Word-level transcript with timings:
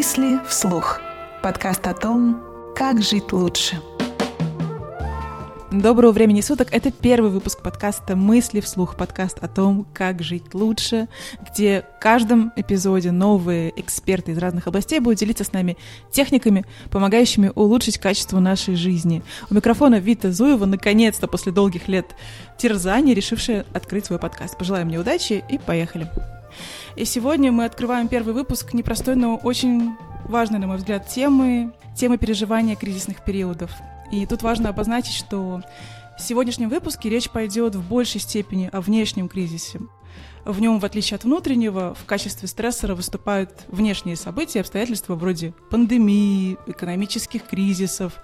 Мысли 0.00 0.40
вслух. 0.48 0.98
Подкаст 1.42 1.86
о 1.86 1.92
том, 1.92 2.42
как 2.74 3.02
жить 3.02 3.34
лучше. 3.34 3.82
Доброго 5.70 6.12
времени 6.12 6.40
суток. 6.40 6.68
Это 6.72 6.90
первый 6.90 7.30
выпуск 7.30 7.62
подкаста 7.62 8.16
«Мысли 8.16 8.60
вслух», 8.60 8.96
подкаст 8.96 9.36
о 9.42 9.46
том, 9.46 9.86
как 9.92 10.22
жить 10.22 10.54
лучше, 10.54 11.06
где 11.50 11.84
в 11.98 12.00
каждом 12.00 12.50
эпизоде 12.56 13.12
новые 13.12 13.78
эксперты 13.78 14.32
из 14.32 14.38
разных 14.38 14.68
областей 14.68 15.00
будут 15.00 15.18
делиться 15.18 15.44
с 15.44 15.52
нами 15.52 15.76
техниками, 16.10 16.64
помогающими 16.90 17.52
улучшить 17.54 17.98
качество 17.98 18.40
нашей 18.40 18.76
жизни. 18.76 19.22
У 19.50 19.54
микрофона 19.54 19.96
Вита 19.96 20.32
Зуева, 20.32 20.64
наконец-то, 20.64 21.28
после 21.28 21.52
долгих 21.52 21.88
лет 21.88 22.06
терзаний, 22.56 23.12
решившая 23.12 23.66
открыть 23.74 24.06
свой 24.06 24.18
подкаст. 24.18 24.56
Пожелаем 24.56 24.86
мне 24.86 24.98
удачи 24.98 25.44
и 25.46 25.58
поехали. 25.58 26.10
И 26.96 27.04
сегодня 27.04 27.52
мы 27.52 27.64
открываем 27.64 28.08
первый 28.08 28.34
выпуск 28.34 28.74
непростой, 28.74 29.16
но 29.16 29.36
очень 29.36 29.96
важной, 30.26 30.58
на 30.58 30.66
мой 30.66 30.76
взгляд, 30.76 31.08
темы, 31.08 31.72
темы 31.96 32.18
переживания 32.18 32.76
кризисных 32.76 33.24
периодов. 33.24 33.70
И 34.12 34.26
тут 34.26 34.42
важно 34.42 34.68
обозначить, 34.68 35.14
что 35.14 35.62
в 36.18 36.22
сегодняшнем 36.22 36.68
выпуске 36.68 37.08
речь 37.08 37.30
пойдет 37.30 37.74
в 37.74 37.88
большей 37.88 38.20
степени 38.20 38.68
о 38.72 38.80
внешнем 38.80 39.28
кризисе. 39.28 39.80
В 40.44 40.60
нем, 40.60 40.80
в 40.80 40.84
отличие 40.84 41.16
от 41.16 41.24
внутреннего, 41.24 41.94
в 41.94 42.04
качестве 42.06 42.48
стрессора 42.48 42.94
выступают 42.94 43.50
внешние 43.68 44.16
события, 44.16 44.60
обстоятельства 44.60 45.14
вроде 45.14 45.54
пандемии, 45.70 46.56
экономических 46.66 47.44
кризисов, 47.44 48.14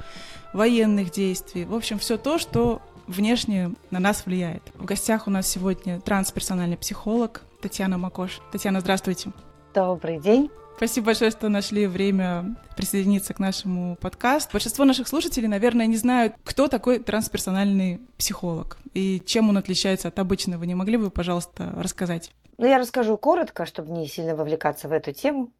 военных 0.53 1.11
действий. 1.11 1.65
В 1.65 1.75
общем, 1.75 1.99
все 1.99 2.17
то, 2.17 2.39
что 2.39 2.83
внешне 3.07 3.73
на 3.91 3.99
нас 3.99 4.25
влияет. 4.27 4.63
В 4.75 4.85
гостях 4.85 5.27
у 5.27 5.31
нас 5.31 5.47
сегодня 5.47 6.01
трансперсональный 6.01 6.77
психолог 6.77 7.43
Татьяна 7.61 7.99
Макош. 7.99 8.41
Татьяна, 8.53 8.81
здравствуйте. 8.81 9.33
Добрый 9.75 10.19
день. 10.19 10.51
Спасибо 10.77 11.07
большое, 11.07 11.31
что 11.31 11.49
нашли 11.49 11.87
время 11.87 12.57
присоединиться 12.77 13.33
к 13.33 13.39
нашему 13.39 13.97
подкасту. 13.97 14.53
Большинство 14.53 14.85
наших 14.85 15.09
слушателей, 15.09 15.49
наверное, 15.49 15.87
не 15.87 15.97
знают, 15.97 16.35
кто 16.45 16.69
такой 16.69 16.99
трансперсональный 16.99 18.01
психолог 18.19 18.77
и 18.93 19.23
чем 19.25 19.49
он 19.49 19.57
отличается 19.57 20.09
от 20.09 20.19
обычного. 20.19 20.65
Не 20.65 20.75
могли 20.75 20.99
бы, 20.99 21.11
пожалуйста, 21.11 21.73
рассказать? 21.77 22.31
Ну, 22.59 22.67
я 22.67 22.79
расскажу 22.79 23.17
коротко, 23.17 23.65
чтобы 23.65 23.91
не 23.93 24.07
сильно 24.07 24.37
вовлекаться 24.37 24.89
в 24.89 24.93
эту 24.93 25.13
тему. 25.13 25.51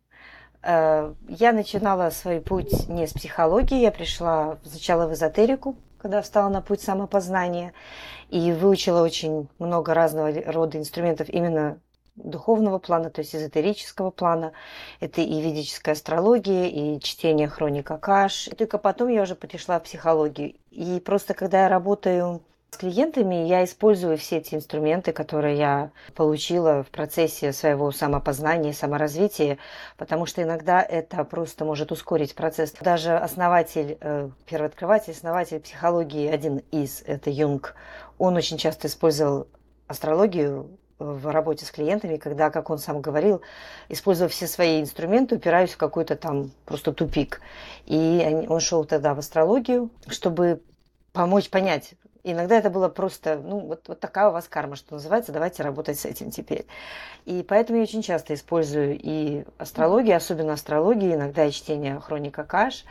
Э, 0.63 1.15
я 1.29 1.53
начинала 1.53 2.11
свой 2.11 2.41
путь 2.41 2.89
не 2.89 3.07
с 3.07 3.13
психологии, 3.13 3.81
я 3.81 3.91
пришла 3.91 4.59
сначала 4.65 5.07
в 5.07 5.15
эзотерику, 5.15 5.77
когда 5.99 6.21
встала 6.21 6.49
на 6.49 6.61
путь 6.61 6.83
самопознания 6.83 7.73
и 8.29 8.53
выучила 8.53 9.03
очень 9.03 9.49
много 9.59 9.95
разного 9.95 10.33
рода 10.47 10.79
инструментов 10.79 11.29
именно 11.29 11.79
духовного 12.17 12.79
плана, 12.79 13.11
то 13.11 13.21
есть 13.21 13.35
эзотерического 13.35 14.11
плана. 14.11 14.53
Это 15.01 15.21
и 15.21 15.41
ведическая 15.41 15.93
астрология, 15.93 16.67
и 16.67 17.01
чтение 17.01 17.49
хроника 17.49 17.99
Каш. 17.99 18.49
И 18.49 18.55
только 18.55 18.79
потом 18.79 19.09
я 19.09 19.23
уже 19.23 19.35
перешла 19.35 19.79
в 19.79 19.85
психологию. 19.85 20.55
И 20.71 21.01
просто 21.01 21.35
когда 21.35 21.65
я 21.65 21.69
работаю 21.69 22.43
с 22.71 22.79
клиентами, 22.79 23.47
я 23.47 23.65
использую 23.65 24.19
все 24.19 24.39
эти 24.39 24.55
инструменты, 24.55 25.13
которые 25.13 25.57
я 25.57 25.91
получила 26.15 26.83
в 26.83 26.89
процессе 26.89 27.53
своего 27.53 27.93
самопознания, 27.93 28.73
саморазвития, 28.73 29.59
потому 29.97 30.27
что 30.27 30.43
иногда 30.43 30.83
это 30.83 31.23
просто 31.25 31.65
может 31.65 31.93
ускорить 31.93 32.35
процесс. 32.35 32.73
Даже 32.81 33.17
основатель, 33.17 33.97
э, 34.01 34.29
первооткрыватель, 34.47 35.13
основатель 35.13 35.61
психологии, 35.61 36.29
один 36.29 36.59
из, 36.71 37.03
это 37.07 37.31
Юнг, 37.31 37.75
он 38.19 38.37
очень 38.37 38.59
часто 38.59 38.89
использовал 38.89 39.47
астрологию 39.87 40.69
в 40.99 41.31
работе 41.31 41.67
с 41.67 41.71
клиентами, 41.71 42.17
когда, 42.17 42.51
как 42.51 42.71
он 42.71 42.79
сам 42.79 43.01
говорил, 43.01 43.43
используя 43.89 44.29
все 44.29 44.47
свои 44.47 44.81
инструменты, 44.81 45.37
упираюсь 45.37 45.73
в 45.73 45.77
какой-то 45.77 46.17
там 46.17 46.51
просто 46.65 46.93
тупик. 46.93 47.41
И 47.85 48.47
он 48.49 48.61
шел 48.61 48.85
тогда 48.85 49.15
в 49.15 49.19
астрологию, 49.19 49.91
чтобы 50.09 50.63
помочь 51.13 51.51
понять. 51.51 51.95
Иногда 52.29 52.59
это 52.59 52.71
было 52.71 52.89
просто, 52.89 53.37
ну, 53.37 53.61
вот, 53.61 53.87
вот 53.87 54.01
такая 54.01 54.31
у 54.31 54.33
вас 54.33 54.49
карма, 54.49 54.75
что 54.75 54.95
называется, 54.95 55.31
давайте 55.31 55.63
работать 55.63 56.01
с 56.01 56.05
этим 56.05 56.33
теперь. 56.33 56.67
И 57.25 57.45
поэтому 57.47 57.79
я 57.79 57.85
очень 57.85 58.03
часто 58.03 58.35
использую 58.35 58.99
и 59.01 59.45
астрологию, 59.59 60.17
особенно 60.17 60.55
астрологию, 60.55 61.15
иногда 61.15 61.45
и 61.45 61.53
чтение 61.53 62.01
хроника 62.01 62.43
Каш, 62.43 62.85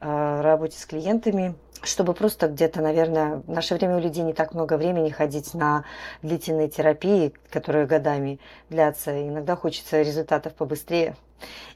работе 0.00 0.78
с 0.78 0.86
клиентами– 0.86 1.54
чтобы 1.82 2.14
просто 2.14 2.48
где-то, 2.48 2.80
наверное, 2.80 3.42
в 3.46 3.50
наше 3.50 3.74
время 3.74 3.96
у 3.96 4.00
людей 4.00 4.24
не 4.24 4.32
так 4.32 4.54
много 4.54 4.76
времени 4.76 5.10
ходить 5.10 5.54
на 5.54 5.84
длительные 6.22 6.68
терапии, 6.68 7.32
которые 7.50 7.86
годами 7.86 8.40
длятся. 8.70 9.28
Иногда 9.28 9.56
хочется 9.56 10.02
результатов 10.02 10.54
побыстрее. 10.54 11.16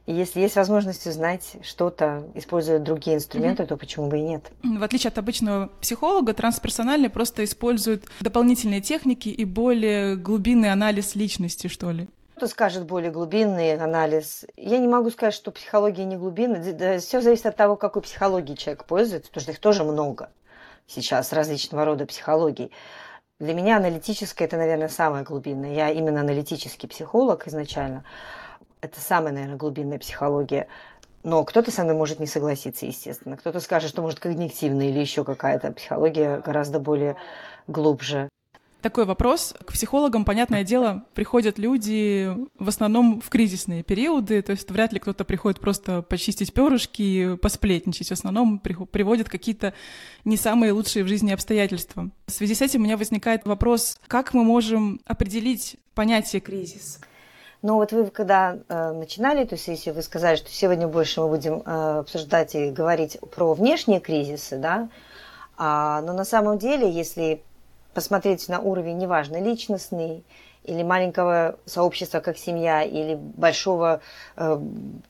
И 0.07 0.13
если 0.13 0.41
есть 0.41 0.57
возможность 0.57 1.07
узнать 1.07 1.57
что-то, 1.63 2.25
используя 2.35 2.81
другие 2.81 3.17
инструменты, 3.17 3.63
mm-hmm. 3.63 3.67
то 3.69 3.77
почему 3.77 4.09
бы 4.09 4.19
и 4.19 4.23
нет? 4.23 4.51
В 4.65 4.83
отличие 4.83 5.09
от 5.09 5.19
обычного 5.19 5.71
психолога, 5.81 6.35
трансперсональный 6.35 7.09
просто 7.11 7.45
использует 7.45 8.07
дополнительные 8.21 8.81
техники 8.81 9.29
и 9.29 9.45
более 9.45 10.17
глубинный 10.17 10.73
анализ 10.73 11.15
личности, 11.15 11.69
что 11.69 11.93
ли 11.93 12.09
кто 12.43 12.49
скажет 12.49 12.87
более 12.87 13.13
глубинный 13.13 13.77
анализ. 13.77 14.45
Я 14.57 14.79
не 14.79 14.89
могу 14.89 15.11
сказать, 15.11 15.33
что 15.33 15.53
психология 15.53 16.05
не 16.05 16.17
глубинная. 16.17 16.99
Все 16.99 17.21
зависит 17.21 17.47
от 17.47 17.55
того, 17.55 17.77
какой 17.77 18.03
психологией 18.03 18.57
человек 18.57 18.85
пользуется, 18.85 19.29
потому 19.29 19.43
что 19.43 19.53
их 19.53 19.61
тоже 19.61 19.85
много 19.85 20.29
сейчас, 20.89 21.33
различного 21.33 21.85
рода 21.85 22.05
психологий. 22.05 22.73
Для 23.39 23.55
меня 23.55 23.77
аналитическая– 23.77 24.45
это, 24.47 24.57
наверное, 24.57 24.89
самое 24.89 25.23
глубинное. 25.23 25.73
Я 25.73 25.91
именно 25.91 26.19
аналитический 26.19 26.89
психолог 26.89 27.47
изначально. 27.47 28.03
Это 28.81 29.01
самая, 29.01 29.33
наверное, 29.33 29.57
глубинная 29.57 30.01
психология. 30.01 30.67
Но 31.23 31.45
кто-то 31.45 31.71
со 31.71 31.85
мной 31.85 31.95
может 31.95 32.19
не 32.19 32.27
согласиться, 32.27 32.87
естественно. 32.87 33.37
Кто-то 33.37 33.61
скажет, 33.61 33.89
что 33.89 34.03
может 34.03 34.19
когнитивная 34.19 34.87
или 34.87 34.99
еще 34.99 35.23
какая-то 35.23 35.71
психология 35.71 36.39
гораздо 36.39 36.81
более 36.81 37.15
глубже. 37.69 38.29
Такой 38.83 39.05
вопрос. 39.05 39.55
К 39.65 39.73
психологам, 39.73 40.25
понятное 40.25 40.65
дело, 40.65 41.05
приходят 41.15 41.57
люди 41.57 42.29
в 42.59 42.69
основном 42.69 43.21
в 43.21 43.29
кризисные 43.29 43.85
периоды, 43.85 44.43
то 44.43 44.51
есть 44.51 44.69
вряд 44.73 44.93
ли 44.93 44.99
кто-то 44.99 45.25
приходит 45.25 45.61
просто 45.61 46.03
почистить 46.03 46.53
перышки, 46.53 47.37
посплетничать. 47.37 48.09
В 48.09 48.13
основном 48.13 48.59
приводят 48.59 49.29
какие-то 49.29 49.73
не 50.25 50.37
самые 50.37 50.73
лучшие 50.73 51.05
в 51.05 51.09
жизни 51.09 51.31
обстоятельства. 51.31 52.11
В 52.27 52.33
связи 52.33 52.57
с 52.57 52.61
этим 52.61 52.81
у 52.81 52.85
меня 52.85 52.97
возникает 52.97 53.47
вопрос, 53.47 54.01
как 54.09 54.35
мы 54.35 54.43
можем 54.43 55.01
определить 55.07 55.77
понятие 55.95 56.41
кризис? 56.41 56.99
Ну 57.63 57.77
вот 57.77 57.93
вы 57.93 58.07
когда 58.07 58.59
э, 58.69 58.93
начинали 58.93 59.43
эту 59.43 59.57
сессию, 59.57 59.95
вы 59.95 60.03
сказали, 60.03 60.35
что 60.35 60.51
сегодня 60.51 60.89
больше 60.89 61.21
мы 61.21 61.29
будем 61.29 61.63
э, 61.65 61.99
обсуждать 62.01 62.57
и 62.57 62.73
говорить 62.73 63.17
про 63.31 63.55
внешние 63.55 64.01
кризисы, 64.01 64.59
да, 64.59 64.89
а, 65.57 66.01
но 66.01 66.13
на 66.13 66.25
самом 66.25 66.59
деле, 66.59 66.91
если 66.91 67.45
посмотреть 67.95 68.49
на 68.49 68.61
уровень, 68.61 68.99
неважно, 68.99 69.41
личностный 69.41 70.25
или 70.65 70.83
маленького 70.83 71.59
сообщества, 71.67 72.21
как 72.21 72.39
семья, 72.39 72.83
или 72.83 73.17
большого 73.17 74.01
э, 74.37 74.61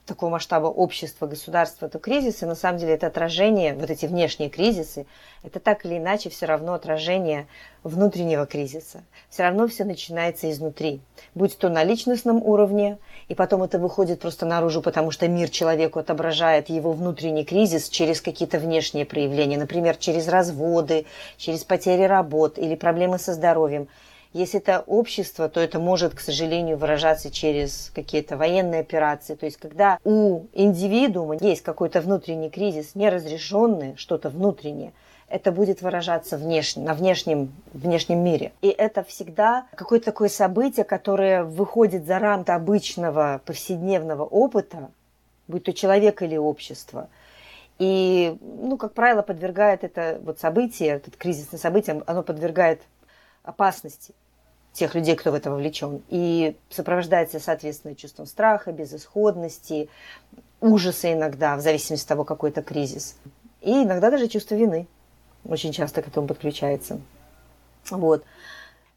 такого 0.06 0.30
масштаба 0.30 0.66
общества, 0.66 1.26
государства, 1.26 1.88
то 1.88 1.98
кризисы, 1.98 2.46
на 2.46 2.54
самом 2.54 2.78
деле, 2.78 2.94
это 2.94 3.08
отражение, 3.08 3.74
вот 3.74 3.91
эти 3.91 4.06
внешние 4.06 4.48
кризисы, 4.48 5.06
это 5.42 5.60
так 5.60 5.84
или 5.84 5.98
иначе 5.98 6.30
все 6.30 6.46
равно 6.46 6.72
отражение 6.72 7.46
внутреннего 7.82 8.46
кризиса. 8.46 9.02
Все 9.28 9.42
равно 9.42 9.68
все 9.68 9.84
начинается 9.84 10.50
изнутри. 10.50 11.00
Будь 11.34 11.58
то 11.58 11.68
на 11.68 11.84
личностном 11.84 12.42
уровне, 12.42 12.96
и 13.28 13.34
потом 13.34 13.62
это 13.62 13.78
выходит 13.78 14.20
просто 14.20 14.46
наружу, 14.46 14.80
потому 14.80 15.10
что 15.10 15.28
мир 15.28 15.50
человеку 15.50 15.98
отображает 15.98 16.70
его 16.70 16.92
внутренний 16.92 17.44
кризис 17.44 17.91
через 17.91 18.22
какие-то 18.22 18.58
внешние 18.58 19.04
проявления, 19.04 19.58
например, 19.58 19.96
через 19.96 20.28
разводы, 20.28 21.04
через 21.36 21.64
потери 21.64 22.04
работ 22.04 22.58
или 22.58 22.74
проблемы 22.74 23.18
со 23.18 23.34
здоровьем– 23.34 23.88
если 24.32 24.60
это 24.60 24.81
общество, 24.87 25.48
то 25.48 25.60
это 25.60 25.78
может, 25.78 26.15
к 26.15 26.20
сожалению, 26.20 26.78
выражаться 26.78 27.31
через 27.31 27.91
какие-то 27.95 28.36
военные 28.36 28.80
операции. 28.80 29.34
То 29.34 29.45
есть, 29.45 29.59
когда 29.59 29.98
у 30.04 30.47
индивидуума 30.54 31.36
есть 31.36 31.62
какой-то 31.62 32.01
внутренний 32.01 32.48
кризис, 32.48 32.95
неразрешенный, 32.95 33.97
что-то 33.97 34.30
внутреннее, 34.30 34.92
это 35.28 35.53
будет 35.53 35.83
выражаться 35.83 36.36
внешне, 36.36 36.83
на 36.83 36.95
внешнем, 36.95 37.53
внешнем 37.72 38.18
мире. 38.18 38.53
И 38.62 38.68
это 38.68 39.03
всегда 39.03 39.66
какое-то 39.74 40.06
такое 40.06 40.28
событие, 40.28 40.84
которое 40.84 41.45
выходит 41.45 42.06
за 42.06 42.18
рамки 42.18 42.51
обычного 42.51 43.41
повседневного 43.45 44.24
опыта, 44.24 44.91
будь 45.48 45.65
то 45.65 45.72
человек 45.72 46.22
или 46.22 46.36
общество. 46.36 47.09
И, 47.78 48.36
ну, 48.41 48.77
как 48.77 48.92
правило, 48.92 49.22
подвергает 49.22 49.84
это 49.84 50.21
вот 50.22 50.39
событие, 50.39 50.91
этот 50.91 51.16
кризисное 51.16 51.59
событие, 51.59 52.03
оно 52.06 52.22
подвергает 52.22 52.83
опасности 53.42 54.15
тех 54.72 54.95
людей, 54.95 55.16
кто 55.16 55.30
в 55.30 55.34
это 55.34 55.51
вовлечен. 55.51 56.03
И 56.09 56.57
сопровождается, 56.71 57.41
соответственно, 57.41 57.95
чувством 57.95 58.27
страха, 58.27 58.72
безысходности, 58.72 59.89
ужаса 60.60 61.13
иногда, 61.13 61.57
в 61.57 61.60
зависимости 61.60 62.04
от 62.04 62.09
того, 62.09 62.24
какой 62.24 62.51
это 62.51 62.63
кризис. 62.63 63.16
И 63.60 63.71
иногда 63.71 64.10
даже 64.10 64.28
чувство 64.28 64.54
вины 64.54 64.86
очень 65.45 65.72
часто 65.72 66.03
к 66.03 66.09
этому 66.09 66.27
подключается. 66.27 67.01
Вот. 67.91 68.24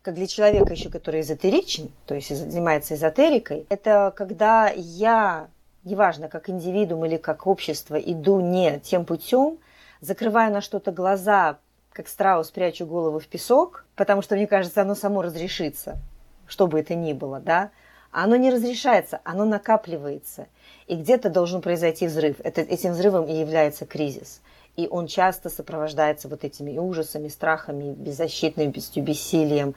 Как 0.02 0.14
для 0.14 0.28
человека 0.28 0.74
еще, 0.74 0.90
который 0.90 1.22
эзотеричен, 1.22 1.92
то 2.06 2.14
есть 2.14 2.36
занимается 2.36 2.94
эзотерикой, 2.94 3.66
это 3.70 4.14
когда 4.16 4.70
я 4.70 5.48
неважно, 5.86 6.28
как 6.28 6.50
индивидуум 6.50 7.06
или 7.06 7.18
как 7.18 7.48
общество, 7.48 7.96
иду 7.96 8.42
не 8.42 8.80
тем 8.80 9.06
путем, 9.06 9.58
закрываю 10.02 10.52
на 10.52 10.62
что-то 10.62 10.92
глаза, 10.92 11.60
как 11.96 12.10
страус 12.10 12.52
прячу 12.52 12.86
голову 12.86 13.20
в 13.20 13.28
песок, 13.28 13.86
потому 13.96 14.22
что, 14.22 14.36
мне 14.36 14.48
кажется, 14.48 14.82
оно 14.82 14.96
само 14.96 15.22
разрешится, 15.22 15.98
что 16.46 16.68
бы 16.68 16.82
это 16.82 16.94
ни 16.94 17.14
было, 17.14 17.40
да, 17.40 17.72
а 18.12 18.26
оно 18.26 18.36
не 18.36 18.52
разрешается, 18.52 19.22
оно 19.24 19.46
накапливается. 19.46 20.48
И 20.88 20.98
где-то 20.98 21.30
должен 21.30 21.62
произойти 21.62 22.08
взрыв. 22.08 22.36
Это, 22.44 22.62
этим 22.62 22.92
взрывом 22.92 23.26
и 23.28 23.34
является 23.34 23.86
кризис. 23.86 24.42
И 24.76 24.90
он 24.90 25.08
часто 25.08 25.50
сопровождается 25.50 26.28
вот 26.28 26.44
этими 26.44 26.78
ужасами, 26.78 27.30
страхами, 27.30 27.94
беззащитностью, 27.94 29.02
бессилием. 29.02 29.74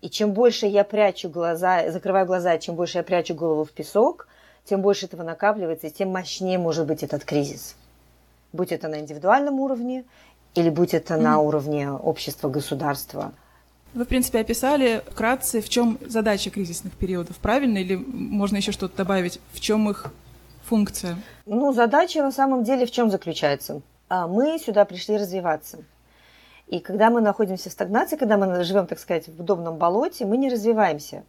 И 0.00 0.10
чем 0.10 0.32
больше 0.32 0.66
я 0.66 0.82
прячу 0.82 1.28
глаза, 1.28 1.88
закрываю 1.92 2.26
глаза, 2.26 2.58
чем 2.58 2.74
больше 2.74 2.98
я 2.98 3.04
прячу 3.04 3.36
голову 3.36 3.64
в 3.64 3.70
песок, 3.70 4.26
тем 4.64 4.82
больше 4.82 5.06
этого 5.06 5.22
накапливается, 5.22 5.86
и 5.86 5.90
тем 5.90 6.10
мощнее 6.10 6.58
может 6.58 6.88
быть 6.88 7.04
этот 7.04 7.24
кризис. 7.24 7.76
Будь 8.52 8.70
это 8.70 8.88
на 8.88 9.00
индивидуальном 9.00 9.60
уровне, 9.60 10.04
или 10.54 10.70
будь 10.70 10.94
это 10.94 11.14
mm-hmm. 11.14 11.20
на 11.20 11.38
уровне 11.40 11.90
общества, 11.90 12.48
государства. 12.48 13.32
Вы, 13.94 14.04
в 14.04 14.08
принципе, 14.08 14.40
описали 14.40 15.02
вкратце, 15.10 15.60
в 15.60 15.68
чем 15.68 15.98
задача 16.06 16.50
кризисных 16.50 16.94
периодов, 16.94 17.36
правильно? 17.36 17.78
Или 17.78 17.96
можно 17.96 18.56
еще 18.56 18.72
что-то 18.72 18.96
добавить? 18.96 19.38
В 19.52 19.60
чем 19.60 19.90
их 19.90 20.12
функция? 20.64 21.18
Ну, 21.44 21.72
задача 21.72 22.22
на 22.22 22.32
самом 22.32 22.64
деле 22.64 22.86
в 22.86 22.90
чем 22.90 23.10
заключается? 23.10 23.82
А, 24.08 24.26
мы 24.26 24.58
сюда 24.58 24.86
пришли 24.86 25.18
развиваться. 25.18 25.78
И 26.68 26.78
когда 26.78 27.10
мы 27.10 27.20
находимся 27.20 27.68
в 27.68 27.72
стагнации, 27.72 28.16
когда 28.16 28.38
мы 28.38 28.64
живем, 28.64 28.86
так 28.86 28.98
сказать, 28.98 29.28
в 29.28 29.40
удобном 29.40 29.76
болоте, 29.76 30.24
мы 30.24 30.38
не 30.38 30.48
развиваемся. 30.48 31.24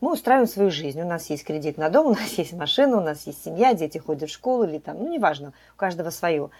Мы 0.00 0.12
устраиваем 0.12 0.48
свою 0.48 0.70
жизнь. 0.72 1.00
У 1.00 1.06
нас 1.06 1.30
есть 1.30 1.44
кредит 1.44 1.78
на 1.78 1.88
дом, 1.88 2.08
у 2.08 2.14
нас 2.14 2.30
есть 2.36 2.52
машина, 2.52 2.96
у 2.96 3.00
нас 3.00 3.26
есть 3.26 3.44
семья, 3.44 3.74
дети 3.74 3.98
ходят 3.98 4.28
в 4.28 4.32
школу 4.32 4.64
или 4.64 4.78
там, 4.78 4.98
ну, 4.98 5.08
неважно, 5.08 5.52
у 5.74 5.78
каждого 5.78 6.10
свое. 6.10 6.50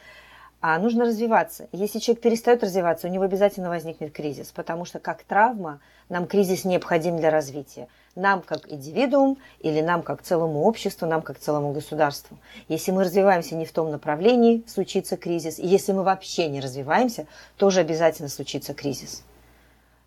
А 0.60 0.76
нужно 0.80 1.04
развиваться. 1.04 1.68
Если 1.70 2.00
человек 2.00 2.20
перестает 2.20 2.64
развиваться, 2.64 3.06
у 3.06 3.10
него 3.10 3.22
обязательно 3.22 3.68
возникнет 3.68 4.12
кризис, 4.12 4.50
потому 4.50 4.84
что 4.84 4.98
как 4.98 5.22
травма 5.22 5.80
нам 6.08 6.26
кризис 6.26 6.64
необходим 6.64 7.16
для 7.16 7.30
развития. 7.30 7.86
Нам 8.16 8.42
как 8.42 8.68
индивидуум 8.68 9.38
или 9.60 9.80
нам 9.80 10.02
как 10.02 10.22
целому 10.22 10.64
обществу, 10.64 11.06
нам 11.06 11.22
как 11.22 11.38
целому 11.38 11.72
государству. 11.72 12.38
Если 12.66 12.90
мы 12.90 13.04
развиваемся 13.04 13.54
не 13.54 13.66
в 13.66 13.72
том 13.72 13.92
направлении, 13.92 14.64
случится 14.66 15.16
кризис. 15.16 15.60
И 15.60 15.66
если 15.66 15.92
мы 15.92 16.02
вообще 16.02 16.48
не 16.48 16.60
развиваемся, 16.60 17.28
тоже 17.56 17.80
обязательно 17.80 18.28
случится 18.28 18.74
кризис. 18.74 19.22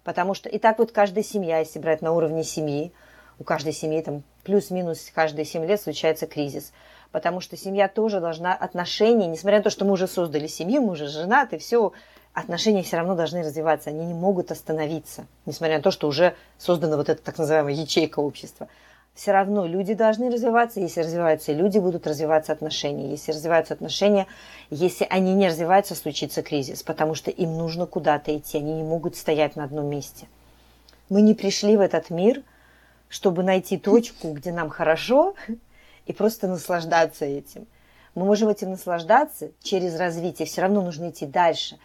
Потому 0.04 0.34
что 0.34 0.50
и 0.50 0.60
так 0.60 0.80
вот 0.80 0.92
каждая 0.92 1.24
семья, 1.24 1.60
если 1.60 1.80
брать 1.80 2.02
на 2.02 2.12
уровне 2.12 2.44
семьи, 2.44 2.92
у 3.40 3.46
каждой 3.46 3.72
семьи 3.72 4.02
там 4.02 4.24
плюс-минус 4.44 5.12
каждые 5.16 5.46
7 5.46 5.66
лет 5.66 5.80
случается 5.80 6.28
кризис– 6.28 6.74
потому 7.12 7.42
что 7.42 7.58
семья 7.58 7.88
тоже 7.88 8.20
должна 8.20 8.54
отношения, 8.54 9.28
несмотря 9.28 9.58
на 9.58 9.64
то, 9.64 9.70
что 9.70 9.86
мы 9.86 9.94
уже 9.94 10.08
создали 10.08 10.48
семью, 10.48 10.82
мы 10.82 10.94
уже 10.94 11.08
женаты, 11.08 11.58
все, 11.58 11.92
отношения 12.34 12.84
все 12.84 12.98
равно 12.98 13.16
должны 13.16 13.44
развиваться, 13.44 13.90
они 13.90 14.06
не 14.06 14.14
могут 14.14 14.52
остановиться, 14.52 15.26
несмотря 15.46 15.78
на 15.78 15.84
то, 15.84 15.92
что 15.92 16.08
уже 16.08 16.36
создана 16.58 16.98
вот 16.98 17.10
эта 17.10 17.22
так 17.22 17.38
называемая 17.38 17.74
ячейка 17.74 18.20
общества. 18.20 18.68
Все 19.14 19.34
равно 19.34 19.68
люди 19.68 19.94
должны 19.94 20.32
развиваться, 20.32 20.80
если 20.80 21.02
развиваются 21.02 21.52
люди, 21.52 21.78
будут 21.80 22.08
развиваться 22.08 22.54
отношения. 22.54 23.12
Если 23.12 23.34
развиваются 23.34 23.74
отношения, 23.74 24.26
если 24.70 25.06
они 25.10 25.34
не 25.34 25.50
развиваются, 25.50 25.96
случится 25.96 26.42
кризис, 26.42 26.82
потому 26.82 27.14
что 27.14 27.30
им 27.30 27.58
нужно 27.58 27.86
куда-то 27.86 28.36
идти, 28.36 28.58
они 28.58 28.74
не 28.74 28.84
могут 28.84 29.18
стоять 29.18 29.58
на 29.58 29.66
одном 29.66 29.88
месте. 29.88 30.28
Мы 31.10 31.22
не 31.22 31.34
пришли 31.34 31.76
в 31.76 31.82
этот 31.82 32.10
мир, 32.10 32.42
чтобы 33.10 33.44
найти 33.44 33.78
точку, 33.78 34.32
где 34.32 34.54
нам 34.54 34.70
хорошо, 34.70 35.36
и 36.12 36.14
просто 36.14 36.48
наслаждаться 36.48 37.24
этим. 37.24 37.68
Мы 38.16 38.26
можем 38.26 38.50
этим 38.50 38.72
наслаждаться 38.72 39.52
через 39.64 39.96
развитие, 39.96 40.46
все 40.46 40.62
равно 40.62 40.82
нужно 40.82 41.10
идти 41.10 41.26
дальше. 41.26 41.80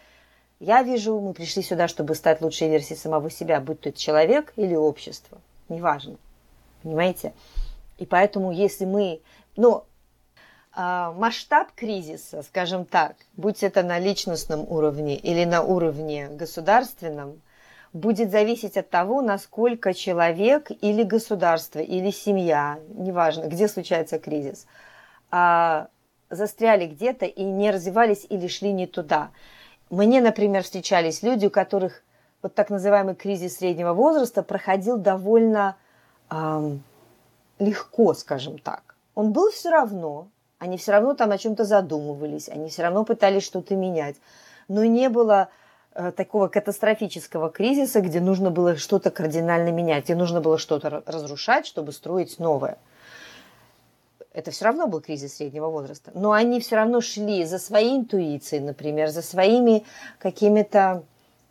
Я 0.58 0.82
вижу, 0.82 1.20
мы 1.20 1.32
пришли 1.32 1.62
сюда, 1.62 1.87
чтобы 1.87 2.17
стать 2.17 2.40
лучшей 2.40 2.69
версией 2.69 2.99
самого 2.99 3.31
себя, 3.31 3.61
будь 3.61 3.81
то 3.82 3.93
человек 3.93 4.52
или 4.56 4.75
общество, 4.75 5.38
неважно, 5.69 6.17
понимаете? 6.82 7.34
И 7.99 8.06
поэтому, 8.06 8.50
если 8.50 8.84
мы, 8.84 9.20
ну, 9.56 9.84
э, 10.76 11.12
масштаб 11.14 11.69
кризиса, 11.76 12.43
скажем 12.43 12.84
так, 12.84 13.14
будь 13.37 13.62
это 13.62 13.84
на 13.84 14.00
личностном 14.00 14.67
уровне 14.69 15.17
или 15.17 15.44
на 15.44 15.62
уровне 15.62 16.28
государственном, 16.31 17.40
будет 17.97 18.31
зависеть 18.31 18.77
от 18.77 18.91
того, 18.91 19.23
насколько 19.23 19.95
человек 19.95 20.71
или 20.81 21.03
государство, 21.03 21.79
или 21.79 22.11
семья, 22.11 22.79
неважно, 22.95 23.47
где 23.47 23.69
случается 23.69 24.19
кризис, 24.19 24.67
а, 25.31 25.89
застряли 26.31 26.87
где-то 26.87 27.27
и 27.27 27.43
не 27.43 27.71
развивались 27.71 28.27
или 28.29 28.47
шли 28.47 28.73
не 28.73 28.87
туда. 28.87 29.31
Мне, 29.91 30.21
например, 30.21 30.63
встречались 30.63 31.23
люди, 31.23 31.47
у 31.47 31.51
которых 31.51 32.03
вот 32.43 32.55
так 32.55 32.71
называемый 32.71 33.15
кризис 33.15 33.57
среднего 33.57 33.93
возраста 33.93 34.43
проходил 34.43 34.99
довольно 34.99 35.77
эм, 36.31 36.83
легко, 37.59 38.15
скажем 38.15 38.59
так. 38.59 38.97
Он 39.15 39.33
был 39.33 39.51
все 39.51 39.71
равно, 39.71 40.29
они 40.59 40.77
все 40.77 40.93
равно 40.93 41.15
там 41.15 41.31
о 41.31 41.39
чем-то 41.39 41.65
задумывались, 41.65 42.49
они 42.49 42.69
все 42.69 42.83
равно 42.83 43.05
пытались 43.05 43.45
что-то 43.45 43.75
менять, 43.75 44.17
но 44.69 44.85
не 44.85 45.09
было 45.09 45.49
такого 46.17 46.49
катастрофического 46.49 47.51
кризиса, 47.51 48.01
где 48.01 48.21
нужно 48.21 48.51
было 48.51 48.77
что-то 48.77 49.11
кардинально 49.11 49.71
менять, 49.71 50.05
где 50.05 50.15
нужно 50.15 50.41
было 50.41 50.59
что-то 50.59 51.03
разрушать, 51.07 51.67
чтобы 51.67 51.93
строить 51.93 52.39
новое. 52.39 52.79
Это 54.33 54.51
все 54.51 54.67
равно 54.67 54.87
был 54.87 55.01
кризис 55.01 55.37
среднего 55.37 55.69
возраста. 55.69 56.11
Но 56.15 56.33
они 56.33 56.61
все 56.61 56.77
равно 56.77 57.01
шли 57.01 57.45
за 57.45 57.59
своей 57.59 57.97
интуицией, 57.97 58.63
например, 58.63 59.09
за 59.09 59.23
своими 59.23 59.85
какими-то 60.19 61.05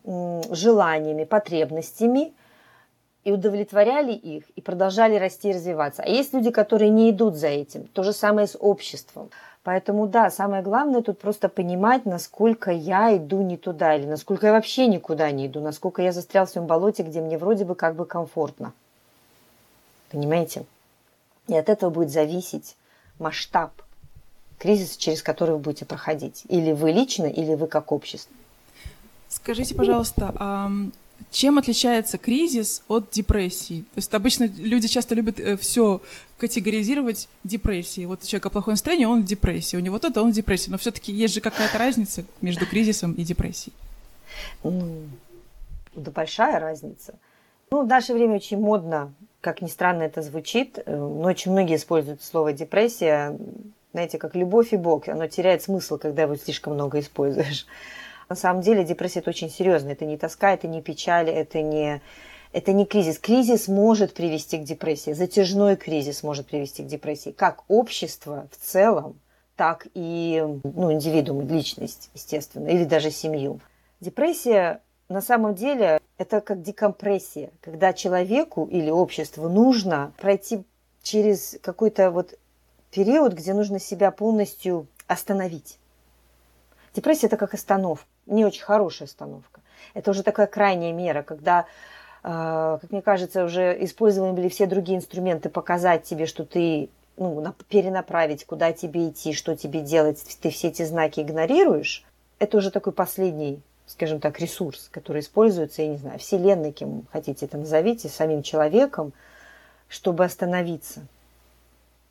желаниями, 0.04 1.24
потребностями, 1.24 2.34
и 3.24 3.32
удовлетворяли 3.32 4.12
их, 4.14 4.44
и 4.52 4.62
продолжали 4.62 5.16
расти 5.16 5.50
и 5.50 5.54
развиваться. 5.54 6.04
А 6.04 6.08
есть 6.08 6.32
люди, 6.34 6.52
которые 6.52 6.92
не 6.92 7.10
идут 7.10 7.34
за 7.36 7.48
этим. 7.48 7.88
То 7.88 8.04
же 8.04 8.14
самое 8.14 8.46
с 8.46 8.56
обществом. 8.56 9.32
Поэтому 9.66 10.06
да, 10.06 10.30
самое 10.30 10.62
главное 10.62 11.02
тут 11.02 11.18
просто 11.18 11.50
понимать, 11.50 12.06
насколько 12.06 12.70
я 12.70 13.18
иду 13.18 13.42
не 13.42 13.58
туда, 13.58 13.96
или 13.96 14.06
насколько 14.06 14.46
я 14.46 14.54
вообще 14.54 14.86
никуда 14.86 15.32
не 15.32 15.48
иду, 15.48 15.60
насколько 15.60 16.04
я 16.04 16.12
застрял 16.12 16.46
в 16.46 16.52
своем 16.52 16.68
болоте, 16.68 17.02
где 17.02 17.20
мне 17.20 17.40
вроде 17.40 17.66
бы 17.66 17.74
как 17.74 17.96
бы 17.96 18.06
комфортно. 18.06 18.74
Понимаете? 20.12 20.66
И 21.48 21.58
от 21.58 21.68
этого 21.70 21.90
будет 21.90 22.12
зависеть 22.12 22.76
масштаб 23.18 23.72
кризиса, 24.60 25.00
через 25.00 25.24
который 25.24 25.56
вы 25.56 25.58
будете 25.58 25.86
проходить. 25.86 26.44
Или 26.48 26.72
вы 26.72 26.92
лично, 26.92 27.26
или 27.26 27.56
вы 27.56 27.66
как 27.66 27.92
общество. 27.92 28.36
Скажите, 29.30 29.74
пожалуйста, 29.74 30.32
а 30.38 30.70
чем 31.32 31.58
отличается 31.58 32.18
кризис 32.18 32.84
от 32.88 33.10
депрессии? 33.12 33.82
То 33.82 33.98
есть 33.98 34.14
обычно 34.14 34.46
люди 34.46 34.88
часто 34.88 35.16
любят 35.16 35.40
э, 35.40 35.58
все 35.58 36.02
категоризировать 36.38 37.28
депрессией. 37.44 38.08
Вот 38.08 38.24
у 38.24 38.26
человека 38.26 38.50
плохое 38.50 38.74
настроение, 38.74 39.08
он 39.08 39.22
в 39.22 39.26
депрессии. 39.26 39.78
У 39.78 39.82
него 39.82 40.00
то-то, 40.00 40.22
он 40.22 40.32
в 40.32 40.34
депрессии. 40.34 40.70
Но 40.70 40.78
все-таки 40.78 41.12
есть 41.12 41.34
же 41.34 41.42
какая-то 41.42 41.78
разница 41.78 42.26
между 42.42 42.66
кризисом 42.66 43.14
и 43.14 43.24
депрессией. 43.24 43.74
Ну, 44.64 45.04
да 45.94 46.12
большая 46.12 46.60
разница. 46.60 47.16
Ну, 47.72 47.84
в 47.84 47.88
наше 47.88 48.14
время 48.14 48.36
очень 48.36 48.60
модно, 48.60 49.14
как 49.42 49.62
ни 49.62 49.68
странно 49.68 50.04
это 50.04 50.22
звучит, 50.22 50.80
э, 50.86 50.96
но 50.96 51.28
очень 51.28 51.52
многие 51.52 51.76
используют 51.76 52.24
слово 52.24 52.54
депрессия, 52.54 53.38
знаете, 53.92 54.18
как 54.18 54.36
любовь 54.36 54.74
и 54.74 54.78
Бог. 54.78 55.08
Оно 55.08 55.28
теряет 55.28 55.64
смысл, 55.64 55.98
когда 55.98 56.24
его 56.24 56.36
слишком 56.36 56.74
много 56.74 57.00
используешь. 57.00 57.66
На 58.30 58.36
самом 58.36 58.62
деле 58.62 58.84
депрессия 58.84 59.20
это 59.20 59.30
очень 59.30 59.50
серьезно. 59.50 59.90
Это 59.90 60.06
не 60.06 60.18
тоска, 60.18 60.54
это 60.54 60.68
не 60.68 60.82
печаль, 60.82 61.30
это 61.30 61.62
не, 61.62 62.02
это 62.52 62.74
не 62.74 62.86
кризис. 62.86 63.20
Кризис 63.20 63.68
может 63.68 64.14
привести 64.14 64.58
к 64.58 64.64
депрессии. 64.64 65.12
Затяжной 65.12 65.76
кризис 65.76 66.24
может 66.24 66.48
привести 66.48 66.84
к 66.84 66.88
депрессии. 66.88 67.32
Как 67.32 67.64
общество 67.68 68.48
в 68.52 68.58
целом, 68.58 69.20
так 69.56 69.88
и 69.94 70.44
ну, 70.64 70.92
индивидуум, 70.92 71.48
личность, 71.48 72.10
естественно, 72.14 72.68
или 72.68 72.84
даже 72.84 73.12
семью. 73.12 73.60
Депрессия 74.02 74.82
на 75.08 75.22
самом 75.22 75.56
деле 75.56 76.00
это 76.18 76.42
как 76.42 76.62
декомпрессия, 76.62 77.52
когда 77.62 77.94
человеку 77.94 78.66
или 78.66 78.90
обществу 78.90 79.50
нужно 79.50 80.14
пройти 80.18 80.64
через 81.04 81.58
какой-то 81.62 82.10
вот 82.10 82.34
период, 82.92 83.34
где 83.34 83.54
нужно 83.54 83.80
себя 83.80 84.12
полностью 84.12 84.88
остановить. 85.08 85.78
Депрессия– 86.94 87.26
это 87.28 87.38
как 87.38 87.54
остановка, 87.54 88.06
не 88.26 88.46
очень 88.46 88.64
хорошая 88.64 89.08
остановка. 89.08 89.62
Это 89.94 90.12
уже 90.12 90.24
такая 90.24 90.48
крайняя 90.48 90.94
мера, 90.94 91.24
когда, 91.24 91.66
э, 92.24 92.78
как 92.82 92.92
мне 92.92 93.02
кажется, 93.02 93.46
уже 93.46 93.78
использованы 93.84 94.34
были 94.34 94.50
все 94.50 94.66
другие 94.66 94.98
инструменты 94.98 95.50
показать 95.50 96.04
тебе, 96.04 96.26
что 96.26 96.46
ты 96.46 96.90
ну, 97.18 97.54
перенаправить, 97.70 98.46
куда 98.46 98.74
тебе 98.74 99.10
идти, 99.10 99.34
что 99.34 99.56
тебе 99.56 99.82
делать, 99.82 100.24
ты 100.42 100.50
все 100.50 100.68
эти 100.68 100.84
знаки 100.84 101.22
игнорируешь, 101.22 102.04
это 102.40 102.58
уже 102.58 102.72
такой 102.72 102.94
последний, 102.94 103.62
скажем 103.86 104.20
так, 104.20 104.40
ресурс, 104.40 104.90
который 104.92 105.22
используется, 105.22 105.82
я 105.82 105.90
не 105.90 105.98
знаю, 105.98 106.20
вселенной, 106.20 106.72
кем 106.72 107.06
хотите 107.12 107.46
это 107.46 107.58
назовите, 107.58 108.10
самим 108.10 108.44
человеком, 108.44 109.14
чтобы 109.88 110.26
остановиться. 110.26 111.06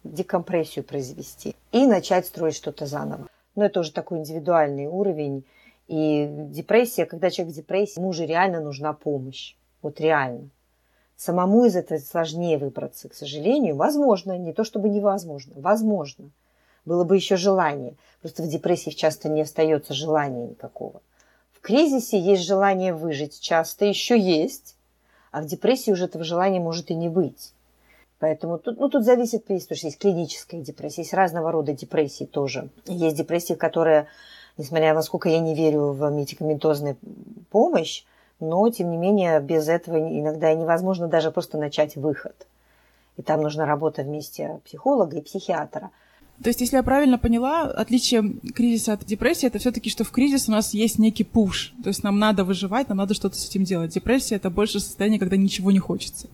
декомпрессию 0.04 0.84
произвести 0.84 1.56
и 1.72 1.86
начать 1.86 2.26
строить 2.26 2.54
что-то 2.54 2.86
заново. 2.86 3.26
Но 3.56 3.64
это 3.64 3.80
уже 3.80 3.92
такой 3.92 4.18
индивидуальный 4.18 4.86
уровень. 4.86 5.44
И 5.86 6.28
депрессия, 6.30 7.04
когда 7.04 7.30
человек 7.30 7.54
в 7.54 7.56
депрессии, 7.56 7.98
ему 7.98 8.08
уже 8.08 8.26
реально 8.26 8.60
нужна 8.60 8.92
помощь. 8.92 9.54
Вот 9.82 10.00
реально. 10.00 10.48
Самому 11.16 11.64
из 11.66 11.76
этого 11.76 11.98
сложнее 11.98 12.58
выбраться, 12.58 13.08
к 13.08 13.14
сожалению. 13.14 13.76
Возможно, 13.76 14.36
не 14.36 14.52
то 14.52 14.64
чтобы 14.64 14.88
невозможно, 14.88 15.52
возможно. 15.56 16.30
Было 16.84 17.04
бы 17.04 17.16
еще 17.16 17.36
желание. 17.36 17.94
Просто 18.20 18.42
в 18.42 18.48
депрессии 18.48 18.90
часто 18.90 19.28
не 19.28 19.42
остается 19.42 19.94
желания 19.94 20.48
никакого. 20.48 21.02
В 21.52 21.60
кризисе 21.60 22.18
есть 22.18 22.42
желание 22.42 22.92
выжить, 22.92 23.40
часто 23.40 23.84
еще 23.84 24.18
есть, 24.18 24.76
а 25.30 25.40
в 25.40 25.46
депрессии 25.46 25.90
уже 25.90 26.06
этого 26.06 26.24
желания 26.24 26.60
может 26.60 26.90
и 26.90 26.94
не 26.94 27.08
быть. 27.08 27.52
Поэтому 28.18 28.58
тут, 28.58 28.78
ну, 28.78 28.88
тут 28.88 29.04
зависит, 29.04 29.42
потому 29.42 29.60
что 29.60 29.86
есть 29.86 29.98
клиническая 29.98 30.60
депрессия, 30.60 31.02
есть 31.02 31.14
разного 31.14 31.52
рода 31.52 31.72
депрессии 31.72 32.24
тоже. 32.24 32.70
Есть 32.86 33.16
депрессии, 33.16 33.54
которые, 33.54 34.06
несмотря 34.56 34.94
на 34.94 35.02
сколько 35.02 35.28
я 35.28 35.40
не 35.40 35.54
верю 35.54 35.92
в 35.92 36.10
медикаментозную 36.10 36.96
помощь, 37.50 38.04
но, 38.40 38.68
тем 38.70 38.90
не 38.90 38.96
менее, 38.96 39.40
без 39.40 39.68
этого 39.68 39.96
иногда 39.96 40.52
невозможно 40.54 41.08
даже 41.08 41.30
просто 41.30 41.58
начать 41.58 41.96
выход. 41.96 42.46
И 43.16 43.22
там 43.22 43.42
нужна 43.42 43.64
работа 43.64 44.02
вместе 44.02 44.60
психолога 44.64 45.18
и 45.18 45.22
психиатра. 45.22 45.90
То 46.42 46.48
есть, 46.48 46.60
если 46.60 46.76
я 46.76 46.82
правильно 46.82 47.16
поняла, 47.16 47.62
отличие 47.62 48.34
кризиса 48.54 48.94
от 48.94 49.04
депрессии 49.04 49.46
это 49.46 49.60
все-таки, 49.60 49.88
что 49.88 50.02
в 50.02 50.10
кризис 50.10 50.48
у 50.48 50.52
нас 50.52 50.74
есть 50.74 50.98
некий 50.98 51.22
пуш. 51.22 51.72
То 51.84 51.88
есть 51.88 52.02
нам 52.02 52.18
надо 52.18 52.44
выживать, 52.44 52.88
нам 52.88 52.98
надо 52.98 53.14
что-то 53.14 53.36
с 53.36 53.48
этим 53.48 53.62
делать. 53.62 53.92
Депрессия 53.92 54.34
это 54.34 54.50
больше 54.50 54.80
состояние, 54.80 55.20
когда 55.20 55.36
ничего 55.36 55.70
не 55.70 55.78
хочется. 55.78 56.26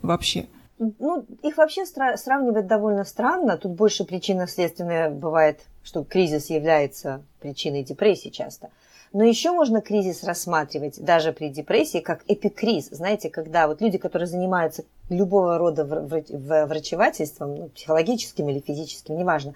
Вообще. 0.00 0.46
Ну, 0.78 1.26
их 1.42 1.56
вообще 1.56 1.84
сравнивать 1.86 2.66
довольно 2.66 3.04
странно. 3.04 3.56
Тут 3.56 3.72
больше 3.72 4.04
причинно-следственная 4.04 5.10
бывает, 5.10 5.60
что 5.82 6.04
кризис 6.04 6.50
является 6.50 7.22
причиной 7.40 7.82
депрессии 7.82 8.28
часто. 8.28 8.70
Но 9.12 9.24
еще 9.24 9.52
можно 9.52 9.80
кризис 9.80 10.22
рассматривать 10.22 11.02
даже 11.02 11.32
при 11.32 11.48
депрессии 11.48 11.98
как 11.98 12.22
эпикриз. 12.28 12.90
Знаете, 12.90 13.30
когда 13.30 13.66
вот 13.66 13.80
люди, 13.80 13.98
которые 13.98 14.26
занимаются 14.26 14.84
любого 15.08 15.58
рода 15.58 15.84
врачевательством, 15.84 17.54
ну, 17.54 17.68
психологическим 17.70 18.48
или 18.48 18.60
физическим, 18.60 19.16
неважно, 19.16 19.54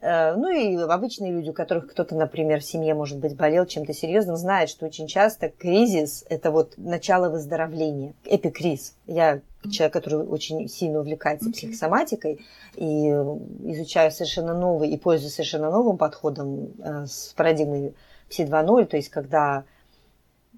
э, 0.00 0.34
ну 0.34 0.50
и 0.50 0.76
обычные 0.76 1.30
люди, 1.30 1.50
у 1.50 1.52
которых 1.52 1.92
кто-то, 1.92 2.16
например, 2.16 2.60
в 2.60 2.64
семье, 2.64 2.94
может 2.94 3.18
быть, 3.18 3.36
болел 3.36 3.66
чем-то 3.66 3.94
серьезным, 3.94 4.36
знают, 4.36 4.68
что 4.68 4.84
очень 4.86 5.06
часто 5.06 5.48
кризис– 5.48 6.24
это 6.28 6.50
вот 6.50 6.74
начало 6.76 7.28
выздоровления, 7.28 8.14
эпикриз. 8.24 8.96
Я 9.06 9.40
человек, 9.70 9.92
который 9.92 10.26
очень 10.26 10.68
сильно 10.68 11.00
увлекается 11.00 11.48
okay. 11.48 11.52
психосоматикой 11.52 12.40
и 12.76 13.08
изучаю 13.08 14.10
совершенно 14.10 14.54
новый 14.54 14.90
и 14.90 14.96
пользуюсь 14.96 15.34
совершенно 15.34 15.70
новым 15.70 15.98
подходом 15.98 16.72
э, 16.78 17.06
с 17.06 17.32
парадигмой 17.36 17.94
все 18.28 18.44
2.0, 18.44 18.86
то 18.86 18.96
есть 18.96 19.10
когда 19.10 19.64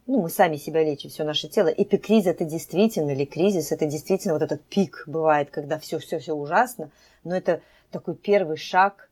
ну, 0.06 0.20
мы 0.20 0.28
сами 0.28 0.56
себя 0.56 0.84
лечим, 0.84 1.10
все 1.10 1.24
наше 1.24 1.48
тело. 1.48 1.68
Эпикриз 1.68 2.26
это 2.26 2.44
действительно, 2.44 3.10
или 3.10 3.24
кризис 3.24 3.72
это 3.72 3.86
действительно 3.86 4.34
вот 4.34 4.42
этот 4.42 4.62
пик 4.62 5.04
бывает, 5.06 5.50
когда 5.50 5.78
все-все-все 5.78 6.34
ужасно, 6.34 6.90
но 7.24 7.34
это 7.34 7.62
такой 7.90 8.14
первый 8.14 8.56
шаг 8.56 9.08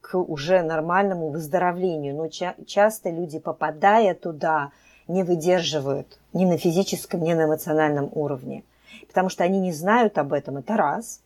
к 0.00 0.18
уже 0.18 0.62
нормальному 0.62 1.28
выздоровлению. 1.28 2.16
Но 2.16 2.28
ча- 2.28 2.56
часто 2.66 3.10
люди, 3.10 3.38
попадая 3.38 4.14
туда, 4.14 4.72
не 5.06 5.22
выдерживают 5.22 6.18
ни 6.32 6.44
на 6.46 6.56
физическом, 6.56 7.22
ни 7.22 7.34
на 7.34 7.44
эмоциональном 7.44 8.10
уровне. 8.14 8.64
Потому 9.08 9.28
что 9.28 9.44
они 9.44 9.58
не 9.60 9.72
знают 9.72 10.18
об 10.18 10.32
этом, 10.32 10.58
это 10.58 10.76
раз. 10.76 11.20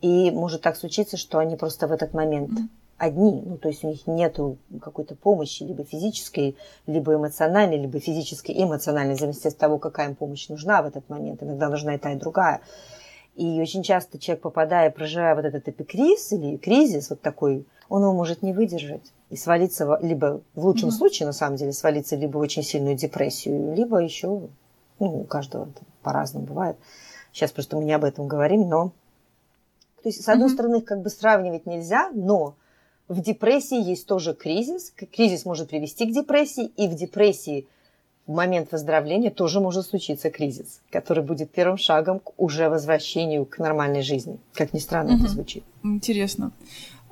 И 0.00 0.30
может 0.30 0.62
так 0.62 0.76
случиться, 0.76 1.16
что 1.16 1.38
они 1.38 1.56
просто 1.56 1.88
в 1.88 1.92
этот 1.92 2.14
момент 2.14 2.50
одни, 2.98 3.42
ну, 3.44 3.56
то 3.58 3.68
есть 3.68 3.84
у 3.84 3.88
них 3.88 4.06
нет 4.06 4.38
какой-то 4.80 5.14
помощи, 5.14 5.62
либо 5.62 5.84
физической, 5.84 6.56
либо 6.86 7.14
эмоциональной, 7.14 7.78
либо 7.78 8.00
физической 8.00 8.52
и 8.52 8.62
эмоциональной, 8.62 9.14
в 9.14 9.20
зависимости 9.20 9.48
от 9.48 9.58
того, 9.58 9.78
какая 9.78 10.08
им 10.08 10.14
помощь 10.14 10.48
нужна 10.48 10.82
в 10.82 10.86
этот 10.86 11.08
момент. 11.08 11.42
Иногда 11.42 11.68
нужна 11.68 11.94
и 11.94 11.98
та, 11.98 12.12
и 12.12 12.16
другая. 12.16 12.60
И 13.34 13.60
очень 13.60 13.82
часто 13.82 14.18
человек, 14.18 14.42
попадая, 14.42 14.90
проживая 14.90 15.34
вот 15.34 15.44
этот 15.44 15.68
эпикриз 15.68 16.32
или 16.32 16.56
кризис 16.56 17.10
вот 17.10 17.20
такой, 17.20 17.66
он 17.88 18.02
его 18.02 18.14
может 18.14 18.42
не 18.42 18.54
выдержать 18.54 19.12
и 19.28 19.36
свалиться, 19.36 19.98
либо 20.00 20.40
в 20.54 20.64
лучшем 20.64 20.88
mm-hmm. 20.88 20.92
случае, 20.92 21.26
на 21.26 21.32
самом 21.32 21.56
деле, 21.56 21.72
свалиться 21.72 22.16
либо 22.16 22.38
в 22.38 22.40
очень 22.40 22.62
сильную 22.62 22.96
депрессию, 22.96 23.74
либо 23.74 23.98
еще, 23.98 24.48
ну, 24.98 25.20
у 25.20 25.24
каждого 25.24 25.68
по-разному 26.02 26.46
бывает. 26.46 26.76
Сейчас 27.32 27.52
просто 27.52 27.76
мы 27.76 27.84
не 27.84 27.92
об 27.92 28.04
этом 28.04 28.28
говорим, 28.28 28.68
но... 28.68 28.92
То 30.02 30.08
есть, 30.08 30.22
с 30.22 30.28
одной 30.28 30.48
mm-hmm. 30.48 30.52
стороны, 30.52 30.80
как 30.80 31.02
бы 31.02 31.10
сравнивать 31.10 31.66
нельзя, 31.66 32.10
но 32.14 32.54
в 33.08 33.20
депрессии 33.20 33.80
есть 33.80 34.06
тоже 34.06 34.34
кризис. 34.34 34.92
Кризис 35.12 35.44
может 35.44 35.68
привести 35.68 36.06
к 36.06 36.14
депрессии, 36.14 36.66
и 36.76 36.88
в 36.88 36.94
депрессии 36.94 37.66
в 38.26 38.32
момент 38.32 38.72
выздоровления 38.72 39.30
тоже 39.30 39.60
может 39.60 39.86
случиться 39.86 40.30
кризис, 40.30 40.80
который 40.90 41.22
будет 41.22 41.50
первым 41.50 41.78
шагом 41.78 42.20
к 42.20 42.32
уже 42.36 42.68
возвращению 42.68 43.46
к 43.46 43.58
нормальной 43.58 44.02
жизни. 44.02 44.38
Как 44.52 44.72
ни 44.72 44.78
странно 44.78 45.14
угу. 45.14 45.24
это 45.24 45.32
звучит. 45.32 45.64
Интересно. 45.84 46.52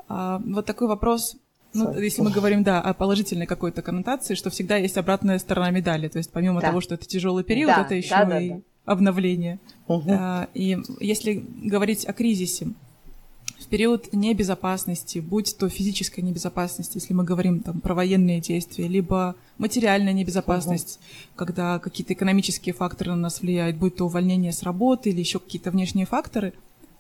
А, 0.08 0.40
вот 0.44 0.66
такой 0.66 0.88
вопрос. 0.88 1.36
Ну, 1.74 1.98
если 1.98 2.22
мы 2.22 2.30
говорим, 2.30 2.62
да, 2.62 2.80
о 2.80 2.94
положительной 2.94 3.46
какой-то 3.46 3.82
коннотации, 3.82 4.34
что 4.34 4.50
всегда 4.50 4.76
есть 4.76 4.96
обратная 4.96 5.38
сторона 5.38 5.70
медали. 5.70 6.08
То 6.08 6.18
есть 6.18 6.30
помимо 6.30 6.60
да. 6.60 6.68
того, 6.68 6.80
что 6.80 6.94
это 6.94 7.04
тяжелый 7.06 7.44
период, 7.44 7.74
да, 7.74 7.82
это 7.82 7.94
еще 7.94 8.10
да, 8.10 8.24
да, 8.24 8.40
и 8.40 8.50
да. 8.50 8.60
обновление. 8.84 9.58
Угу. 9.88 10.10
А, 10.10 10.48
и 10.54 10.78
если 11.00 11.44
говорить 11.62 12.06
о 12.06 12.12
кризисе, 12.12 12.68
в 13.58 13.66
период 13.66 14.12
небезопасности, 14.12 15.18
будь 15.18 15.56
то 15.56 15.68
физическая 15.68 16.24
небезопасность, 16.24 16.94
если 16.94 17.14
мы 17.14 17.24
говорим 17.24 17.60
там 17.60 17.80
про 17.80 17.94
военные 17.94 18.40
действия, 18.40 18.86
либо 18.86 19.36
материальная 19.58 20.12
небезопасность, 20.12 20.98
угу. 20.98 21.36
когда 21.36 21.78
какие-то 21.78 22.12
экономические 22.12 22.74
факторы 22.74 23.10
на 23.10 23.16
нас 23.16 23.40
влияют, 23.40 23.76
будь 23.76 23.96
то 23.96 24.04
увольнение 24.04 24.52
с 24.52 24.62
работы 24.62 25.10
или 25.10 25.20
еще 25.20 25.38
какие-то 25.38 25.70
внешние 25.70 26.06
факторы, 26.06 26.52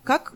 как 0.02 0.34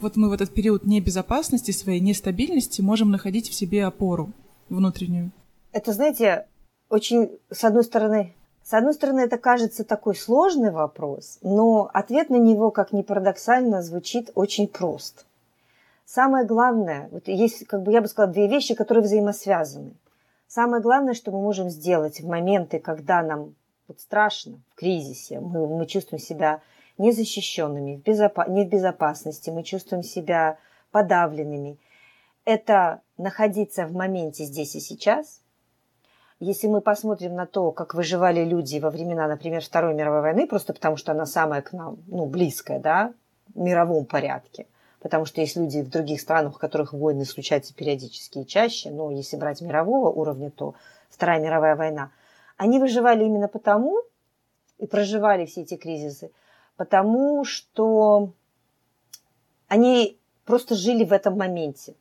вот 0.00 0.16
мы 0.16 0.28
в 0.28 0.32
этот 0.32 0.52
период 0.52 0.84
небезопасности, 0.84 1.70
своей 1.70 2.00
нестабильности 2.00 2.80
можем 2.80 3.10
находить 3.10 3.48
в 3.48 3.54
себе 3.54 3.84
опору 3.84 4.32
внутреннюю? 4.68 5.30
Это, 5.72 5.92
знаете, 5.92 6.46
очень, 6.88 7.30
с 7.50 7.64
одной 7.64 7.84
стороны, 7.84 8.34
с 8.62 8.74
одной 8.74 8.94
стороны, 8.94 9.20
это 9.20 9.38
кажется 9.38 9.84
такой 9.84 10.16
сложный 10.16 10.72
вопрос, 10.72 11.38
но 11.40 11.88
ответ 11.94 12.30
на 12.30 12.36
него, 12.36 12.72
как 12.72 12.92
ни 12.92 13.02
парадоксально, 13.02 13.80
звучит 13.80 14.32
очень 14.34 14.66
прост. 14.66 15.24
Самое 16.04 16.44
главное, 16.44 17.08
вот 17.12 17.28
есть, 17.28 17.64
как 17.66 17.82
бы 17.82 17.92
я 17.92 18.00
бы 18.00 18.08
сказала, 18.08 18.32
две 18.32 18.48
вещи, 18.48 18.74
которые 18.74 19.04
взаимосвязаны. 19.04 19.92
Самое 20.48 20.82
главное, 20.82 21.14
что 21.14 21.30
мы 21.30 21.40
можем 21.40 21.70
сделать 21.70 22.20
в 22.20 22.26
моменты, 22.26 22.80
когда 22.80 23.22
нам 23.22 23.54
вот 23.86 24.00
страшно, 24.00 24.58
в 24.72 24.74
кризисе, 24.74 25.38
мы, 25.38 25.66
мы 25.68 25.86
чувствуем 25.86 26.20
себя 26.20 26.60
незащищенными, 26.98 27.96
в 27.96 28.08
безопа- 28.08 28.48
не 28.48 28.64
в 28.64 28.68
безопасности, 28.68 29.50
мы 29.50 29.62
чувствуем 29.62 30.02
себя 30.02 30.58
подавленными. 30.90 31.78
Это 32.44 33.00
находиться 33.18 33.86
в 33.86 33.92
моменте 33.92 34.44
здесь 34.44 34.74
и 34.74 34.80
сейчас. 34.80 35.42
Если 36.38 36.66
мы 36.66 36.80
посмотрим 36.80 37.34
на 37.34 37.46
то, 37.46 37.72
как 37.72 37.94
выживали 37.94 38.44
люди 38.44 38.78
во 38.78 38.90
времена, 38.90 39.26
например, 39.26 39.62
Второй 39.62 39.94
мировой 39.94 40.20
войны, 40.20 40.46
просто 40.46 40.74
потому 40.74 40.96
что 40.96 41.12
она 41.12 41.26
самая 41.26 41.62
к 41.62 41.72
нам, 41.72 41.98
ну, 42.06 42.26
близкая, 42.26 42.78
да, 42.78 43.14
в 43.54 43.58
мировом 43.58 44.04
порядке– 44.04 44.66
потому 45.06 45.24
что 45.24 45.40
есть 45.40 45.56
люди 45.56 45.82
в 45.82 45.88
других 45.88 46.20
странах, 46.20 46.56
в 46.56 46.58
которых 46.58 46.92
войны 46.92 47.24
случаются 47.24 47.72
периодически 47.72 48.38
и 48.38 48.46
чаще, 48.46 48.90
но 48.90 49.12
если 49.12 49.36
брать 49.36 49.60
мирового 49.60 50.10
уровня, 50.10 50.50
то 50.50 50.74
Вторая 51.10 51.40
мировая 51.40 51.76
война, 51.76 52.10
они 52.56 52.80
выживали 52.80 53.24
именно 53.24 53.46
потому 53.46 54.00
и 54.78 54.86
проживали 54.88 55.46
все 55.46 55.62
эти 55.62 55.76
кризисы, 55.76 56.32
потому 56.76 57.44
что 57.44 58.32
они 59.68 60.18
просто 60.44 60.74
жили 60.74 61.04
в 61.04 61.12
этом 61.12 61.36
моменте. 61.36 61.94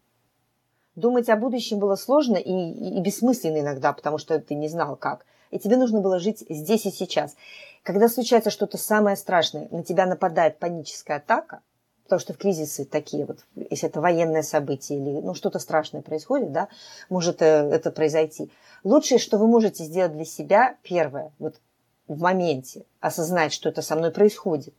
Думать 0.95 1.29
о 1.29 1.35
будущем 1.35 1.79
было 1.79 1.95
сложно 1.95 2.37
и, 2.37 2.51
и, 2.51 3.01
бессмысленно 3.01 3.59
иногда, 3.59 3.91
потому 3.91 4.17
что 4.17 4.39
ты 4.39 4.55
не 4.55 4.69
знал 4.69 4.95
как. 4.95 5.25
И 5.51 5.59
тебе 5.59 5.77
нужно 5.77 5.99
было 5.99 6.19
жить 6.19 6.45
здесь 6.49 6.85
и 6.85 6.91
сейчас. 6.91 7.35
Когда 7.83 8.07
случается 8.07 8.49
что-то 8.49 8.77
самое 8.77 9.15
страшное, 9.17 9.67
на 9.71 9.83
тебя 9.83 10.05
нападает 10.05 10.57
паническая 10.59 11.17
атака– 11.17 11.61
потому 12.05 12.19
что 12.19 12.33
в 12.33 12.37
кризисы 12.37 12.85
такие 12.85 13.25
вот, 13.25 13.39
если 13.55 13.89
это 13.89 13.99
военное 13.99 14.43
событие 14.43 14.99
или 14.99 15.21
ну, 15.21 15.33
что-то 15.33 15.59
страшное 15.59 16.01
происходит, 16.01 16.51
да, 16.51 16.69
может 17.09 17.41
э, 17.41 17.45
это 17.45 17.91
произойти. 17.91 18.51
Лучшее, 18.83 19.17
что 19.17 19.37
вы 19.37 19.47
можете 19.47 19.83
сделать 19.83 20.13
для 20.13 20.25
себя, 20.25 20.77
первое, 20.83 21.31
вот 21.39 21.55
в 22.07 22.19
моменте 22.19 22.85
осознать, 22.99 23.53
что 23.53 23.69
это 23.69 23.81
со 23.81 23.95
мной 23.95 24.11
происходит. 24.11 24.73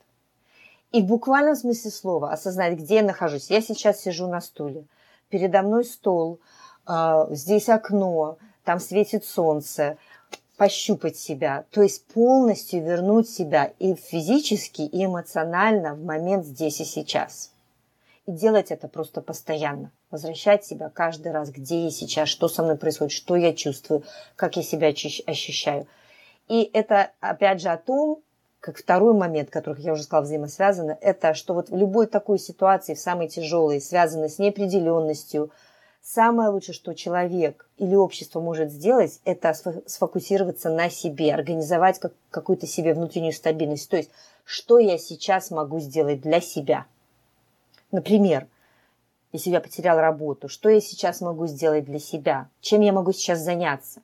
И 0.92 1.02
в 1.02 1.06
буквальном 1.06 1.56
смысле 1.56 1.90
слова 1.90 2.33
осознать, 2.33 2.78
где 2.78 2.97
я 2.97 3.02
нахожусь. 3.02 3.50
Я 3.50 3.61
сейчас 3.61 4.00
сижу 4.00 4.28
на 4.28 4.40
стуле, 4.40 4.85
передо 5.28 5.62
мной 5.62 5.85
стол, 5.85 6.40
а, 6.87 7.26
здесь 7.30 7.68
окно, 7.68 8.38
там 8.64 8.80
светит 8.80 9.25
солнце, 9.25 9.99
пощупать 10.56 11.16
себя, 11.16 11.64
то 11.71 11.83
есть 11.83 12.04
полностью 12.06 12.83
вернуть 12.83 13.28
себя 13.28 13.73
и 13.78 13.95
физически, 13.95 14.83
и 14.83 15.04
эмоционально 15.04 15.95
в 15.95 16.02
момент 16.02 16.47
здесь 16.47 16.80
и 16.80 16.85
сейчас. 16.85 17.52
И 18.26 18.33
делать 18.33 18.71
это 18.71 18.88
просто 18.88 19.21
постоянно. 19.21 19.92
Возвращать 20.11 20.64
себя 20.64 20.88
каждый 20.88 21.33
раз, 21.33 21.50
где 21.50 21.85
я 21.85 21.90
сейчас, 21.90 22.28
что 22.28 22.49
со 22.49 22.62
мной 22.62 22.76
происходит, 22.76 23.12
что 23.12 23.37
я 23.37 23.52
чувствую, 23.52 24.02
как 24.35 24.56
я 24.56 24.62
себя 24.62 24.88
ощущаю. 24.88 25.87
И 26.49 26.69
это, 26.73 27.11
опять 27.21 27.61
же, 27.61 27.69
о 27.69 27.76
том, 27.76 28.23
как 28.61 28.79
второй 28.79 29.15
момент, 29.15 29.50
который, 29.50 29.83
я 29.83 29.93
уже 29.93 30.03
сказала, 30.03 30.25
взаимосвязано, 30.25 30.97
это 31.00 31.35
что 31.35 31.55
вот 31.55 31.71
в 31.71 31.76
любой 31.76 32.07
такой 32.07 32.38
ситуации, 32.38 32.95
в 32.95 33.00
самой 33.00 33.29
тяжелой, 33.29 33.81
связанной 33.81 34.29
с 34.29 34.38
неопределенностью, 34.38 35.50
самое 36.03 36.50
лучшее, 36.50 36.75
что 36.75 36.95
человек 36.95 37.69
или 37.79 37.95
общество 37.95 38.41
может 38.41 38.71
сделать, 38.71 39.21
это 39.25 39.55
сфокусироваться 39.87 40.71
на 40.71 40.91
себе, 40.91 41.35
организовать 41.35 41.99
как, 41.99 42.12
какую-то 42.31 42.67
себе 42.67 42.95
внутреннюю 42.95 43.33
стабильность. 43.33 43.88
То 43.91 43.97
есть, 43.97 44.11
что 44.45 44.79
я 44.79 44.99
сейчас 44.99 45.50
могу 45.50 45.81
сделать 45.81 46.21
для 46.21 46.41
себя– 46.41 46.87
Например, 47.93 48.49
если 49.33 49.50
я 49.50 49.61
потерял 49.61 49.99
работу, 49.99 50.49
что 50.49 50.69
я 50.69 50.81
сейчас 50.81 51.21
могу 51.21 51.47
сделать 51.47 51.85
для 51.85 51.99
себя? 51.99 52.49
Чем 52.61 52.81
я 52.81 52.93
могу 52.93 53.12
сейчас 53.12 53.41
заняться? 53.41 54.03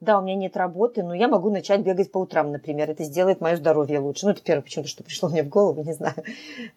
Да, 0.00 0.20
у 0.20 0.22
меня 0.22 0.36
нет 0.36 0.56
работы, 0.56 1.02
но 1.02 1.12
я 1.12 1.26
могу 1.26 1.50
начать 1.50 1.80
бегать 1.80 2.12
по 2.12 2.18
утрам, 2.18 2.52
например. 2.52 2.88
Это 2.88 3.02
сделает 3.02 3.40
мое 3.40 3.56
здоровье 3.56 3.98
лучше. 3.98 4.26
Ну, 4.26 4.32
это 4.32 4.42
первое 4.42 4.62
почему-то, 4.62 4.88
что 4.88 5.02
пришло 5.02 5.28
мне 5.28 5.42
в 5.42 5.48
голову, 5.48 5.82
не 5.82 5.92
знаю. 5.92 6.14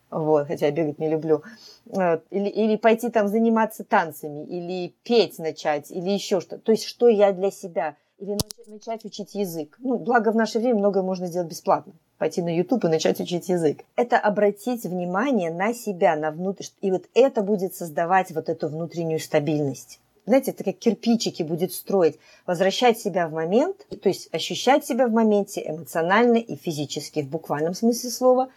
Вот, 0.10 0.48
хотя 0.48 0.66
я 0.66 0.72
бегать 0.72 0.98
не 0.98 1.08
люблю. 1.08 1.44
Или, 1.86 2.50
или 2.50 2.76
пойти 2.78 3.10
там 3.10 3.28
заниматься 3.28 3.84
танцами, 3.84 4.44
или 4.46 4.94
петь 5.04 5.38
начать, 5.38 5.92
или 5.92 6.10
еще 6.10 6.42
что. 6.42 6.58
То 6.58 6.72
есть, 6.72 6.86
что 6.86 7.08
я 7.08 7.32
для 7.32 7.52
себя? 7.52 7.96
Или 8.18 8.38
начать 8.68 9.06
учить 9.06 9.36
язык. 9.36 9.78
Ну, 9.80 9.98
благо 10.00 10.32
в 10.32 10.36
наше 10.36 10.60
время 10.60 10.80
многое 10.80 11.04
можно 11.04 11.28
сделать 11.28 11.50
бесплатно 11.50 11.94
пойти 12.18 12.44
на 12.44 12.56
YouTube 12.56 12.86
и 12.86 12.88
начать 12.88 13.20
учить 13.20 13.50
язык. 13.50 13.80
Это 13.96 14.20
обратить 14.20 14.84
внимание 14.84 15.50
на 15.50 15.74
себя, 15.74 16.16
на 16.16 16.30
внутрь, 16.30 16.66
и 16.80 16.92
вот 16.92 17.06
это 17.16 17.42
будет 17.42 17.74
создавать 17.74 18.30
вот 18.30 18.48
эту 18.48 18.68
внутреннюю 18.68 19.20
стабильность. 19.20 20.00
Знаете, 20.26 20.52
это 20.52 20.64
как 20.64 20.78
кирпичики 20.78 21.44
будет 21.44 21.74
строить, 21.74 22.20
возвращать 22.46 23.00
себя 23.00 23.28
в 23.28 23.34
момент, 23.34 23.88
то 24.02 24.10
есть 24.10 24.34
ощущать 24.34 24.86
себя 24.86 25.08
в 25.08 25.12
моменте 25.12 25.64
эмоционально 25.66 26.38
и 26.38 26.56
физически, 26.56 27.22
в 27.22 27.30
буквальном 27.30 27.74
смысле 27.74 28.10
слова, 28.10 28.50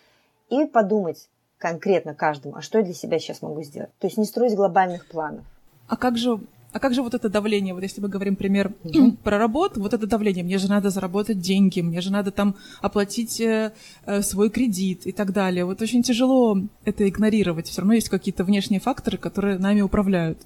и 0.50 0.66
подумать 0.66 1.28
конкретно 1.59 2.14
каждому, 2.14 2.56
а 2.56 2.62
что 2.62 2.78
я 2.78 2.85
для 2.85 2.94
себя 2.94 3.18
сейчас 3.18 3.40
могу 3.40 3.62
сделать. 3.62 3.90
То 3.99 4.06
есть 4.06 4.18
не 4.18 4.26
строить 4.26 4.54
глобальных 4.54 5.06
планов. 5.09 5.44
А 5.88 5.97
как 5.97 6.18
же 6.18 6.38
а 6.75 6.80
как 6.80 6.92
же 6.92 7.02
вот 7.02 7.14
это 7.14 7.28
давление? 7.28 7.73
Вот 7.73 7.85
если 7.85 8.00
мы 8.00 8.09
говорим, 8.09 8.35
пример, 8.35 8.73
mm-hmm. 8.83 9.18
про 9.23 9.38
работу, 9.38 9.80
вот 9.80 9.94
это 9.94 10.09
давление. 10.09 10.42
Мне 10.42 10.59
же 10.59 10.68
надо 10.68 10.90
заработать 10.90 11.38
деньги, 11.38 11.80
мне 11.80 12.00
же 12.00 12.11
надо 12.11 12.33
там 12.33 12.56
оплатить 12.83 13.40
э, 13.40 13.73
э, 14.06 14.23
свой 14.23 14.50
кредит 14.50 15.06
и 15.06 15.12
так 15.12 15.33
далее. 15.33 15.64
Вот 15.64 15.80
очень 15.80 16.02
тяжело 16.02 16.59
это 16.85 17.09
игнорировать. 17.09 17.68
Все 17.68 17.80
равно 17.80 17.94
есть 17.94 18.09
какие-то 18.09 18.42
внешние 18.42 18.80
факторы, 18.80 19.18
которые 19.18 19.56
нами 19.56 19.83
управляют. 19.83 20.38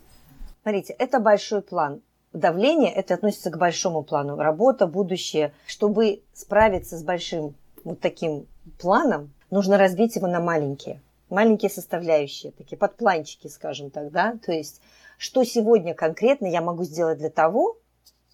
Смотрите, 0.63 0.93
это 0.93 1.21
большой 1.21 1.63
план. 1.63 2.03
Давление, 2.33 2.93
это 2.93 3.15
относится 3.15 3.51
к 3.51 3.59
большому 3.59 4.03
плану. 4.03 4.37
Работа, 4.37 4.87
будущее. 4.87 5.53
Чтобы 5.67 6.23
справиться 6.35 6.99
с 6.99 7.03
большим 7.03 7.55
вот 7.85 8.01
таким 8.01 8.47
планом, 8.79 9.33
нужно 9.51 9.79
разбить 9.79 10.17
его 10.17 10.27
на 10.27 10.41
маленькие. 10.41 11.01
Маленькие 11.31 11.71
составляющие, 11.71 12.53
такие 12.53 12.77
подпланчики, 12.77 13.49
скажем 13.49 13.91
так, 13.91 14.11
да. 14.11 14.39
То 14.45 14.53
есть 14.53 14.81
что 15.19 15.43
сегодня 15.43 15.95
конкретно 15.95 16.47
я 16.47 16.63
могу 16.63 16.85
сделать 16.85 17.19
для 17.19 17.29
того, 17.29 17.77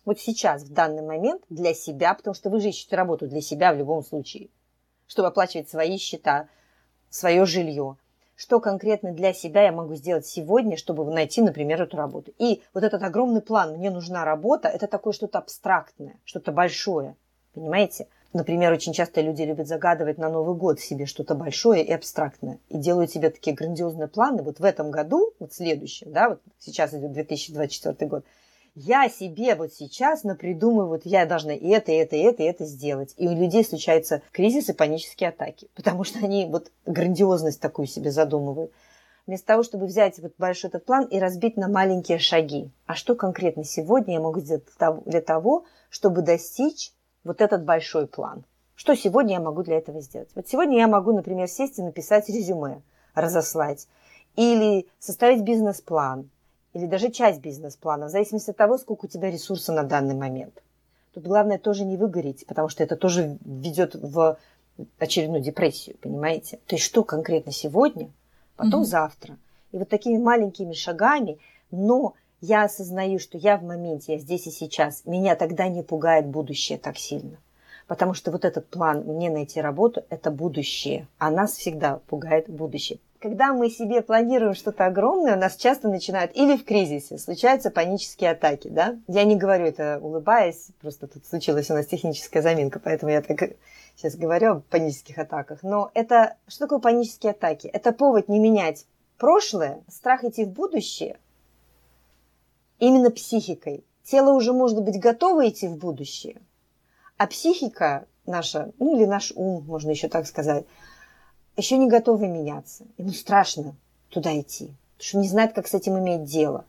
вот 0.04 0.20
сейчас, 0.20 0.64
в 0.64 0.72
данный 0.72 1.02
момент, 1.02 1.42
для 1.48 1.72
себя, 1.72 2.12
потому 2.12 2.34
что 2.34 2.50
вы 2.50 2.60
же 2.60 2.68
ищете 2.68 2.94
работу 2.94 3.26
для 3.26 3.40
себя 3.40 3.72
в 3.72 3.78
любом 3.78 4.04
случае, 4.04 4.48
чтобы 5.06 5.28
оплачивать 5.28 5.70
свои 5.70 5.96
счета, 5.96 6.48
свое 7.08 7.46
жилье. 7.46 7.96
Что 8.36 8.60
конкретно 8.60 9.12
для 9.12 9.32
себя 9.32 9.62
я 9.62 9.72
могу 9.72 9.94
сделать 9.94 10.26
сегодня, 10.26 10.76
чтобы 10.76 11.04
найти, 11.04 11.40
например, 11.40 11.82
эту 11.82 11.96
работу. 11.96 12.32
И 12.38 12.62
вот 12.72 12.82
этот 12.82 13.02
огромный 13.02 13.40
план 13.40 13.76
«мне 13.76 13.90
нужна 13.90 14.24
работа»– 14.24 14.68
это 14.70 14.86
такое 14.88 15.12
что-то 15.12 15.38
абстрактное, 15.38 16.16
что-то 16.24 16.50
большое, 16.50 17.16
понимаете? 17.54 18.08
Например, 18.32 18.72
очень 18.72 18.92
часто 18.92 19.20
люди 19.20 19.42
любят 19.42 19.68
загадывать 19.68 20.18
на 20.18 20.28
Новый 20.28 20.56
год 20.56 20.80
себе 20.80 21.06
что-то 21.06 21.36
большое 21.36 21.84
и 21.84 21.92
абстрактное. 21.92 22.58
И 22.68 22.78
делают 22.78 23.12
себе 23.12 23.30
такие 23.30 23.54
грандиозные 23.54 24.08
планы. 24.08 24.42
Вот 24.42 24.58
в 24.58 24.64
этом 24.64 24.90
году, 24.90 25.32
вот 25.38 25.52
следующем, 25.54 26.12
да, 26.12 26.30
вот 26.30 26.40
сейчас 26.58 26.92
идет 26.94 27.12
2024 27.12 28.10
год, 28.10 28.24
я 28.74 29.08
себе 29.08 29.54
вот 29.54 29.72
сейчас 29.72 30.24
напридумываю, 30.24 30.88
вот 30.88 31.02
я 31.04 31.26
должна 31.26 31.54
и 31.54 31.68
это, 31.68 31.92
и 31.92 31.96
это, 31.96 32.16
и 32.16 32.20
это, 32.20 32.42
и 32.42 32.46
это 32.46 32.64
сделать. 32.64 33.14
И 33.16 33.28
у 33.28 33.34
людей 33.34 33.64
случаются 33.64 34.22
кризисы, 34.32 34.74
панические 34.74 35.28
атаки, 35.28 35.68
потому 35.74 36.04
что 36.04 36.18
они 36.18 36.46
вот 36.46 36.70
грандиозность 36.84 37.60
такую 37.60 37.86
себе 37.86 38.10
задумывают. 38.10 38.72
Вместо 39.26 39.46
того, 39.46 39.62
чтобы 39.62 39.86
взять 39.86 40.18
вот 40.18 40.34
большой 40.36 40.68
этот 40.68 40.84
план 40.84 41.04
и 41.04 41.18
разбить 41.18 41.56
на 41.56 41.68
маленькие 41.68 42.18
шаги. 42.18 42.70
А 42.86 42.94
что 42.94 43.14
конкретно 43.14 43.64
сегодня 43.64 44.14
я 44.14 44.20
могу 44.20 44.40
сделать 44.40 44.64
для 45.06 45.22
того, 45.22 45.64
чтобы 45.88 46.20
достичь 46.20 46.92
вот 47.22 47.40
этот 47.40 47.64
большой 47.64 48.06
план. 48.06 48.44
Что 48.74 48.94
сегодня 48.94 49.34
я 49.34 49.40
могу 49.40 49.62
для 49.62 49.78
этого 49.78 50.00
сделать? 50.00 50.28
Вот 50.34 50.48
сегодня 50.48 50.78
я 50.78 50.88
могу, 50.88 51.14
например, 51.14 51.48
сесть 51.48 51.78
и 51.78 51.82
написать 51.82 52.28
резюме, 52.28 52.82
разослать, 53.14 53.86
или 54.36 54.88
составить 54.98 55.42
бизнес-план, 55.42 56.28
или 56.74 56.86
даже 56.86 57.10
часть 57.10 57.40
бизнес-плана, 57.40 58.06
в 58.06 58.10
зависимости 58.10 58.50
от 58.50 58.56
того, 58.56 58.76
сколько 58.78 59.06
у 59.06 59.08
тебя 59.08 59.30
ресурса 59.30 59.72
на 59.72 59.84
данный 59.84 60.14
момент. 60.14 60.62
Тут 61.14 61.24
главное 61.24 61.58
тоже 61.58 61.84
не 61.84 61.96
выгореть, 61.96 62.44
потому 62.46 62.68
что 62.68 62.82
это 62.82 62.96
тоже 62.96 63.38
ведет 63.44 63.94
в 63.94 64.36
очередную 64.98 65.40
депрессию, 65.40 65.96
понимаете? 66.00 66.58
То 66.66 66.74
есть 66.74 66.84
что 66.84 67.04
конкретно 67.04 67.52
сегодня, 67.52 68.10
потом 68.56 68.82
mm-hmm. 68.82 68.86
завтра. 68.86 69.38
И 69.70 69.78
вот 69.78 69.88
такими 69.88 70.18
маленькими 70.18 70.72
шагами, 70.72 71.38
но 71.70 72.14
я 72.40 72.64
осознаю, 72.64 73.20
что 73.20 73.38
я 73.38 73.56
в 73.56 73.62
моменте, 73.62 74.14
я 74.14 74.18
здесь 74.18 74.48
и 74.48 74.50
сейчас, 74.50 75.02
меня 75.04 75.36
тогда 75.36 75.68
не 75.68 75.82
пугает 75.82 76.26
будущее 76.26 76.78
так 76.78 76.98
сильно. 76.98 77.38
Потому 77.86 78.14
что 78.14 78.32
вот 78.32 78.44
этот 78.44 78.68
план 78.68 79.02
мне 79.04 79.30
найти 79.30 79.60
работу– 79.60 80.04
это 80.10 80.30
будущее. 80.30 81.06
А 81.18 81.30
нас 81.30 81.52
всегда 81.52 82.00
пугает 82.06 82.48
будущее. 82.48 82.98
Когда 83.24 83.54
мы 83.54 83.70
себе 83.70 84.02
планируем 84.02 84.52
что-то 84.52 84.84
огромное, 84.84 85.34
у 85.34 85.40
нас 85.40 85.56
часто 85.56 85.88
начинают 85.88 86.36
или 86.36 86.58
в 86.58 86.64
кризисе 86.66 87.16
случаются 87.16 87.70
панические 87.70 88.32
атаки. 88.32 88.68
Да? 88.68 88.98
Я 89.08 89.24
не 89.24 89.34
говорю 89.34 89.64
это 89.64 89.98
улыбаясь, 89.98 90.66
просто 90.78 91.06
тут 91.06 91.24
случилась 91.24 91.70
у 91.70 91.72
нас 91.72 91.86
техническая 91.86 92.42
заминка, 92.42 92.80
поэтому 92.80 93.12
я 93.12 93.22
так 93.22 93.52
сейчас 93.96 94.16
говорю 94.16 94.52
о 94.52 94.60
панических 94.60 95.16
атаках. 95.16 95.62
Но 95.62 95.90
это 95.94 96.36
что 96.48 96.66
такое 96.66 96.80
панические 96.80 97.30
атаки? 97.30 97.66
Это 97.66 97.92
повод 97.92 98.28
не 98.28 98.38
менять 98.38 98.84
прошлое, 99.16 99.82
страх 99.88 100.22
идти 100.24 100.44
в 100.44 100.50
будущее, 100.50 101.16
именно 102.78 103.10
психикой. 103.10 103.86
Тело 104.02 104.34
уже 104.34 104.52
может 104.52 104.82
быть 104.82 105.00
готово 105.00 105.48
идти 105.48 105.66
в 105.66 105.78
будущее, 105.78 106.42
а 107.16 107.26
психика 107.26 108.06
наша, 108.26 108.72
ну 108.78 108.94
или 108.94 109.06
наш 109.06 109.32
ум, 109.34 109.64
можно 109.66 109.88
еще 109.88 110.08
так 110.08 110.26
сказать, 110.26 110.66
еще 111.56 111.76
не 111.78 111.88
готовы 111.88 112.26
меняться. 112.26 112.84
Ему 112.98 113.10
страшно 113.10 113.74
туда 114.10 114.38
идти, 114.38 114.66
потому 114.96 115.08
что 115.08 115.18
не 115.18 115.28
знает, 115.28 115.52
как 115.52 115.66
с 115.66 115.74
этим 115.74 115.98
иметь 115.98 116.24
дело. 116.24 116.64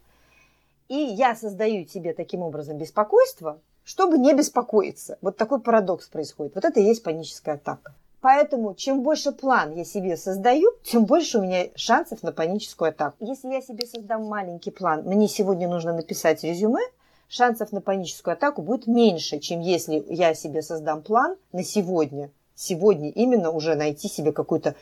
И 0.87 0.95
я 0.95 1.35
создаю 1.35 1.85
тебе 1.85 2.13
таким 2.13 2.41
образом 2.41 2.77
беспокойство, 2.77 3.59
чтобы 3.83 4.17
не 4.17 4.33
беспокоиться. 4.33 5.17
Вот 5.21 5.37
такой 5.37 5.59
парадокс 5.59 6.07
происходит. 6.07 6.55
Вот 6.55 6.65
это 6.65 6.79
и 6.79 6.83
есть 6.83 7.03
паническая 7.03 7.55
атака. 7.55 7.93
Поэтому 8.21 8.73
чем 8.73 9.03
больше 9.03 9.31
план 9.31 9.75
я 9.75 9.85
себе 9.85 10.17
создаю, 10.17 10.71
тем 10.83 11.05
больше 11.05 11.37
у 11.37 11.43
меня 11.43 11.67
шансов 11.75 12.23
на 12.23 12.31
паническую 12.31 12.89
атаку. 12.89 13.17
Если 13.19 13.49
я 13.49 13.61
себе 13.61 13.85
создам 13.85 14.25
маленький 14.25 14.71
план, 14.71 15.03
мне 15.03 15.27
сегодня 15.27 15.67
нужно 15.67 15.93
написать 15.93 16.43
резюме, 16.43 16.81
шансов 17.27 17.71
на 17.71 17.81
паническую 17.81 18.33
атаку 18.33 18.63
будет 18.63 18.87
меньше, 18.87 19.37
чем 19.39 19.59
если 19.59 20.03
я 20.09 20.33
себе 20.33 20.63
создам 20.63 21.03
план 21.03 21.35
на 21.51 21.63
сегодня. 21.63 22.31
Сегодня 22.55 23.09
именно 23.09 23.51
уже 23.51 23.75
найти 23.75 24.07
себе 24.07 24.31
какую-то 24.31 24.75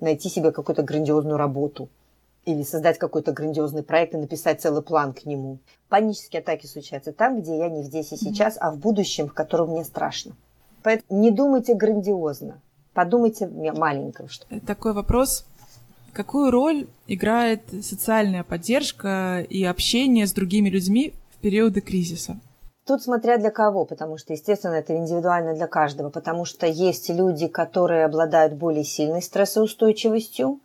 найти 0.00 0.28
себе 0.28 0.50
какую-то 0.50 0.82
грандиозную 0.82 1.36
работу 1.36 1.88
или 2.44 2.62
создать 2.62 2.98
какой-то 2.98 3.32
грандиозный 3.32 3.82
проект 3.82 4.14
и 4.14 4.18
написать 4.18 4.60
целый 4.60 4.82
план 4.82 5.12
к 5.12 5.24
нему. 5.24 5.58
Панические 5.88 6.40
атаки 6.40 6.66
случаются 6.66 7.12
там, 7.12 7.40
где 7.40 7.58
я 7.58 7.68
не 7.68 7.82
здесь 7.82 8.12
и 8.12 8.16
сейчас, 8.16 8.56
а 8.58 8.70
в 8.70 8.78
будущем, 8.78 9.28
в 9.28 9.34
котором 9.34 9.70
мне 9.70 9.84
страшно. 9.84 10.32
Поэтому 10.82 11.20
не 11.20 11.30
думайте 11.30 11.74
грандиозно. 11.74 12.60
Подумайте 12.94 13.46
маленько. 13.46 14.26
Что... 14.28 14.46
Такой 14.60 14.94
вопрос. 14.94 15.46
Какую 16.12 16.50
роль 16.50 16.88
играет 17.06 17.62
социальная 17.82 18.42
поддержка 18.42 19.46
и 19.48 19.62
общение 19.62 20.26
с 20.26 20.32
другими 20.32 20.68
людьми 20.68 21.12
в 21.30 21.40
периоды 21.40 21.80
кризиса? 21.82 22.40
Тут 22.86 23.02
смотря 23.02 23.38
для 23.38 23.50
кого, 23.50 23.84
потому 23.84 24.16
что, 24.16 24.32
естественно, 24.32 24.74
это 24.74 24.96
индивидуально 24.96 25.54
для 25.54 25.66
каждого, 25.66 26.10
потому 26.10 26.44
что 26.44 26.66
есть 26.66 27.08
люди, 27.08 27.46
которые 27.46 28.04
обладают 28.04 28.54
более 28.54 28.84
сильной 28.84 29.22
стрессоустойчивостью, 29.22 30.60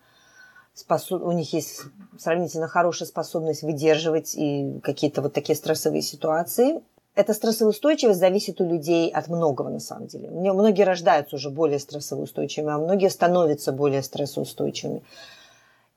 у 1.09 1.31
них 1.31 1.53
есть 1.53 1.83
сравнительно 2.19 2.67
хорошая 2.67 3.07
способность 3.07 3.63
выдерживать 3.63 4.35
и 4.35 4.79
какие-то 4.83 5.21
вот 5.21 5.33
такие 5.33 5.55
стрессовые 5.55 6.01
ситуации 6.01 6.81
эта 7.15 7.33
стрессоустойчивость 7.33 8.19
зависит 8.19 8.59
у 8.59 8.65
людей 8.65 9.09
от 9.09 9.29
многого, 9.29 9.69
на 9.69 9.79
самом 9.79 10.07
деле. 10.07 10.29
Многие 10.29 10.83
рождаются 10.83 11.37
уже 11.37 11.49
более 11.49 11.79
стрессоустойчивыми, 11.79 12.73
а 12.73 12.77
многие 12.77 13.09
становятся 13.09 13.71
более 13.71 14.03
стрессоустойчивыми. 14.03 15.01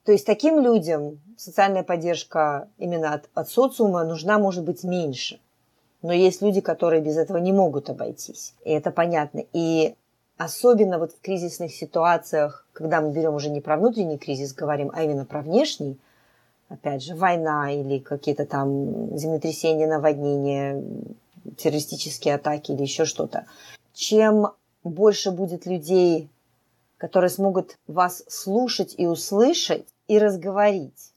То 0.05 0.13
есть 0.13 0.25
таким 0.25 0.61
людям 0.61 1.21
социальная 1.37 1.83
поддержка 1.83 2.69
именно 2.79 3.13
от, 3.15 3.29
от 3.35 3.51
социума 3.51 4.05
нужна, 4.05 4.39
может 4.39 4.65
быть, 4.65 4.85
меньше. 4.85 5.41
Но 6.03 6.13
есть 6.13 6.43
люди, 6.43 6.61
которые 6.61 7.03
без 7.03 7.17
этого 7.17 7.39
не 7.39 7.53
могут 7.53 7.91
обойтись. 7.91 8.55
И 8.65 8.71
это 8.71 8.91
понятно. 8.91 9.43
И 9.53 9.95
особенно 10.37 10.99
вот 10.99 11.13
в 11.13 11.21
кризисных 11.21 11.75
ситуациях, 11.75 12.67
когда 12.73 13.01
мы 13.01 13.13
берем 13.13 13.35
уже 13.35 13.51
не 13.51 13.61
про 13.61 13.77
внутренний 13.77 14.19
кризис, 14.19 14.55
говорим, 14.55 14.91
а 14.95 15.03
именно 15.03 15.25
про 15.25 15.43
внешний, 15.43 15.99
опять 16.69 17.03
же, 17.03 17.15
война 17.15 17.73
или 17.73 17.99
какие-то 17.99 18.47
там 18.47 19.17
землетрясения, 19.17 19.89
наводнения, 19.89 20.83
террористические 21.57 22.37
атаки 22.37 22.73
или 22.73 22.83
еще 22.83 23.05
что-то. 23.05 23.47
Чем 23.93 24.53
больше 24.85 25.33
будет 25.33 25.67
людей, 25.67 26.29
которые 26.97 27.31
смогут 27.31 27.77
вас 27.87 28.23
слушать 28.29 28.95
и 28.97 29.07
услышать, 29.07 29.87
и 30.07 30.19
разговорить. 30.19 31.13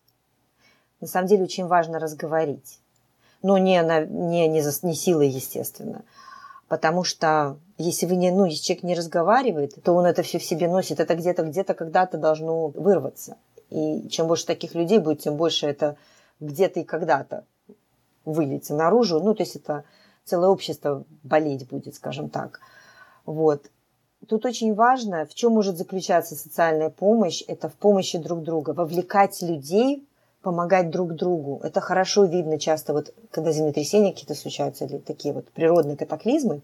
На 1.00 1.08
самом 1.08 1.28
деле 1.28 1.44
очень 1.44 1.68
важно 1.68 2.00
разговорить. 2.00 2.81
Но 3.44 3.58
не, 3.58 3.82
на, 3.82 4.06
не, 4.06 4.48
не, 4.48 4.62
за, 4.62 4.86
не 4.86 4.94
силой, 4.94 5.30
естественно. 5.30 6.04
Потому 6.68 7.04
что 7.04 7.58
если 7.78 8.06
вы 8.06 8.16
не, 8.16 8.32
ну, 8.32 8.46
если 8.46 8.64
человек 8.64 8.84
не 8.84 8.96
разговаривает, 8.96 9.76
то 9.84 9.94
он 9.94 10.06
это 10.06 10.24
все 10.24 10.40
в 10.40 10.44
себе 10.44 10.68
носит. 10.68 11.00
Это 11.00 11.16
где-то, 11.16 11.44
где-то, 11.44 11.74
когда-то 11.74 12.18
должно 12.18 12.68
вырваться. 12.68 13.38
И 13.70 14.08
чем 14.10 14.28
больше 14.28 14.46
таких 14.46 14.76
людей 14.76 15.00
будет, 15.00 15.20
тем 15.20 15.36
больше 15.36 15.68
это 15.68 15.98
где-то 16.40 16.82
и 16.82 16.84
когда-то 16.84 17.46
выльется 18.26 18.76
наружу. 18.76 19.20
Ну, 19.20 19.34
то 19.34 19.44
есть 19.44 19.56
это 19.56 19.84
целое 20.24 20.50
общество 20.50 21.04
болеть 21.24 21.68
будет, 21.68 21.96
скажем 21.96 22.30
так. 22.30 22.60
Вот. 23.26 23.70
Тут 24.28 24.46
очень 24.46 24.76
важно, 24.76 25.26
в 25.26 25.34
чем 25.34 25.54
может 25.54 25.78
заключаться 25.78 26.36
социальная 26.36 26.90
помощь, 26.90 27.44
это 27.48 27.70
в 27.70 27.74
помощи 27.74 28.18
друг 28.18 28.44
друга, 28.44 28.72
вовлекать 28.72 29.42
людей, 29.42 30.08
помогать 30.42 30.90
друг 30.90 31.14
другу. 31.14 31.60
Это 31.64 31.82
хорошо 31.82 32.26
видно 32.26 32.60
часто, 32.60 32.94
вот, 32.94 33.14
когда 33.32 33.52
землетрясения 33.52 34.12
какие-то 34.12 34.36
случаются 34.36 34.86
или 34.86 34.98
такие 34.98 35.34
вот 35.34 35.50
природные 35.52 35.98
катаклизмы, 35.98 36.62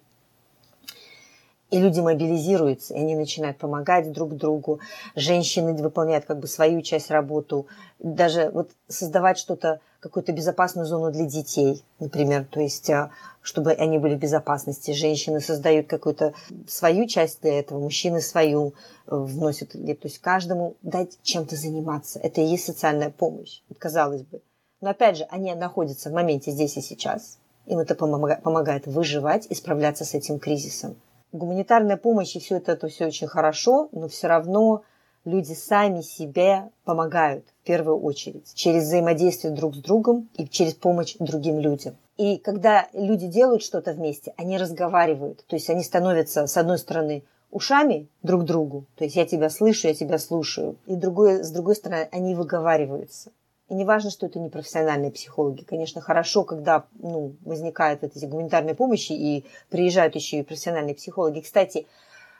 и 1.69 1.79
люди 1.79 1.99
мобилизируются, 1.99 2.93
и 2.93 2.99
они 2.99 3.15
начинают 3.15 3.57
помогать 3.57 4.11
друг 4.11 4.35
другу. 4.35 4.79
Женщины 5.15 5.73
выполняют 5.73 6.25
как 6.25 6.39
бы 6.39 6.47
свою 6.47 6.81
часть 6.81 7.11
работу. 7.11 7.67
Даже 7.99 8.49
вот 8.51 8.71
создавать 8.87 9.37
что-то, 9.37 9.81
какую-то 9.99 10.31
безопасную 10.31 10.85
зону 10.85 11.11
для 11.11 11.25
детей, 11.25 11.83
например. 11.99 12.45
То 12.45 12.59
есть 12.59 12.89
а, 12.89 13.11
чтобы 13.47 13.71
они 13.71 13.97
были 13.97 14.15
в 14.15 14.19
безопасности. 14.19 14.91
Женщины 14.91 15.39
создают 15.39 15.87
какую-то 15.87 16.33
свою 16.67 17.07
часть 17.07 17.41
для 17.41 17.59
этого, 17.59 17.79
мужчины 17.79 18.19
свою 18.19 18.73
э, 19.05 19.15
вносят. 19.15 19.71
То 19.71 19.79
есть 19.79 20.19
каждому 20.19 20.75
дать 20.81 21.17
чем-то 21.23 21.55
заниматься. 21.55 22.19
Это 22.19 22.41
и 22.41 22.45
есть 22.45 22.65
социальная 22.65 23.09
помощь, 23.09 23.61
казалось 23.79 24.23
бы. 24.23 24.41
Но 24.81 24.89
опять 24.89 25.15
же, 25.15 25.23
они 25.29 25.55
находятся 25.55 26.09
в 26.09 26.13
моменте 26.13 26.51
здесь 26.51 26.75
и 26.75 26.81
сейчас. 26.81 27.39
Им 27.67 27.79
это 27.79 27.95
помогает 27.95 28.85
выживать 28.85 29.47
и 29.47 29.55
справляться 29.55 30.03
с 30.03 30.13
этим 30.13 30.39
кризисом. 30.39 30.97
Гуманитарная 31.31 31.95
помощь 31.95 32.35
и 32.35 32.39
все 32.39 32.57
это, 32.57 32.73
это 32.73 32.89
все 32.89 33.05
очень 33.05 33.27
хорошо, 33.27 33.87
но 33.93 34.09
все 34.09 34.27
равно 34.27 34.83
люди 35.27 35.51
сами 35.53 36.01
себе 36.01 36.69
помогают 36.85 37.45
в 37.61 37.67
первую 37.67 37.99
очередь 37.99 38.53
через 38.55 38.83
взаимодействие 38.83 39.53
друг 39.53 39.75
с 39.75 39.79
другом 39.79 40.29
и 40.37 40.47
через 40.47 40.73
помощь 40.73 41.15
другим 41.19 41.59
людям. 41.59 41.97
И 42.15 42.37
когда 42.37 42.87
люди 42.93 43.27
делают 43.27 43.61
что-то 43.61 43.91
вместе, 43.91 44.33
они 44.37 44.57
разговаривают. 44.57 45.45
То 45.47 45.57
есть 45.57 45.69
они 45.69 45.83
становятся, 45.83 46.47
с 46.47 46.55
одной 46.55 46.77
стороны, 46.77 47.23
ушами 47.51 48.07
друг 48.23 48.45
другу. 48.45 48.85
То 48.95 49.03
есть 49.03 49.17
я 49.17 49.25
тебя 49.25 49.49
слышу, 49.49 49.89
я 49.89 49.93
тебя 49.93 50.17
слушаю. 50.17 50.77
И 50.85 50.95
другой, 50.95 51.43
с 51.43 51.51
другой 51.51 51.75
стороны, 51.75 52.07
они 52.11 52.33
выговариваются. 52.33 53.31
И 53.67 53.73
не 53.73 53.83
важно, 53.83 54.11
что 54.11 54.27
это 54.27 54.39
не 54.39 54.47
профессиональные 54.47 55.11
психологи. 55.11 55.63
Конечно, 55.63 55.99
хорошо, 55.99 56.45
когда 56.45 56.85
ну, 56.99 57.35
возникают 57.43 58.01
вот 58.01 58.15
эти 58.15 58.23
гуманитарные 58.25 58.75
помощи 58.75 59.11
и 59.11 59.43
приезжают 59.69 60.15
еще 60.15 60.39
и 60.39 60.43
профессиональные 60.43 60.95
психологи. 60.95 61.41
Кстати, 61.41 61.85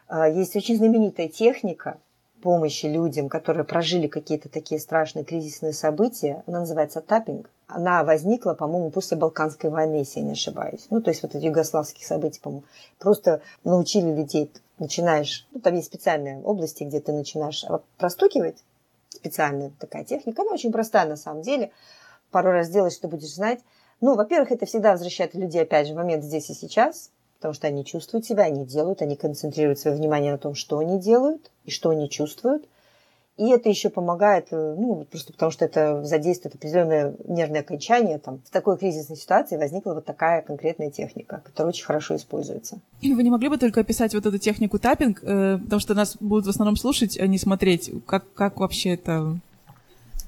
а, 0.07 0.29
есть 0.29 0.55
очень 0.55 0.77
знаменитая 0.77 1.27
техника 1.27 1.97
помощи 2.41 2.85
людям, 2.85 3.29
которые 3.29 3.63
прожили 3.63 4.07
какие-то 4.07 4.49
такие 4.49 4.79
страшные 4.79 5.25
кризисные 5.25 5.73
события. 5.73 6.43
Она 6.47 6.61
называется 6.61 7.01
таппинг 7.01 7.49
она 7.67 8.03
возникла, 8.03 8.53
по-моему, 8.53 8.89
после 8.91 9.17
Балканской 9.17 9.69
войны, 9.69 9.95
если 9.95 10.21
я 10.21 10.25
не 10.25 10.31
ошибаюсь. 10.31 10.87
Ну, 10.89 11.01
то 11.01 11.11
есть 11.11 11.21
вот 11.21 11.35
эти 11.35 11.45
югославские 11.45 12.05
события, 12.05 12.39
по-моему. 12.41 12.63
Просто 12.97 13.41
научили 13.65 14.09
людей, 14.09 14.49
начинаешь, 14.79 15.45
ну, 15.51 15.59
там 15.59 15.75
есть 15.75 15.87
специальные 15.87 16.41
области, 16.41 16.85
где 16.85 17.01
ты 17.01 17.11
начинаешь 17.11 17.65
простукивать, 17.97 18.63
специальная 19.09 19.71
такая 19.79 20.05
техника, 20.05 20.43
она 20.43 20.51
очень 20.53 20.71
простая 20.71 21.07
на 21.07 21.17
самом 21.17 21.41
деле. 21.41 21.71
Пару 22.31 22.51
раз 22.51 22.69
делать, 22.69 22.93
что 22.93 23.07
будешь 23.07 23.33
знать. 23.33 23.59
Ну, 23.99 24.15
во-первых, 24.15 24.51
это 24.51 24.65
всегда 24.65 24.91
возвращает 24.91 25.33
людей, 25.33 25.63
опять 25.63 25.87
же, 25.87 25.93
в 25.93 25.97
момент 25.97 26.23
здесь 26.23 26.49
и 26.49 26.53
сейчас, 26.53 27.11
потому 27.37 27.53
что 27.53 27.67
они 27.67 27.85
чувствуют 27.85 28.25
себя, 28.25 28.43
они 28.43 28.65
делают, 28.65 29.01
они 29.01 29.15
концентрируют 29.15 29.79
свое 29.79 29.95
внимание 29.95 30.31
на 30.31 30.37
том, 30.37 30.55
что 30.55 30.79
они 30.79 30.99
делают 30.99 31.51
и 31.65 31.71
что 31.71 31.89
они 31.89 32.09
чувствуют– 32.09 32.65
и 33.37 33.49
это 33.49 33.69
еще 33.69 33.89
помогает, 33.89 34.47
э, 34.49 34.75
ну, 34.77 35.05
просто 35.09 35.31
потому 35.31 35.51
что 35.51 35.63
это 35.63 36.03
задействует 36.03 36.55
определенное 36.55 37.13
нервное 37.27 37.61
окончание. 37.61 38.17
Там. 38.17 38.39
В 38.43 38.49
такой 38.49 38.77
кризисной 38.77 39.15
ситуации 39.15 39.57
возникла 39.57 39.93
вот 39.93 40.05
такая 40.05 40.41
конкретная 40.41 40.89
техника, 40.89 41.41
которая 41.45 41.71
очень 41.71 41.85
хорошо 41.85 42.15
используется. 42.15 42.79
Вы 43.01 43.21
не 43.21 43.29
могли 43.29 43.49
бы 43.49 43.59
только 43.59 43.81
описать 43.81 44.15
вот 44.15 44.25
эту 44.25 44.39
технику 44.39 44.79
таппинг, 44.79 45.19
э, 45.21 45.59
потому 45.63 45.79
что 45.79 45.93
нас 45.93 46.17
будут 46.19 46.47
в 46.47 46.49
основном 46.49 46.77
слушать, 46.77 47.19
а 47.19 47.27
не 47.27 47.37
смотреть, 47.37 47.91
как, 48.07 48.25
как 48.33 48.59
вообще 48.59 48.95
это 48.95 49.39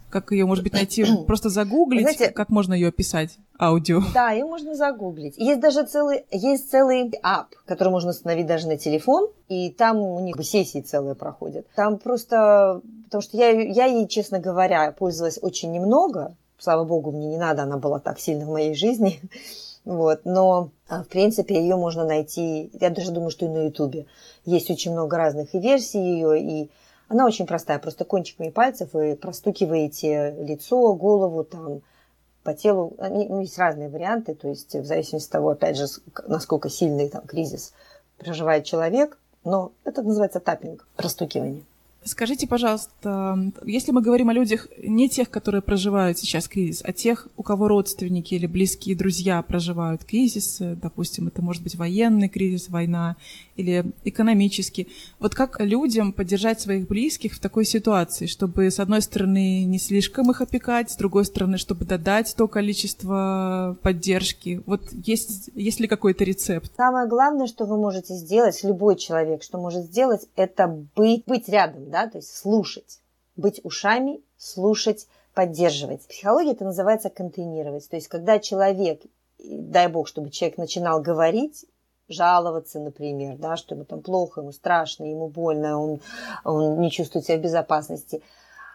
как 0.09 0.31
ее, 0.31 0.45
может 0.45 0.63
быть, 0.63 0.73
найти? 0.73 1.05
Просто 1.25 1.49
загуглить? 1.49 2.01
Знаете, 2.01 2.31
как 2.31 2.49
можно 2.49 2.73
ее 2.73 2.89
описать? 2.89 3.37
Аудио. 3.59 4.01
Да, 4.13 4.31
ее 4.31 4.45
можно 4.45 4.75
загуглить. 4.75 5.37
Есть 5.37 5.59
даже 5.59 5.85
целый, 5.85 6.25
есть 6.31 6.69
целый 6.71 7.11
ап, 7.21 7.55
который 7.65 7.89
можно 7.89 8.11
установить 8.11 8.47
даже 8.47 8.67
на 8.67 8.77
телефон, 8.77 9.29
и 9.47 9.69
там 9.69 9.97
у 9.97 10.19
них 10.19 10.35
сессии 10.43 10.81
целые 10.81 11.15
проходят. 11.15 11.67
Там 11.75 11.97
просто... 11.97 12.81
Потому 13.05 13.21
что 13.21 13.37
я, 13.37 13.49
я 13.49 13.85
ей, 13.85 14.07
честно 14.07 14.39
говоря, 14.39 14.91
пользовалась 14.91 15.39
очень 15.41 15.71
немного. 15.71 16.35
Слава 16.57 16.83
богу, 16.83 17.11
мне 17.11 17.27
не 17.27 17.37
надо, 17.37 17.63
она 17.63 17.77
была 17.77 17.99
так 17.99 18.19
сильно 18.19 18.45
в 18.45 18.49
моей 18.49 18.75
жизни. 18.75 19.19
Вот, 19.85 20.21
но, 20.25 20.69
а, 20.87 21.03
в 21.03 21.07
принципе, 21.07 21.55
ее 21.55 21.75
можно 21.75 22.03
найти, 22.03 22.69
я 22.79 22.89
даже 22.91 23.11
думаю, 23.11 23.31
что 23.31 23.45
и 23.45 23.49
на 23.49 23.63
Ютубе. 23.63 24.05
Есть 24.45 24.69
очень 24.69 24.91
много 24.91 25.17
разных 25.17 25.55
и 25.55 25.59
версий 25.59 25.99
ее, 25.99 26.39
и 26.39 26.69
она 27.09 27.25
очень 27.25 27.47
простая, 27.47 27.79
просто 27.79 28.05
кончиками 28.05 28.49
пальцев 28.49 28.93
вы 28.93 29.15
простукиваете 29.15 30.35
лицо, 30.39 30.93
голову, 30.93 31.43
там, 31.43 31.81
по 32.43 32.53
телу. 32.53 32.93
Ну, 32.99 33.41
есть 33.41 33.57
разные 33.57 33.89
варианты, 33.89 34.35
то 34.35 34.47
есть 34.47 34.75
в 34.75 34.85
зависимости 34.85 35.27
от 35.27 35.31
того, 35.31 35.49
опять 35.49 35.75
же, 35.75 35.85
насколько 36.27 36.69
сильный 36.69 37.09
там 37.09 37.23
кризис 37.25 37.73
проживает 38.17 38.63
человек, 38.63 39.17
но 39.43 39.71
это 39.83 40.03
называется 40.03 40.39
таппинг, 40.39 40.87
простукивание. 40.95 41.63
Скажите, 42.05 42.47
пожалуйста, 42.47 43.51
если 43.65 43.91
мы 43.91 44.01
говорим 44.01 44.29
о 44.29 44.33
людях, 44.33 44.67
не 44.81 45.09
тех, 45.09 45.29
которые 45.29 45.62
проживают 45.62 46.17
сейчас 46.17 46.47
кризис, 46.47 46.81
а 46.85 46.93
тех, 46.93 47.27
у 47.35 47.43
кого 47.43 47.67
родственники 47.67 48.35
или 48.35 48.47
близкие 48.47 48.95
друзья 48.95 49.41
проживают 49.41 50.05
кризис, 50.05 50.57
допустим, 50.59 51.27
это 51.27 51.41
может 51.41 51.62
быть 51.62 51.75
военный 51.75 52.29
кризис, 52.29 52.69
война 52.69 53.17
или 53.57 53.91
экономический, 54.05 54.88
вот 55.19 55.35
как 55.35 55.59
людям 55.59 56.13
поддержать 56.13 56.62
своих 56.62 56.88
близких 56.88 57.33
в 57.33 57.39
такой 57.41 57.65
ситуации, 57.65 58.27
чтобы, 58.27 58.71
с 58.71 58.79
одной 58.79 59.01
стороны, 59.01 59.65
не 59.65 59.77
слишком 59.77 60.31
их 60.31 60.39
опекать, 60.39 60.91
с 60.91 60.95
другой 60.95 61.25
стороны, 61.25 61.57
чтобы 61.57 61.83
додать 61.83 62.33
то 62.38 62.47
количество 62.47 63.77
поддержки? 63.81 64.62
Вот 64.65 64.83
есть, 64.93 65.49
есть 65.53 65.81
ли 65.81 65.88
какой-то 65.88 66.23
рецепт? 66.23 66.71
Самое 66.77 67.09
главное, 67.09 67.47
что 67.47 67.65
вы 67.65 67.77
можете 67.77 68.13
сделать, 68.13 68.63
любой 68.63 68.95
человек, 68.95 69.43
что 69.43 69.57
может 69.57 69.83
сделать, 69.83 70.27
это 70.38 70.67
быть, 70.95 71.23
быть 71.25 71.49
рядом 71.49 71.89
да, 71.89 71.98
то 72.07 72.17
есть 72.17 72.35
слушать, 72.35 72.99
быть 73.35 73.62
ушами, 73.63 74.21
слушать, 74.38 75.07
поддерживать. 75.33 76.03
В 76.03 76.07
психологии 76.07 76.51
это 76.51 76.65
называется 76.65 77.09
контейнировать. 77.09 77.88
То 77.89 77.95
есть 77.95 78.07
когда 78.07 78.39
человек, 78.39 79.01
дай 79.39 79.88
бог, 79.88 80.07
чтобы 80.07 80.29
человек 80.29 80.57
начинал 80.57 81.01
говорить, 81.01 81.65
жаловаться, 82.09 82.79
например, 82.79 83.38
да, 83.38 83.55
что 83.55 83.75
ему 83.75 83.85
там 83.85 84.01
плохо, 84.01 84.41
ему 84.41 84.51
страшно, 84.51 85.03
ему 85.05 85.27
больно, 85.27 85.79
он, 85.79 86.01
он 86.43 86.79
не 86.79 86.91
чувствует 86.91 87.25
себя 87.25 87.38
в 87.38 87.41
безопасности. 87.41 88.21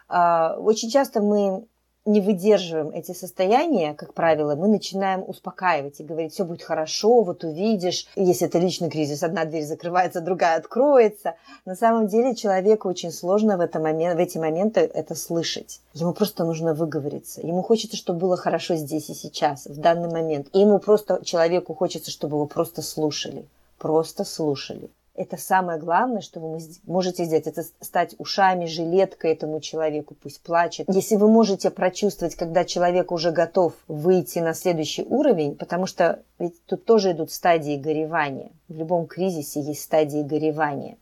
А, 0.07 0.55
очень 0.57 0.89
часто 0.89 1.21
мы 1.21 1.67
не 2.05 2.21
выдерживаем 2.21 2.91
эти 2.91 3.13
состояния, 3.13 3.95
как 3.95 4.13
правило, 4.13 4.55
мы 4.55 4.67
начинаем 4.67 5.23
успокаивать 5.27 5.99
и 5.99 6.03
говорить, 6.03 6.33
все 6.33 6.45
будет 6.45 6.61
хорошо, 6.61 7.23
вот 7.23 7.43
увидишь. 7.43 8.07
Если 8.15 8.47
это 8.47 8.59
личный 8.59 8.89
кризис, 8.91 9.23
одна 9.23 9.45
дверь 9.45 9.63
закрывается, 9.63 10.21
другая 10.21 10.57
откроется. 10.57 11.35
На 11.65 11.75
самом 11.75 12.07
деле 12.07 12.35
человеку 12.35 12.87
очень 12.87 13.11
сложно 13.11 13.57
в, 13.57 13.61
это 13.61 13.79
момент, 13.79 14.17
в 14.17 14.21
эти 14.21 14.37
моменты 14.37 14.81
это 14.81 15.15
слышать. 15.15 15.81
Ему 15.93 16.13
просто 16.13 16.45
нужно 16.45 16.75
выговориться. 16.75 17.41
Ему 17.41 17.63
хочется, 17.63 17.97
чтобы 17.97 18.19
было 18.19 18.37
хорошо 18.37 18.75
здесь 18.75 19.09
и 19.09 19.15
сейчас, 19.15 19.65
в 19.65 19.79
данный 19.79 20.09
момент. 20.09 20.47
И 20.53 20.59
ему 20.59 20.77
просто, 20.77 21.23
человеку 21.25 21.73
хочется, 21.73 22.11
чтобы 22.11 22.35
его 22.35 22.45
просто 22.45 22.83
слушали. 22.83 23.45
Просто 23.79 24.23
слушали. 24.23 24.89
Это 25.15 25.37
самое 25.37 25.79
главное, 25.79 26.21
что 26.21 26.39
вы 26.39 26.59
можете 26.85 27.23
сделать, 27.23 27.47
это 27.47 27.63
стать 27.63 28.15
ушами, 28.17 28.65
жилеткой 28.65 29.31
этому 29.31 29.61
человеку, 29.61 30.13
пусть 30.13 30.41
плачет. 30.41 30.87
Если 30.89 31.15
вы 31.15 31.29
можете 31.29 31.71
прочувствовать, 31.71 32.35
когда 32.35 32.65
человек 32.65 33.11
уже 33.11 33.31
готов 33.31 33.73
выйти 33.87 34.39
на 34.39 34.53
следующий 34.53 35.03
уровень, 35.03 35.55
потому 35.55 35.85
что 35.85 36.19
ведь 36.37 36.63
тут 36.65 36.85
тоже 36.85 37.11
идут 37.11 37.31
стадии 37.31 37.77
горевания. 37.77 38.51
В 38.67 38.75
любом 38.75 39.07
кризисе 39.07 39.61
есть 39.61 39.83
стадии 39.83 40.21
горевания. 40.21 40.97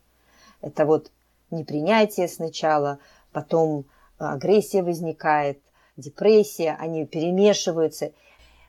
Это 0.62 0.86
вот 0.86 1.10
непринятие 1.50 2.28
сначала, 2.28 3.00
потом 3.32 3.86
агрессия 4.20 4.84
возникает, 4.84 5.60
депрессия, 5.98 6.78
они 6.80 7.06
перемешиваются. 7.06 8.12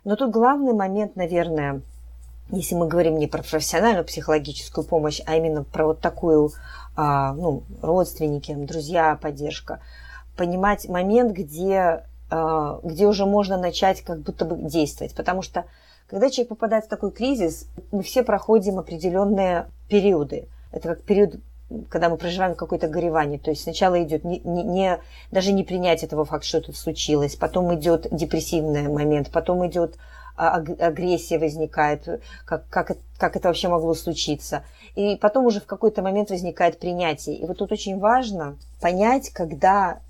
Но 0.04 0.16
тут 0.16 0.30
главный 0.30 0.72
момент, 0.72 1.16
наверное, 1.16 1.82
если 2.50 2.74
мы 2.74 2.86
говорим 2.88 3.18
не 3.18 3.26
про 3.26 3.42
профессиональную 3.42 4.04
психологическую 4.04 4.84
помощь, 4.84 5.20
а 5.26 5.36
именно 5.36 5.64
про 5.64 5.86
вот 5.86 6.00
такую, 6.00 6.52
а, 6.96 7.32
ну, 7.34 7.62
родственники, 7.80 8.54
друзья, 8.54 9.18
поддержка, 9.20 9.80
понимать 10.36 10.88
момент, 10.88 11.32
где, 11.32 12.04
а, 12.30 12.80
где 12.82 13.06
уже 13.06 13.26
можно 13.26 13.56
начать 13.56 14.02
как 14.02 14.20
будто 14.20 14.44
бы 14.44 14.56
действовать. 14.56 15.14
Потому 15.14 15.42
что 15.42 15.64
когда 16.06 16.30
человек 16.30 16.50
попадает 16.50 16.84
в 16.84 16.88
такой 16.88 17.12
кризис, 17.12 17.66
мы 17.90 18.02
все 18.02 18.22
проходим 18.22 18.78
определенные 18.78 19.66
периоды. 19.88 20.48
Это 20.70 20.88
как 20.88 21.02
период 21.02 21.36
когда 21.88 22.08
мы 22.08 22.18
проживаем 22.18 22.54
какое-то 22.54 22.88
горевание. 22.88 23.38
То 23.38 23.50
есть 23.50 23.62
сначала 23.62 24.00
идет 24.02 24.22
не, 24.22 24.38
не, 24.40 24.62
не, 24.62 25.00
даже 25.32 25.52
не 25.52 25.64
принять 25.64 26.04
этого 26.04 26.24
факта, 26.24 26.46
что 26.46 26.58
это 26.58 26.72
случилось, 26.72 27.36
потом 27.36 27.74
идет 27.74 28.06
депрессивный 28.10 28.88
момент, 28.88 29.30
потом 29.32 29.66
идет 29.66 29.96
агрессия 30.36 31.38
возникает, 31.38 32.20
как, 32.44 32.68
как, 32.68 32.96
как 33.18 33.36
это 33.36 33.48
вообще 33.48 33.68
могло 33.68 33.94
случиться. 33.94 34.64
И 34.96 35.16
потом 35.16 35.46
уже 35.46 35.60
в 35.60 35.66
какой-то 35.66 36.02
момент 36.02 36.30
возникает 36.30 36.78
принятие. 36.78 37.36
И 37.36 37.46
вот 37.46 37.58
тут 37.58 37.72
очень 37.72 37.98
важно 37.98 38.56
понять, 38.80 39.30
когда 39.30 40.00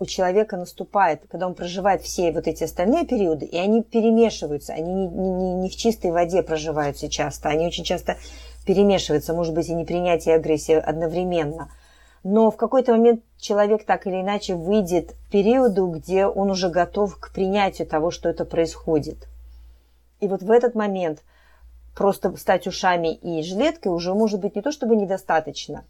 у 0.00 0.06
человека 0.06 0.56
наступает, 0.56 1.20
когда 1.30 1.46
он 1.46 1.54
проживает 1.54 2.02
все 2.02 2.32
вот 2.32 2.48
эти 2.48 2.64
остальные 2.64 3.06
периоды, 3.06 3.44
и 3.44 3.58
они 3.58 3.82
перемешиваются, 3.82 4.72
они 4.72 4.92
не, 4.92 5.06
не, 5.06 5.54
не 5.54 5.68
в 5.68 5.76
чистой 5.76 6.10
воде 6.10 6.42
проживаются 6.42 7.08
часто, 7.10 7.50
они 7.50 7.66
очень 7.66 7.84
часто 7.84 8.16
перемешиваются, 8.64 9.34
может 9.34 9.54
быть, 9.54 9.68
и 9.68 9.74
непринятие 9.74 10.34
и 10.34 10.38
агрессия 10.38 10.78
одновременно. 10.78 11.70
Но 12.24 12.50
в 12.50 12.56
какой-то 12.56 12.92
момент 12.92 13.22
человек 13.38 13.84
так 13.84 14.06
или 14.06 14.20
иначе 14.20 14.54
выйдет 14.54 15.12
в 15.12 15.30
периоду, 15.30 15.86
где 15.86 16.26
он 16.26 16.50
уже 16.50 16.68
готов 16.68 17.18
к 17.18 17.32
принятию 17.32 17.86
того, 17.86 18.10
что 18.10 18.28
это 18.28 18.44
происходит. 18.44 19.28
И 20.20 20.28
вот 20.28 20.42
в 20.42 20.50
этот 20.50 20.74
момент 20.74 21.22
просто 21.94 22.36
стать 22.36 22.66
ушами 22.66 23.14
и 23.14 23.42
жилеткой 23.42 23.92
уже 23.92 24.14
может 24.14 24.40
быть 24.40 24.56
не 24.56 24.62
то 24.62 24.72
чтобы 24.72 24.96
недостаточно, 24.96 25.84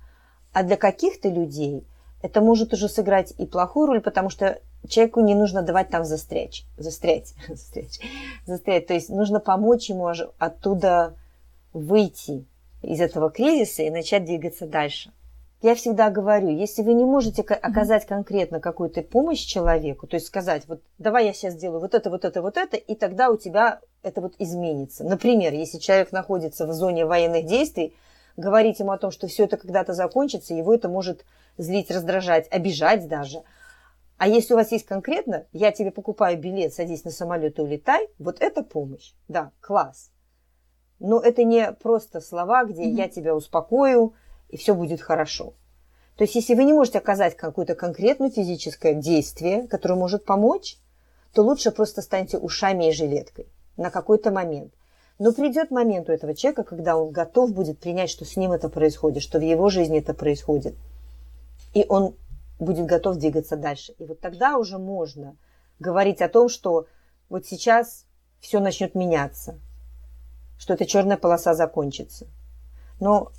а 0.52 0.62
для 0.62 0.76
каких-то 0.76 1.28
людей 1.28 1.84
это 2.22 2.40
может 2.40 2.72
уже 2.72 2.88
сыграть 2.88 3.32
и 3.38 3.46
плохую 3.46 3.86
роль, 3.86 4.00
потому 4.00 4.30
что 4.30 4.60
человеку 4.88 5.20
не 5.20 5.34
нужно 5.34 5.62
давать 5.62 5.88
там 5.88 6.04
застрять, 6.04 6.64
застрять, 6.76 7.34
застрять, 7.48 8.00
застрять. 8.46 8.86
То 8.86 8.94
есть 8.94 9.08
нужно 9.08 9.40
помочь 9.40 9.88
ему 9.88 10.08
оттуда 10.38 11.14
выйти 11.72 12.46
из 12.82 13.00
этого 13.00 13.30
кризиса 13.30 13.82
и 13.82 13.90
начать 13.90 14.24
двигаться 14.24 14.66
дальше. 14.66 15.12
Я 15.62 15.74
всегда 15.74 16.08
говорю, 16.08 16.48
если 16.48 16.82
вы 16.82 16.94
не 16.94 17.04
можете 17.04 17.42
оказать 17.42 18.06
конкретно 18.06 18.60
какую-то 18.60 19.02
помощь 19.02 19.40
человеку, 19.44 20.06
то 20.06 20.14
есть 20.14 20.26
сказать, 20.26 20.64
вот 20.66 20.80
давай 20.98 21.26
я 21.26 21.34
сейчас 21.34 21.52
сделаю 21.52 21.80
вот 21.80 21.92
это, 21.92 22.08
вот 22.08 22.24
это, 22.24 22.40
вот 22.40 22.56
это, 22.56 22.78
и 22.78 22.94
тогда 22.94 23.28
у 23.28 23.36
тебя 23.36 23.80
это 24.02 24.20
вот 24.20 24.34
изменится. 24.38 25.04
Например, 25.04 25.52
если 25.52 25.78
человек 25.78 26.12
находится 26.12 26.66
в 26.66 26.72
зоне 26.72 27.04
военных 27.04 27.46
действий, 27.46 27.94
говорить 28.36 28.80
ему 28.80 28.92
о 28.92 28.98
том, 28.98 29.10
что 29.10 29.26
все 29.26 29.44
это 29.44 29.56
когда-то 29.56 29.92
закончится, 29.92 30.54
его 30.54 30.74
это 30.74 30.88
может 30.88 31.24
злить, 31.58 31.90
раздражать, 31.90 32.50
обижать 32.50 33.08
даже. 33.08 33.42
А 34.16 34.28
если 34.28 34.54
у 34.54 34.56
вас 34.56 34.72
есть 34.72 34.86
конкретно, 34.86 35.46
я 35.52 35.72
тебе 35.72 35.90
покупаю 35.90 36.38
билет, 36.38 36.74
садись 36.74 37.04
на 37.04 37.10
самолет 37.10 37.58
и 37.58 37.62
улетай, 37.62 38.08
вот 38.18 38.40
это 38.40 38.62
помощь. 38.62 39.12
Да, 39.28 39.52
класс. 39.60 40.10
Но 40.98 41.20
это 41.20 41.44
не 41.44 41.72
просто 41.72 42.20
слова, 42.20 42.64
где 42.64 42.84
mm-hmm. 42.84 42.96
я 42.96 43.08
тебя 43.08 43.34
успокою, 43.34 44.14
и 44.50 44.56
все 44.58 44.74
будет 44.74 45.00
хорошо. 45.00 45.54
То 46.16 46.24
есть, 46.24 46.34
если 46.34 46.54
вы 46.54 46.64
не 46.64 46.74
можете 46.74 46.98
оказать 46.98 47.34
какое-то 47.34 47.74
конкретное 47.74 48.28
физическое 48.28 48.92
действие, 48.92 49.66
которое 49.68 49.94
может 49.94 50.26
помочь, 50.26 50.76
то 51.32 51.42
лучше 51.42 51.70
просто 51.70 52.02
станьте 52.02 52.36
ушами 52.36 52.90
и 52.90 52.92
жилеткой 52.92 53.48
на 53.80 53.90
какой-то 53.90 54.30
момент. 54.30 54.72
Но 55.18 55.32
придет 55.32 55.70
момент 55.70 56.08
у 56.08 56.12
этого 56.12 56.34
человека, 56.34 56.64
когда 56.64 56.96
он 56.96 57.10
готов 57.10 57.52
будет 57.52 57.78
принять, 57.78 58.10
что 58.10 58.24
с 58.24 58.36
ним 58.36 58.52
это 58.52 58.68
происходит, 58.68 59.22
что 59.22 59.38
в 59.38 59.42
его 59.42 59.70
жизни 59.70 59.98
это 59.98 60.14
происходит. 60.14 60.74
И 61.72 61.84
он 61.88 62.14
будет 62.58 62.84
готов 62.84 63.16
двигаться 63.16 63.56
дальше. 63.56 63.94
И 63.98 64.04
вот 64.04 64.20
тогда 64.20 64.58
уже 64.58 64.78
можно 64.78 65.34
говорить 65.78 66.20
о 66.20 66.28
том, 66.28 66.48
что 66.48 66.86
вот 67.30 67.46
сейчас 67.46 68.04
все 68.38 68.60
начнет 68.60 68.94
меняться, 68.94 69.58
что 70.58 70.74
эта 70.74 70.84
черная 70.84 71.16
полоса 71.16 71.54
закончится. 71.54 72.26
Но 72.98 73.32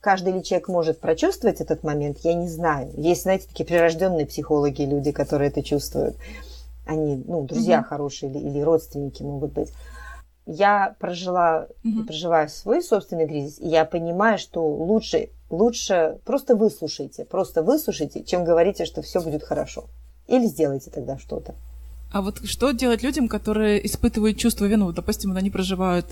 каждый 0.00 0.32
ли 0.32 0.42
человек 0.42 0.68
может 0.68 0.98
прочувствовать 0.98 1.60
этот 1.60 1.84
момент, 1.84 2.18
я 2.22 2.34
не 2.34 2.48
знаю. 2.48 2.92
Есть, 2.96 3.22
знаете, 3.22 3.46
такие 3.46 3.64
прирожденные 3.64 4.26
психологи, 4.26 4.82
люди, 4.82 5.12
которые 5.12 5.50
это 5.50 5.62
чувствуют 5.62 6.16
они, 6.86 7.22
ну, 7.26 7.42
друзья 7.42 7.80
mm-hmm. 7.80 7.84
хорошие 7.84 8.30
или, 8.30 8.38
или 8.38 8.60
родственники 8.60 9.22
могут 9.22 9.52
быть. 9.52 9.72
Я 10.46 10.94
прожила 11.00 11.66
mm-hmm. 11.84 12.04
проживаю 12.06 12.48
свой 12.48 12.82
собственный 12.82 13.26
кризис, 13.26 13.58
и 13.58 13.68
я 13.68 13.84
понимаю, 13.84 14.38
что 14.38 14.64
лучше, 14.64 15.30
лучше 15.50 16.18
просто 16.24 16.54
выслушайте, 16.54 17.24
просто 17.24 17.62
выслушайте, 17.62 18.22
чем 18.22 18.44
говорите, 18.44 18.84
что 18.84 19.02
все 19.02 19.20
будет 19.20 19.42
хорошо. 19.42 19.86
Или 20.28 20.46
сделайте 20.46 20.90
тогда 20.90 21.18
что-то. 21.18 21.54
А 22.10 22.22
вот 22.22 22.46
что 22.46 22.70
делать 22.70 23.02
людям, 23.02 23.28
которые 23.28 23.84
испытывают 23.84 24.38
чувство 24.38 24.64
вины? 24.66 24.92
Допустим, 24.92 25.36
они 25.36 25.50
проживают 25.50 26.06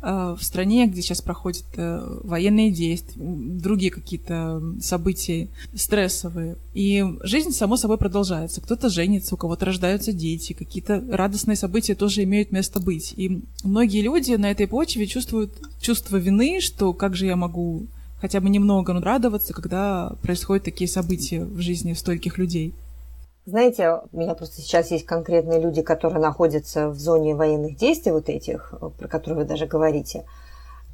э, 0.00 0.36
в 0.38 0.42
стране, 0.42 0.86
где 0.86 1.02
сейчас 1.02 1.20
проходят 1.20 1.64
э, 1.76 2.20
военные 2.22 2.70
действия, 2.70 3.20
другие 3.20 3.90
какие-то 3.90 4.62
события 4.80 5.48
стрессовые. 5.74 6.56
И 6.72 7.04
жизнь, 7.22 7.50
само 7.50 7.76
собой, 7.76 7.98
продолжается. 7.98 8.60
Кто-то 8.60 8.88
женится, 8.88 9.34
у 9.34 9.38
кого-то 9.38 9.66
рождаются 9.66 10.12
дети, 10.12 10.52
какие-то 10.52 11.02
радостные 11.10 11.56
события 11.56 11.96
тоже 11.96 12.22
имеют 12.22 12.52
место 12.52 12.78
быть. 12.78 13.12
И 13.16 13.42
многие 13.64 14.02
люди 14.02 14.32
на 14.34 14.50
этой 14.50 14.68
почве 14.68 15.06
чувствуют 15.06 15.52
чувство 15.80 16.16
вины, 16.16 16.60
что 16.60 16.92
как 16.92 17.16
же 17.16 17.26
я 17.26 17.34
могу 17.34 17.86
хотя 18.20 18.40
бы 18.40 18.48
немного 18.50 18.92
радоваться, 19.00 19.52
когда 19.52 20.12
происходят 20.22 20.64
такие 20.64 20.88
события 20.88 21.44
в 21.44 21.60
жизни 21.60 21.94
стольких 21.94 22.38
людей. 22.38 22.72
Знаете, 23.46 24.00
у 24.12 24.16
меня 24.16 24.34
просто 24.34 24.60
сейчас 24.60 24.90
есть 24.90 25.06
конкретные 25.06 25.60
люди, 25.60 25.82
которые 25.82 26.20
находятся 26.20 26.88
в 26.88 26.98
зоне 26.98 27.34
военных 27.34 27.76
действий, 27.76 28.12
вот 28.12 28.28
этих, 28.28 28.74
про 28.98 29.08
которые 29.08 29.40
вы 29.40 29.44
даже 29.44 29.66
говорите. 29.66 30.26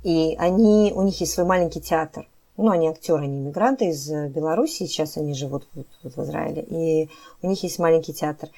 И 0.04 0.36
они, 0.38 0.92
у 0.94 1.02
них 1.02 1.20
есть 1.20 1.32
свой 1.32 1.46
маленький 1.46 1.80
театр. 1.80 2.28
Ну, 2.56 2.70
они 2.70 2.88
актеры, 2.88 3.24
они 3.24 3.40
иммигранты 3.40 3.86
из 3.86 4.08
Беларуси, 4.08 4.86
сейчас 4.86 5.16
они 5.16 5.34
живут 5.34 5.68
вот, 5.74 5.86
вот 6.02 6.16
в 6.16 6.22
Израиле. 6.22 6.62
И 6.62 7.10
у 7.42 7.48
них 7.48 7.62
есть 7.62 7.78
маленький 7.78 8.14
театр. 8.14 8.48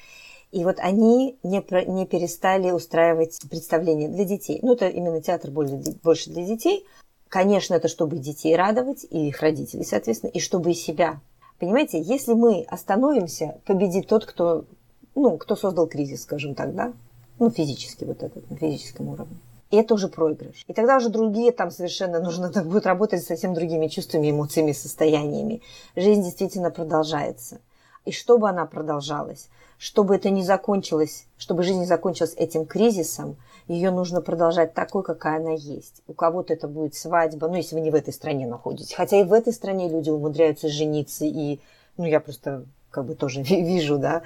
И 0.51 0.63
вот 0.63 0.77
они 0.79 1.37
не, 1.43 1.63
не 1.87 2.05
перестали 2.05 2.71
устраивать 2.71 3.39
представления 3.49 4.07
для 4.07 4.23
детей. 4.23 4.59
Ну, 4.61 4.73
это 4.73 4.87
именно 4.87 5.21
театр 5.21 5.51
больше 5.51 6.29
для 6.29 6.45
детей. 6.45 6.85
Конечно, 7.27 7.75
это 7.75 7.87
чтобы 7.87 8.17
детей 8.17 8.55
радовать, 8.55 9.05
и 9.09 9.27
их 9.27 9.41
родителей, 9.41 9.83
соответственно, 9.83 10.31
и 10.31 10.39
чтобы 10.39 10.71
и 10.71 10.73
себя 10.73 11.19
Понимаете, 11.59 12.01
если 12.01 12.33
мы 12.33 12.65
остановимся, 12.69 13.59
победит 13.65 14.07
тот, 14.07 14.25
кто, 14.25 14.65
ну, 15.13 15.37
кто 15.37 15.55
создал 15.55 15.87
кризис, 15.87 16.23
скажем 16.23 16.55
так, 16.55 16.73
да? 16.73 16.93
Ну, 17.37 17.49
физически 17.49 18.05
вот 18.05 18.23
этот, 18.23 18.49
на 18.49 18.57
физическом 18.57 19.09
уровне. 19.09 19.37
И 19.71 19.75
это 19.77 19.93
уже 19.93 20.07
проигрыш. 20.07 20.63
И 20.67 20.73
тогда 20.73 20.97
уже 20.97 21.09
другие 21.09 21.51
там 21.51 21.69
совершенно 21.69 22.19
нужно 22.21 22.49
так 22.49 22.65
будет 22.65 22.85
работать 22.85 23.23
с 23.23 23.27
совсем 23.27 23.53
другими 23.53 23.87
чувствами, 23.87 24.31
эмоциями, 24.31 24.71
состояниями. 24.71 25.61
Жизнь 25.95 26.23
действительно 26.23 26.71
продолжается. 26.71 27.59
И 28.05 28.11
чтобы 28.11 28.49
она 28.49 28.65
продолжалась, 28.65 29.49
чтобы 29.77 30.15
это 30.15 30.29
не 30.29 30.43
закончилось, 30.43 31.27
чтобы 31.37 31.63
жизнь 31.63 31.79
не 31.79 31.85
закончилась 31.85 32.33
этим 32.37 32.65
кризисом, 32.65 33.35
ее 33.73 33.91
нужно 33.91 34.21
продолжать 34.21 34.73
такой, 34.73 35.03
какая 35.03 35.39
она 35.39 35.51
есть. 35.51 36.01
У 36.07 36.13
кого-то 36.13 36.53
это 36.53 36.67
будет 36.67 36.95
свадьба, 36.95 37.47
ну, 37.47 37.55
если 37.55 37.75
вы 37.75 37.81
не 37.81 37.91
в 37.91 37.95
этой 37.95 38.13
стране 38.13 38.47
находитесь. 38.47 38.93
Хотя 38.93 39.19
и 39.19 39.23
в 39.23 39.31
этой 39.31 39.53
стране 39.53 39.87
люди 39.87 40.09
умудряются 40.09 40.69
жениться, 40.69 41.25
и, 41.25 41.59
ну, 41.95 42.05
я 42.05 42.19
просто 42.19 42.65
как 42.89 43.05
бы 43.05 43.15
тоже 43.15 43.41
вижу, 43.43 43.99
да, 43.99 44.23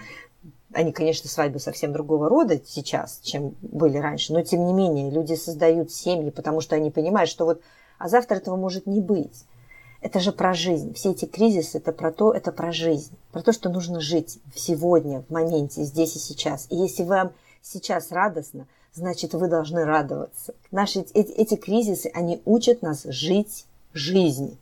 они, 0.71 0.91
конечно, 0.91 1.29
свадьбы 1.29 1.60
совсем 1.60 1.93
другого 1.93 2.29
рода 2.29 2.60
сейчас, 2.65 3.19
чем 3.21 3.56
были 3.62 3.97
раньше, 3.97 4.34
но 4.34 4.41
тем 4.41 4.65
не 4.65 4.73
менее 4.73 5.12
люди 5.12 5.36
создают 5.36 5.91
семьи, 5.91 6.29
потому 6.32 6.62
что 6.62 6.75
они 6.75 6.89
понимают, 6.89 7.29
что 7.29 7.45
вот, 7.45 7.62
а 7.99 8.08
завтра 8.10 8.38
этого 8.38 8.56
может 8.56 8.88
не 8.88 9.01
быть. 9.01 9.45
Это 10.01 10.19
же 10.19 10.32
про 10.32 10.53
жизнь. 10.53 10.93
Все 10.93 11.12
эти 11.12 11.25
кризисы, 11.25 11.77
это 11.77 11.91
про 11.93 12.12
то, 12.12 12.34
это 12.34 12.51
про 12.51 12.71
жизнь. 12.71 13.15
Про 13.32 13.41
то, 13.41 13.53
что 13.53 13.69
нужно 13.69 14.01
жить 14.01 14.39
сегодня, 14.53 15.21
в 15.21 15.32
моменте, 15.32 15.84
здесь 15.84 16.15
и 16.15 16.19
сейчас. 16.19 16.67
И 16.69 16.75
если 16.75 17.03
вам 17.03 17.32
сейчас 17.62 18.12
радостно, 18.12 18.67
значит, 18.93 19.34
вы 19.34 19.47
должны 19.47 19.86
радоваться. 19.86 20.53
Наши 20.71 20.99
эти, 20.99 21.32
эти 21.32 21.56
кризисы, 21.56 22.12
они 22.13 22.41
учат 22.45 22.82
нас 22.82 23.03
жить 23.03 23.65
жизнь 23.93 24.58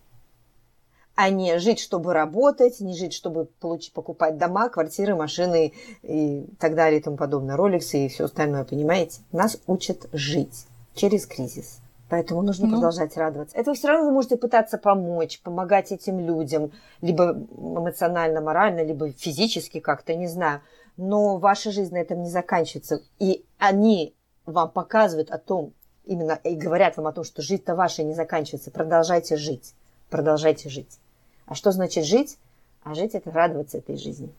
а 1.15 1.29
не 1.29 1.59
жить, 1.59 1.79
чтобы 1.79 2.13
работать, 2.13 2.79
не 2.79 2.95
жить, 2.95 3.13
чтобы 3.13 3.45
получить, 3.59 3.93
покупать 3.93 4.37
дома, 4.37 4.69
квартиры, 4.69 5.15
машины 5.15 5.73
и 6.01 6.47
так 6.57 6.73
далее 6.73 6.99
и 6.99 7.03
тому 7.03 7.15
подобное, 7.17 7.55
роликсы 7.55 8.05
и 8.05 8.09
все 8.09 8.25
остальное, 8.25 8.63
понимаете? 8.63 9.21
Нас 9.31 9.59
учат 9.67 10.07
жить 10.13 10.65
через 10.95 11.27
кризис. 11.27 11.79
Поэтому 12.09 12.41
нужно 12.41 12.67
ну. 12.67 12.73
продолжать 12.73 13.15
радоваться. 13.15 13.55
Это 13.55 13.73
все 13.73 13.87
равно 13.87 14.07
вы 14.07 14.11
можете 14.13 14.35
пытаться 14.35 14.77
помочь, 14.77 15.39
помогать 15.41 15.91
этим 15.91 16.19
людям, 16.19 16.71
либо 17.01 17.37
эмоционально, 17.55 18.41
морально, 18.41 18.83
либо 18.83 19.11
физически 19.11 19.79
как-то, 19.79 20.15
не 20.15 20.27
знаю. 20.27 20.61
Но 20.97 21.37
ваша 21.37 21.71
жизнь 21.71 21.93
на 21.93 21.99
этом 21.99 22.21
не 22.23 22.29
заканчивается. 22.29 23.01
И 23.19 23.45
они 23.59 24.13
вам 24.51 24.69
показывают 24.69 25.31
о 25.31 25.37
том, 25.37 25.73
именно 26.05 26.39
и 26.43 26.55
говорят 26.55 26.97
вам 26.97 27.07
о 27.07 27.13
том, 27.13 27.23
что 27.23 27.41
жизнь-то 27.41 27.75
ваша 27.75 28.03
не 28.03 28.13
заканчивается. 28.13 28.71
Продолжайте 28.71 29.37
жить. 29.37 29.73
Продолжайте 30.09 30.69
жить. 30.69 30.99
А 31.45 31.55
что 31.55 31.71
значит 31.71 32.05
жить? 32.05 32.37
А 32.83 32.95
жить 32.95 33.13
это 33.13 33.31
радоваться 33.31 33.77
этой 33.77 33.97
жизни. 33.97 34.29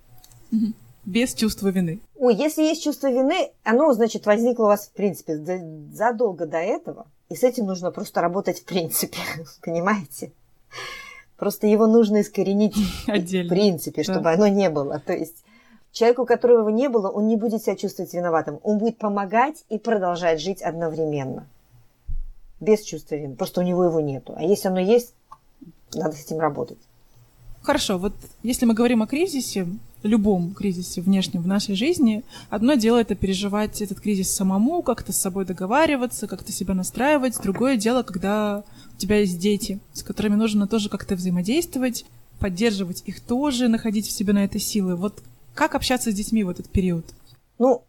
Без 1.05 1.35
чувства 1.35 1.69
вины. 1.69 2.01
Ой, 2.17 2.35
если 2.35 2.63
есть 2.63 2.85
чувство 2.85 3.11
вины, 3.11 3.51
оно, 3.65 3.93
значит, 3.93 4.25
возникло 4.27 4.65
у 4.65 4.67
вас, 4.69 4.87
в 4.87 4.93
принципе, 4.93 5.37
задолго 5.93 6.47
до 6.47 6.59
этого. 6.59 7.07
И 7.29 7.35
с 7.35 7.43
этим 7.43 7.67
нужно 7.67 7.91
просто 7.91 8.21
работать 8.21 8.61
в 8.61 8.65
принципе. 8.65 9.19
Понимаете? 9.63 10.33
Просто 11.37 11.67
его 11.67 11.87
нужно 11.87 12.21
искоренить 12.21 12.77
Отдельно. 13.09 13.47
в 13.47 13.49
принципе, 13.49 14.05
чтобы 14.05 14.23
да. 14.23 14.33
оно 14.33 14.47
не 14.47 14.71
было. 14.71 15.01
То 15.01 15.13
есть 15.13 15.43
человеку, 15.93 16.27
которого 16.27 16.69
не 16.71 16.89
было, 16.89 17.09
он 17.09 17.29
не 17.29 17.37
будет 17.37 17.63
себя 17.63 17.77
чувствовать 17.77 18.13
виноватым. 18.15 18.59
Он 18.63 18.79
будет 18.79 18.99
помогать 18.99 19.65
и 19.69 19.79
продолжать 19.79 20.41
жить 20.41 20.63
одновременно. 20.63 21.47
Без 22.61 22.83
чувства 22.83 23.17
вины. 23.17 23.37
Просто 23.37 23.61
у 23.61 23.65
него 23.65 23.85
его 23.85 24.01
нету. 24.01 24.35
А 24.37 24.43
если 24.43 24.69
оно 24.69 24.81
есть, 24.81 25.15
надо 25.95 26.17
с 26.17 26.25
этим 26.25 26.41
работать. 26.41 26.79
Хорошо, 27.63 27.97
вот 27.97 28.15
если 28.43 28.67
мы 28.67 28.75
говорим 28.75 29.03
о 29.03 29.07
кризисе, 29.07 29.69
любом 30.03 30.53
кризисе 30.53 31.01
внешнем 31.01 31.43
в 31.43 31.47
нашей 31.47 31.77
жизни, 31.77 32.25
одно 32.51 32.75
дело 32.75 32.97
это 33.01 33.15
переживать 33.15 33.81
этот 33.83 34.01
кризис 34.01 34.35
самому, 34.35 34.83
как-то 34.83 35.13
с 35.13 35.21
собой 35.21 35.45
договариваться, 35.45 36.27
как-то 36.27 36.51
себя 36.51 36.75
настраивать. 36.75 37.41
Другое 37.41 37.77
дело, 37.77 38.03
когда 38.03 38.65
у 38.95 38.99
тебя 38.99 39.21
есть 39.21 39.39
дети, 39.39 39.79
с 39.93 40.03
которыми 40.03 40.35
нужно 40.35 40.67
тоже 40.67 40.89
как-то 40.89 41.15
взаимодействовать, 41.15 42.05
поддерживать 42.41 43.05
их 43.07 43.21
тоже, 43.21 43.69
находить 43.69 44.09
в 44.09 44.11
себе 44.11 44.33
на 44.33 44.45
это 44.45 44.59
силы. 44.59 44.97
Вот 44.97 45.23
как 45.55 45.75
общаться 45.75 46.11
с 46.11 46.15
детьми 46.15 46.45
в 46.45 46.49
этот 46.49 46.69
период? 46.69 47.05
Ну, 47.59 47.85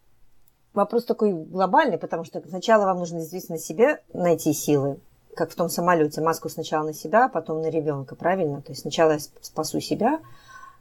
вопрос 0.73 1.05
такой 1.05 1.33
глобальный, 1.33 1.97
потому 1.97 2.23
что 2.23 2.41
сначала 2.47 2.85
вам 2.85 2.99
нужно 2.99 3.19
действительно 3.19 3.57
себе 3.57 4.01
найти 4.13 4.53
силы, 4.53 4.99
как 5.35 5.51
в 5.51 5.55
том 5.55 5.69
самолете, 5.69 6.21
маску 6.21 6.49
сначала 6.49 6.85
на 6.85 6.93
себя, 6.93 7.27
потом 7.27 7.61
на 7.61 7.69
ребенка, 7.69 8.15
правильно? 8.15 8.61
То 8.61 8.71
есть 8.71 8.81
сначала 8.81 9.13
я 9.13 9.19
спасу 9.19 9.79
себя, 9.79 10.19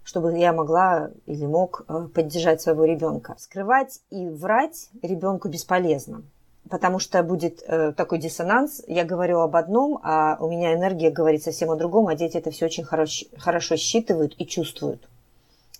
чтобы 0.04 0.36
я 0.36 0.52
могла 0.52 1.10
или 1.26 1.46
мог 1.46 1.84
э, 1.88 2.08
поддержать 2.12 2.60
своего 2.60 2.84
ребенка. 2.84 3.36
Скрывать 3.38 4.00
и 4.10 4.28
врать 4.28 4.88
ребенку 5.02 5.48
бесполезно, 5.48 6.22
потому 6.68 6.98
что 6.98 7.22
будет 7.22 7.62
э, 7.66 7.92
такой 7.92 8.18
диссонанс. 8.18 8.82
Я 8.88 9.04
говорю 9.04 9.38
об 9.40 9.54
одном, 9.56 10.00
а 10.02 10.36
у 10.40 10.50
меня 10.50 10.74
энергия 10.74 11.10
говорит 11.10 11.42
совсем 11.42 11.70
о 11.70 11.76
другом, 11.76 12.08
а 12.08 12.14
дети 12.14 12.36
это 12.36 12.50
все 12.50 12.66
очень 12.66 12.84
хорошо, 12.84 13.26
хорошо 13.38 13.76
считывают 13.76 14.34
и 14.38 14.46
чувствуют. 14.46 15.08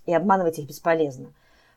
И 0.07 0.15
обманывать 0.15 0.59
их 0.59 0.69
бесполезно. 0.69 1.33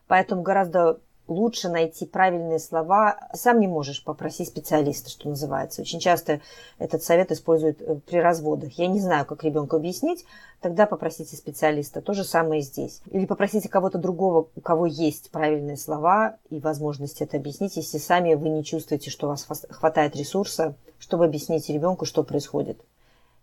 Поэтому 0.08 0.42
гораздо 0.42 1.00
лучше 1.28 1.68
найти 1.68 2.06
правильные 2.06 2.58
слова. 2.58 3.18
Сам 3.32 3.60
не 3.60 3.66
можешь 3.66 4.04
попросить 4.04 4.48
специалиста, 4.48 5.10
что 5.10 5.28
называется. 5.28 5.82
Очень 5.82 6.00
часто 6.00 6.40
этот 6.78 7.02
совет 7.02 7.32
используют 7.32 7.80
э, 7.82 7.96
при 8.06 8.18
разводах. 8.18 8.72
Я 8.78 8.86
не 8.86 9.00
знаю, 9.00 9.26
как 9.26 9.42
ребенку 9.44 9.76
объяснить, 9.76 10.24
тогда 10.60 10.86
попросите 10.86 11.36
специалиста. 11.36 12.00
То 12.00 12.12
же 12.12 12.24
самое 12.24 12.62
здесь. 12.62 13.00
Или 13.10 13.26
попросите 13.26 13.68
кого-то 13.68 13.98
другого, 13.98 14.48
у 14.54 14.60
кого 14.60 14.86
есть 14.86 15.30
правильные 15.30 15.76
слова 15.76 16.36
и 16.50 16.60
возможность 16.60 17.20
это 17.20 17.36
объяснить, 17.36 17.76
если 17.76 17.98
сами 17.98 18.34
вы 18.34 18.48
не 18.48 18.64
чувствуете, 18.64 19.10
что 19.10 19.26
у 19.26 19.30
вас 19.30 19.46
хватает 19.70 20.16
ресурса, 20.16 20.74
чтобы 20.98 21.24
объяснить 21.24 21.68
ребенку, 21.68 22.04
что 22.04 22.22
происходит. 22.22 22.80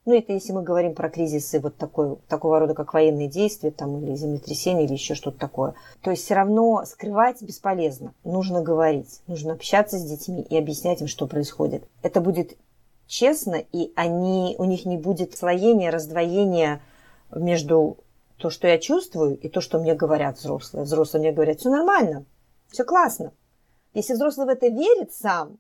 Ну, 0.06 0.14
это 0.14 0.34
если 0.34 0.52
мы 0.52 0.64
говорим 0.64 0.96
про 0.96 1.10
кризисы 1.10 1.62
вот 1.62 1.78
такой, 1.78 2.18
такого 2.28 2.60
рода, 2.60 2.74
как 2.74 2.94
военные 2.94 3.30
действия, 3.30 3.72
там, 3.72 4.04
или 4.04 4.16
землетрясение, 4.16 4.86
или 4.86 4.94
еще 4.94 5.16
что-то 5.16 5.40
такое. 5.40 5.76
То 6.02 6.12
есть 6.12 6.26
все 6.26 6.34
равно 6.34 6.84
скрывать 6.86 7.42
бесполезно. 7.42 8.14
Нужно 8.26 8.62
говорить, 8.62 9.22
нужно 9.28 9.54
общаться 9.54 9.98
с 9.98 10.04
детьми 10.04 10.42
и 10.42 10.58
объяснять 10.58 11.00
им, 11.00 11.08
что 11.08 11.26
происходит. 11.26 11.88
Это 12.02 12.20
будет 12.20 12.58
честно, 13.08 13.56
и 13.56 13.94
они, 13.96 14.56
у 14.58 14.66
них 14.66 14.86
не 14.86 14.98
будет 14.98 15.38
слоения, 15.38 15.90
раздвоения 15.90 16.82
между 17.34 17.98
то, 18.38 18.50
что 18.50 18.68
я 18.68 18.80
чувствую, 18.80 19.38
и 19.38 19.48
то, 19.48 19.62
что 19.62 19.80
мне 19.80 19.96
говорят 19.96 20.38
взрослые. 20.38 20.84
Взрослые 20.84 21.22
мне 21.22 21.32
говорят, 21.32 21.60
все 21.60 21.70
нормально, 21.70 22.26
все 22.70 22.84
классно. 22.84 23.32
Если 23.94 24.14
взрослый 24.14 24.48
в 24.48 24.50
это 24.50 24.68
верит 24.68 25.14
сам, 25.14 25.60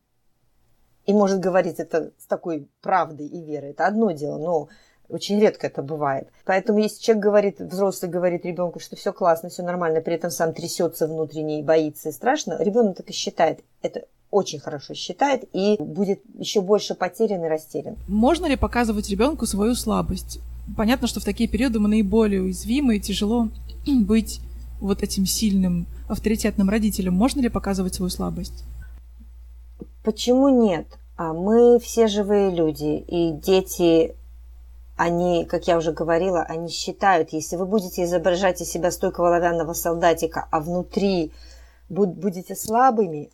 и 1.05 1.13
может 1.13 1.39
говорить 1.39 1.79
это 1.79 2.11
с 2.17 2.25
такой 2.25 2.67
правдой 2.81 3.27
и 3.27 3.41
верой. 3.41 3.71
Это 3.71 3.87
одно 3.87 4.11
дело, 4.11 4.37
но 4.37 4.69
очень 5.09 5.39
редко 5.39 5.67
это 5.67 5.81
бывает. 5.81 6.29
Поэтому 6.45 6.79
если 6.79 7.01
человек 7.01 7.23
говорит, 7.23 7.59
взрослый 7.59 8.09
говорит 8.09 8.45
ребенку, 8.45 8.79
что 8.79 8.95
все 8.95 9.13
классно, 9.13 9.49
все 9.49 9.63
нормально, 9.63 10.01
при 10.01 10.15
этом 10.15 10.31
сам 10.31 10.53
трясется 10.53 11.07
внутренне 11.07 11.59
и 11.59 11.63
боится 11.63 12.09
и 12.09 12.11
страшно, 12.11 12.57
ребенок 12.59 12.97
так 12.97 13.09
и 13.09 13.13
считает. 13.13 13.59
Это 13.81 14.05
очень 14.31 14.59
хорошо 14.59 14.95
считает 14.95 15.43
и 15.53 15.77
будет 15.79 16.21
еще 16.33 16.61
больше 16.61 16.95
потерян 16.95 17.45
и 17.45 17.47
растерян. 17.47 17.95
Можно 18.07 18.47
ли 18.47 18.55
показывать 18.55 19.09
ребенку 19.09 19.45
свою 19.45 19.75
слабость? 19.75 20.39
Понятно, 20.75 21.07
что 21.07 21.19
в 21.19 21.25
такие 21.25 21.47
периоды 21.47 21.79
мы 21.79 21.89
наиболее 21.89 22.41
уязвимы 22.41 22.95
и 22.95 22.99
тяжело 22.99 23.49
быть 23.85 24.39
вот 24.79 25.03
этим 25.03 25.25
сильным, 25.25 25.85
авторитетным 26.09 26.69
родителем. 26.69 27.13
Можно 27.13 27.41
ли 27.41 27.49
показывать 27.49 27.95
свою 27.95 28.09
слабость? 28.09 28.63
Почему 30.03 30.49
нет? 30.49 30.87
А 31.15 31.31
мы 31.33 31.79
все 31.79 32.07
живые 32.07 32.49
люди, 32.49 32.97
и 33.07 33.31
дети, 33.31 34.15
они, 34.97 35.45
как 35.45 35.67
я 35.67 35.77
уже 35.77 35.93
говорила, 35.93 36.41
они 36.41 36.67
считают, 36.69 37.31
если 37.31 37.55
вы 37.55 37.65
будете 37.65 38.03
изображать 38.03 38.59
из 38.61 38.69
себя 38.69 38.91
стойкого 38.91 39.29
оловянного 39.29 39.73
солдатика, 39.73 40.47
а 40.51 40.59
внутри 40.59 41.31
будете 41.87 42.55
слабыми, 42.55 43.29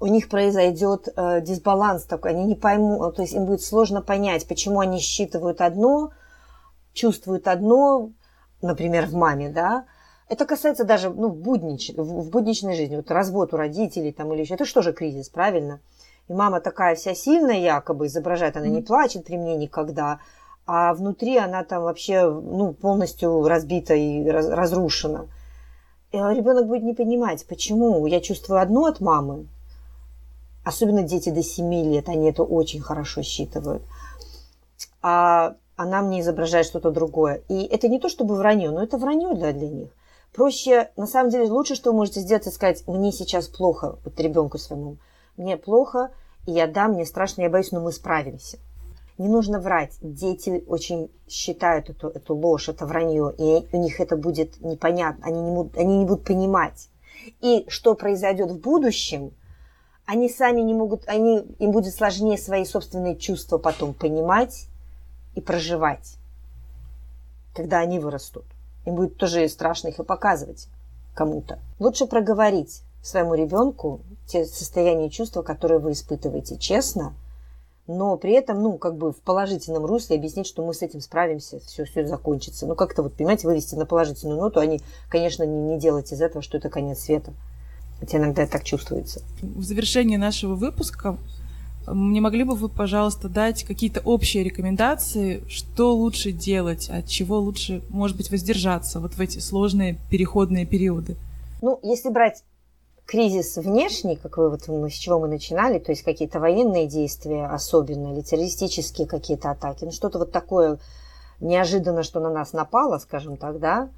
у 0.00 0.06
них 0.06 0.28
произойдет 0.28 1.08
э, 1.14 1.40
дисбаланс 1.40 2.04
такой, 2.04 2.30
они 2.30 2.44
не 2.44 2.54
поймут, 2.54 3.16
то 3.16 3.22
есть 3.22 3.34
им 3.34 3.44
будет 3.44 3.62
сложно 3.62 4.00
понять, 4.00 4.46
почему 4.46 4.80
они 4.80 5.00
считывают 5.00 5.60
одно, 5.60 6.12
чувствуют 6.92 7.48
одно, 7.48 8.10
например, 8.62 9.06
в 9.06 9.14
маме, 9.14 9.50
да, 9.50 9.84
это 10.34 10.46
касается 10.46 10.84
даже 10.84 11.10
ну, 11.10 11.28
в, 11.28 11.36
буднич, 11.36 11.92
в 11.96 12.28
будничной 12.28 12.74
жизни. 12.74 12.96
Вот 12.96 13.10
развод 13.10 13.54
у 13.54 13.56
родителей 13.56 14.12
там, 14.12 14.32
или 14.32 14.40
еще. 14.40 14.54
Это 14.54 14.64
что 14.64 14.82
же 14.82 14.92
кризис, 14.92 15.28
правильно? 15.28 15.80
И 16.28 16.32
мама 16.32 16.60
такая 16.60 16.96
вся 16.96 17.14
сильная 17.14 17.58
якобы, 17.58 18.06
изображает, 18.06 18.56
она 18.56 18.66
mm-hmm. 18.66 18.70
не 18.70 18.82
плачет 18.82 19.26
при 19.26 19.36
мне 19.36 19.56
никогда. 19.56 20.18
А 20.66 20.92
внутри 20.94 21.36
она 21.36 21.62
там 21.62 21.82
вообще 21.82 22.28
ну, 22.28 22.72
полностью 22.72 23.46
разбита 23.46 23.94
и 23.94 24.28
раз, 24.28 24.48
разрушена. 24.48 25.28
И 26.10 26.16
ребенок 26.16 26.66
будет 26.66 26.82
не 26.82 26.94
понимать, 26.94 27.46
почему 27.46 28.06
я 28.06 28.20
чувствую 28.20 28.60
одно 28.60 28.86
от 28.86 29.00
мамы. 29.00 29.46
Особенно 30.64 31.02
дети 31.02 31.28
до 31.28 31.42
7 31.42 31.72
лет, 31.92 32.08
они 32.08 32.30
это 32.30 32.42
очень 32.42 32.80
хорошо 32.80 33.22
считывают. 33.22 33.82
А 35.02 35.54
она 35.76 36.02
мне 36.02 36.20
изображает 36.20 36.66
что-то 36.66 36.90
другое. 36.90 37.42
И 37.48 37.64
это 37.64 37.88
не 37.88 38.00
то 38.00 38.08
чтобы 38.08 38.34
вранье, 38.34 38.70
но 38.70 38.82
это 38.82 38.96
вранье 38.96 39.34
для, 39.34 39.52
для 39.52 39.68
них 39.68 39.90
проще, 40.34 40.90
на 40.96 41.06
самом 41.06 41.30
деле, 41.30 41.50
лучше, 41.50 41.74
что 41.74 41.90
вы 41.90 41.98
можете 41.98 42.20
сделать, 42.20 42.42
это 42.42 42.54
сказать, 42.54 42.86
мне 42.86 43.12
сейчас 43.12 43.48
плохо, 43.48 43.98
вот 44.04 44.18
ребенку 44.20 44.58
своему, 44.58 44.96
мне 45.36 45.56
плохо, 45.56 46.10
и 46.46 46.52
я 46.52 46.66
да, 46.66 46.88
мне 46.88 47.06
страшно, 47.06 47.42
я 47.42 47.50
боюсь, 47.50 47.72
но 47.72 47.80
мы 47.80 47.92
справимся. 47.92 48.58
Не 49.16 49.28
нужно 49.28 49.60
врать. 49.60 49.96
Дети 50.02 50.64
очень 50.66 51.08
считают 51.28 51.88
эту, 51.88 52.08
эту 52.08 52.34
ложь, 52.34 52.68
это 52.68 52.84
вранье, 52.84 53.32
и 53.38 53.66
у 53.72 53.80
них 53.80 54.00
это 54.00 54.16
будет 54.16 54.60
непонятно, 54.60 55.24
они 55.24 55.40
не, 55.40 55.52
будут, 55.52 55.78
они 55.78 55.98
не 55.98 56.04
будут 56.04 56.24
понимать. 56.24 56.88
И 57.40 57.64
что 57.68 57.94
произойдет 57.94 58.50
в 58.50 58.58
будущем, 58.58 59.32
они 60.04 60.28
сами 60.28 60.60
не 60.60 60.74
могут, 60.74 61.08
они, 61.08 61.38
им 61.58 61.70
будет 61.70 61.94
сложнее 61.94 62.36
свои 62.36 62.64
собственные 62.64 63.16
чувства 63.16 63.56
потом 63.58 63.94
понимать 63.94 64.66
и 65.34 65.40
проживать, 65.40 66.16
когда 67.54 67.78
они 67.78 68.00
вырастут. 68.00 68.44
Им 68.86 68.96
будет 68.96 69.16
тоже 69.16 69.48
страшно 69.48 69.88
их 69.88 69.98
и 69.98 70.04
показывать 70.04 70.68
кому-то. 71.14 71.58
Лучше 71.78 72.06
проговорить 72.06 72.82
своему 73.02 73.34
ребенку 73.34 74.00
те 74.26 74.44
состояния 74.44 75.08
и 75.08 75.10
чувства, 75.10 75.42
которые 75.42 75.78
вы 75.78 75.92
испытываете, 75.92 76.56
честно, 76.58 77.14
но 77.86 78.16
при 78.16 78.32
этом, 78.32 78.62
ну, 78.62 78.78
как 78.78 78.96
бы 78.96 79.12
в 79.12 79.20
положительном 79.20 79.84
русле 79.84 80.16
объяснить, 80.16 80.46
что 80.46 80.64
мы 80.64 80.72
с 80.72 80.80
этим 80.80 81.00
справимся, 81.00 81.60
все, 81.60 81.84
все 81.84 82.06
закончится. 82.06 82.66
Ну, 82.66 82.74
как-то 82.74 83.02
вот, 83.02 83.14
понимаете, 83.14 83.46
вывести 83.46 83.74
на 83.74 83.84
положительную 83.84 84.40
ноту, 84.40 84.60
а 84.60 84.66
не, 84.66 84.80
конечно, 85.10 85.42
не, 85.44 85.60
не 85.60 85.78
делать 85.78 86.10
из 86.10 86.22
этого, 86.22 86.40
что 86.40 86.56
это 86.56 86.70
конец 86.70 87.00
света. 87.00 87.34
Хотя 88.00 88.18
иногда 88.18 88.46
так 88.46 88.64
чувствуется. 88.64 89.20
В 89.42 89.62
завершении 89.62 90.16
нашего 90.16 90.54
выпуска 90.54 91.18
Не 91.86 92.20
могли 92.20 92.44
бы 92.44 92.54
вы, 92.54 92.68
пожалуйста, 92.68 93.28
дать 93.28 93.64
какие-то 93.64 94.00
общие 94.04 94.42
рекомендации, 94.44 95.42
что 95.48 95.94
лучше 95.94 96.32
делать, 96.32 96.88
от 96.88 97.06
чего 97.08 97.38
лучше, 97.38 97.82
может 97.90 98.16
быть, 98.16 98.30
воздержаться 98.30 99.00
вот 99.00 99.14
в 99.14 99.20
эти 99.20 99.38
сложные 99.38 99.98
переходные 100.10 100.66
периоды? 100.66 101.16
Ну, 101.62 101.78
если 101.82 102.08
брать 102.08 102.42
кризис 103.06 103.56
внешний, 103.56 104.16
как 104.16 104.38
вы 104.38 104.50
вот 104.50 104.62
с 104.62 104.94
чего 104.94 105.20
мы 105.20 105.28
начинали, 105.28 105.78
то 105.78 105.92
есть 105.92 106.02
какие-то 106.02 106.40
военные 106.40 106.86
действия 106.86 107.46
особенно, 107.46 108.12
или 108.12 108.22
террористические 108.22 109.06
какие-то 109.06 109.50
атаки, 109.50 109.84
ну 109.84 109.90
что-то 109.90 110.18
вот 110.18 110.32
такое 110.32 110.78
неожиданно, 111.40 112.02
что 112.02 112.20
на 112.20 112.30
нас 112.30 112.52
напало, 112.52 112.98
скажем 112.98 113.36
так, 113.36 113.58
да, 113.58 113.90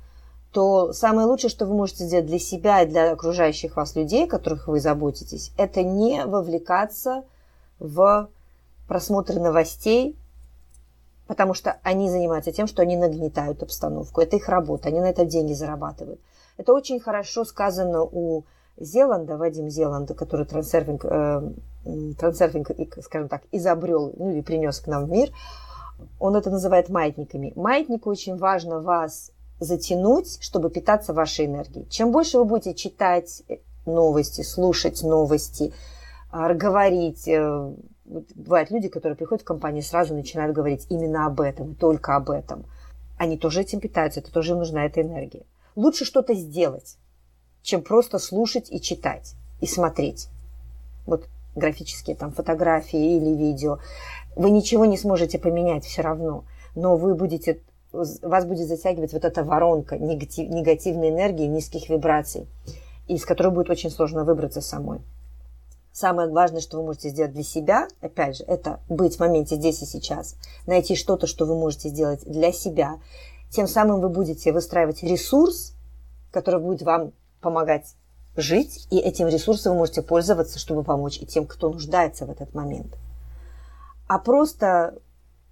то 0.53 0.93
самое 0.93 1.27
лучшее, 1.27 1.51
что 1.51 1.67
вы 1.67 1.75
можете 1.75 2.05
сделать 2.05 2.27
для 2.27 2.39
себя 2.39 2.83
и 2.83 2.87
для 2.87 3.13
окружающих 3.13 3.77
вас 3.77 3.95
людей, 3.95 4.27
которых 4.27 4.69
вы 4.69 4.81
заботитесь, 4.81 5.53
это 5.57 5.83
не 5.83 6.25
вовлекаться 6.25 7.23
в 7.23 7.36
просмотр 7.79 9.35
новостей, 9.35 10.17
потому 11.27 11.55
что 11.55 11.79
они 11.83 12.11
занимаются 12.11 12.53
тем, 12.53 12.67
что 12.67 12.83
они 12.83 12.97
нагнетают 12.97 13.63
обстановку. 13.63 14.21
Это 14.21 14.37
их 14.37 14.49
работа, 14.49 14.89
они 14.89 15.01
на 15.01 15.11
это 15.11 15.25
деньги 15.25 15.53
зарабатывают. 15.53 16.21
Это 16.57 16.73
очень 16.73 17.01
хорошо 17.01 17.45
сказано 17.45 18.03
у 18.03 18.45
Зеланда, 18.79 19.37
Вадим 19.37 19.71
Зеланда, 19.71 20.15
который 20.15 20.47
трансерфинг, 20.47 21.05
э, 21.05 21.51
трансерфинг 22.19 22.71
скажем 23.03 23.29
так, 23.29 23.43
изобрел, 23.53 24.13
ну 24.17 24.31
и 24.31 24.43
принес 24.43 24.81
к 24.81 24.87
нам 24.87 25.07
в 25.07 25.11
мир, 25.11 25.31
он 26.21 26.37
это 26.37 26.51
называет 26.51 26.89
маятниками. 26.89 27.53
Маятнику 27.57 28.11
очень 28.11 28.37
важно 28.37 28.81
вас 28.81 29.33
затянуть, 29.61 30.39
чтобы 30.43 30.71
питаться 30.71 31.15
вашей 31.15 31.47
энергией. 31.47 31.89
Чем 31.89 32.13
больше 32.13 32.39
вы 32.39 32.45
будете 32.45 32.75
читать 32.75 33.43
новости, 33.87 34.43
слушать 34.43 35.03
новости, 35.03 35.73
говорить, 36.31 37.27
э, 37.29 37.75
бывают 38.05 38.71
люди, 38.71 38.89
которые 38.89 39.17
приходят 39.17 39.43
в 39.43 39.47
компанию 39.47 39.83
сразу 39.83 40.15
начинают 40.15 40.55
говорить 40.55 40.87
именно 40.91 41.27
об 41.27 41.41
этом, 41.41 41.75
только 41.75 42.17
об 42.17 42.31
этом. 42.31 42.65
Они 43.19 43.39
тоже 43.39 43.63
этим 43.63 43.81
питаются, 43.81 44.21
это 44.21 44.33
тоже 44.33 44.53
им 44.53 44.59
нужна 44.59 44.85
эта 44.85 45.01
энергия. 45.01 45.45
Лучше 45.75 46.05
что-то 46.05 46.35
сделать, 46.35 46.97
чем 47.63 47.83
просто 47.83 48.19
слушать 48.19 48.71
и 48.71 48.81
читать, 48.81 49.35
и 49.61 49.67
смотреть. 49.67 50.29
Вот 51.07 51.27
графические 51.55 52.17
там 52.17 52.33
фотографии 52.33 53.17
или 53.17 53.35
видео. 53.35 53.79
Вы 54.37 54.51
ничего 54.51 54.85
не 54.85 54.99
сможете 54.99 55.39
поменять 55.39 55.85
все 55.85 56.03
равно, 56.03 56.45
но 56.75 56.97
вы 56.97 57.15
будете, 57.15 57.61
вас 57.93 58.45
будет 58.45 58.69
затягивать 58.69 59.15
вот 59.15 59.25
эта 59.25 59.43
воронка 59.43 59.99
негатив, 59.99 60.49
негативной 60.49 61.09
энергии, 61.09 61.47
низких 61.47 61.89
вибраций, 61.89 62.47
из 63.09 63.25
которой 63.25 63.53
будет 63.53 63.71
очень 63.71 63.91
сложно 63.91 64.25
выбраться 64.25 64.61
самой. 64.61 65.01
Самое 65.97 66.29
важное, 66.29 66.61
что 66.61 66.77
вы 66.77 66.85
можете 66.85 67.09
сделать 67.09 67.33
для 67.33 67.43
себя, 67.43 67.89
опять 68.03 68.37
же, 68.37 68.45
это 68.45 68.81
быть 68.87 69.17
в 69.17 69.21
моменте 69.21 69.57
здесь 69.57 69.81
и 69.81 69.87
сейчас, 69.87 70.37
найти 70.67 70.95
что-то, 70.95 71.27
что 71.27 71.47
вы 71.47 71.55
можете 71.55 71.89
сделать 71.89 72.21
для 72.27 72.53
себя. 72.53 72.99
Тем 73.51 73.67
самым 73.67 74.03
вы 74.03 74.11
будете 74.11 74.53
выстраивать 74.53 75.03
ресурс, 75.03 75.73
который 76.33 76.61
будет 76.61 76.83
вам 76.83 77.13
помогать 77.41 77.95
жить, 78.37 78.87
и 78.91 78.99
этим 78.99 79.29
ресурсом 79.29 79.73
вы 79.73 79.79
можете 79.79 80.03
пользоваться, 80.03 80.59
чтобы 80.59 80.83
помочь 80.83 81.17
и 81.17 81.25
тем, 81.25 81.47
кто 81.47 81.71
нуждается 81.71 82.27
в 82.27 82.31
этот 82.31 82.53
момент. 82.53 82.95
А 84.07 84.19
просто 84.19 84.99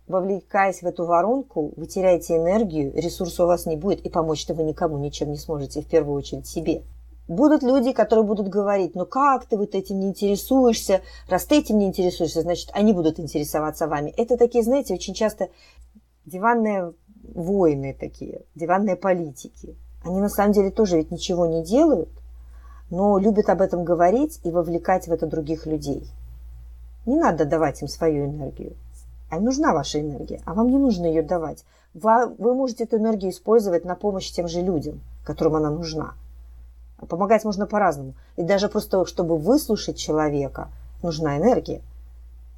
вовлекаясь 0.06 0.82
в 0.82 0.86
эту 0.86 1.06
воронку, 1.06 1.72
вы 1.74 1.86
теряете 1.86 2.36
энергию, 2.36 2.92
ресурса 2.94 3.44
у 3.44 3.46
вас 3.46 3.64
не 3.64 3.76
будет, 3.76 4.00
и 4.00 4.10
помочь-то 4.10 4.52
вы 4.52 4.64
никому 4.64 4.98
ничем 4.98 5.30
не 5.30 5.38
сможете, 5.38 5.80
в 5.80 5.86
первую 5.86 6.18
очередь 6.18 6.46
себе. 6.46 6.82
Будут 7.26 7.62
люди, 7.62 7.92
которые 7.92 8.24
будут 8.24 8.48
говорить, 8.48 8.94
ну 8.94 9.06
как 9.06 9.46
ты 9.46 9.56
вот 9.56 9.74
этим 9.74 9.98
не 10.00 10.08
интересуешься, 10.08 11.00
раз 11.28 11.46
ты 11.46 11.58
этим 11.58 11.78
не 11.78 11.86
интересуешься, 11.86 12.42
значит, 12.42 12.70
они 12.74 12.92
будут 12.92 13.18
интересоваться 13.18 13.86
вами. 13.86 14.12
Это 14.16 14.36
такие, 14.36 14.62
знаете, 14.62 14.94
очень 14.94 15.14
часто 15.14 15.48
диванные 16.26 16.92
воины 17.34 17.96
такие, 17.98 18.42
диванные 18.54 18.96
политики. 18.96 19.74
Они 20.04 20.20
на 20.20 20.28
самом 20.28 20.52
деле 20.52 20.70
тоже 20.70 20.98
ведь 20.98 21.10
ничего 21.10 21.46
не 21.46 21.64
делают, 21.64 22.10
но 22.90 23.18
любят 23.18 23.48
об 23.48 23.62
этом 23.62 23.84
говорить 23.84 24.40
и 24.44 24.50
вовлекать 24.50 25.08
в 25.08 25.12
это 25.12 25.26
других 25.26 25.64
людей. 25.64 26.06
Не 27.06 27.16
надо 27.16 27.46
давать 27.46 27.80
им 27.80 27.88
свою 27.88 28.26
энергию. 28.26 28.74
А 29.30 29.38
им 29.38 29.44
нужна 29.44 29.72
ваша 29.72 30.00
энергия, 30.00 30.42
а 30.44 30.52
вам 30.52 30.70
не 30.70 30.76
нужно 30.76 31.06
ее 31.06 31.22
давать. 31.22 31.64
Вы 31.94 32.54
можете 32.54 32.84
эту 32.84 32.98
энергию 32.98 33.30
использовать 33.30 33.86
на 33.86 33.94
помощь 33.94 34.30
тем 34.30 34.46
же 34.46 34.60
людям, 34.60 35.00
которым 35.24 35.56
она 35.56 35.70
нужна. 35.70 36.12
Помогать 37.04 37.44
можно 37.44 37.66
по-разному. 37.66 38.14
И 38.36 38.42
даже 38.42 38.68
просто, 38.68 39.04
чтобы 39.06 39.38
выслушать 39.38 39.96
человека, 39.96 40.70
нужна 41.02 41.36
энергия. 41.38 41.82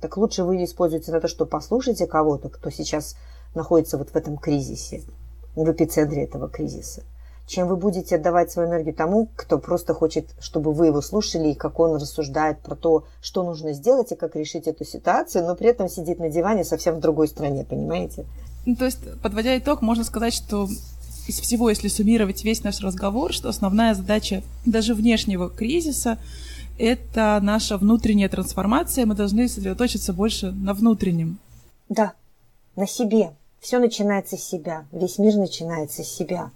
Так 0.01 0.17
лучше 0.17 0.45
вы 0.45 0.63
используете 0.63 1.13
на 1.13 1.21
то, 1.21 1.29
что 1.29 1.47
послушайте 1.47 2.07
кого-то, 2.07 2.49
кто 2.49 2.71
сейчас 2.71 3.17
находится 3.55 3.99
вот 3.99 4.11
в 4.11 4.17
этом 4.17 4.37
кризисе, 4.37 5.03
в 5.55 5.71
эпицентре 5.71 6.25
этого 6.25 6.49
кризиса 6.49 7.03
чем 7.47 7.69
вы 7.69 7.77
будете 7.77 8.17
отдавать 8.17 8.51
свою 8.51 8.69
энергию 8.69 8.95
тому, 8.95 9.29
кто 9.37 9.59
просто 9.59 9.95
хочет, 9.95 10.35
чтобы 10.41 10.73
вы 10.73 10.87
его 10.87 11.01
слушали, 11.01 11.51
и 11.51 11.55
как 11.55 11.79
он 11.79 11.95
рассуждает 11.95 12.61
про 12.61 12.75
то, 12.75 13.05
что 13.21 13.45
нужно 13.45 13.73
сделать 13.73 14.13
и 14.13 14.17
как 14.17 14.35
решить 14.37 14.67
эту 14.67 14.85
ситуацию, 14.85 15.47
но 15.47 15.55
при 15.55 15.69
этом 15.69 15.89
сидит 15.89 16.19
на 16.19 16.29
диване 16.29 16.65
совсем 16.65 16.97
в 16.97 17.01
другой 17.01 17.29
стране, 17.29 17.65
понимаете? 17.65 18.27
Ну, 18.67 18.75
то 18.75 18.85
есть, 18.85 18.99
подводя 19.23 19.57
итог, 19.57 19.81
можно 19.81 20.03
сказать, 20.03 20.35
что 20.35 20.67
из 21.27 21.41
всего, 21.41 21.71
если 21.71 21.89
суммировать 21.89 22.45
весь 22.45 22.63
наш 22.63 22.81
разговор, 22.81 23.33
что 23.33 23.49
основная 23.49 23.95
задача 23.95 24.43
даже 24.65 24.95
внешнего 24.95 25.51
кризиса– 25.51 26.19
это 26.79 27.39
наша 27.43 27.79
внутренняя 27.79 28.29
трансформация, 28.29 29.07
мы 29.07 29.15
должны 29.15 29.49
сосредоточиться 29.49 30.13
больше 30.13 30.53
на 30.53 30.75
внутреннем. 30.75 31.39
Да, 31.89 32.13
на 32.77 32.87
себе. 32.87 33.33
Все 33.61 33.79
начинается 33.79 34.37
с 34.37 34.45
себя. 34.45 34.85
Весь 34.93 35.19
мир 35.19 35.35
начинается 35.37 36.05
с 36.05 36.09
себя. 36.09 36.51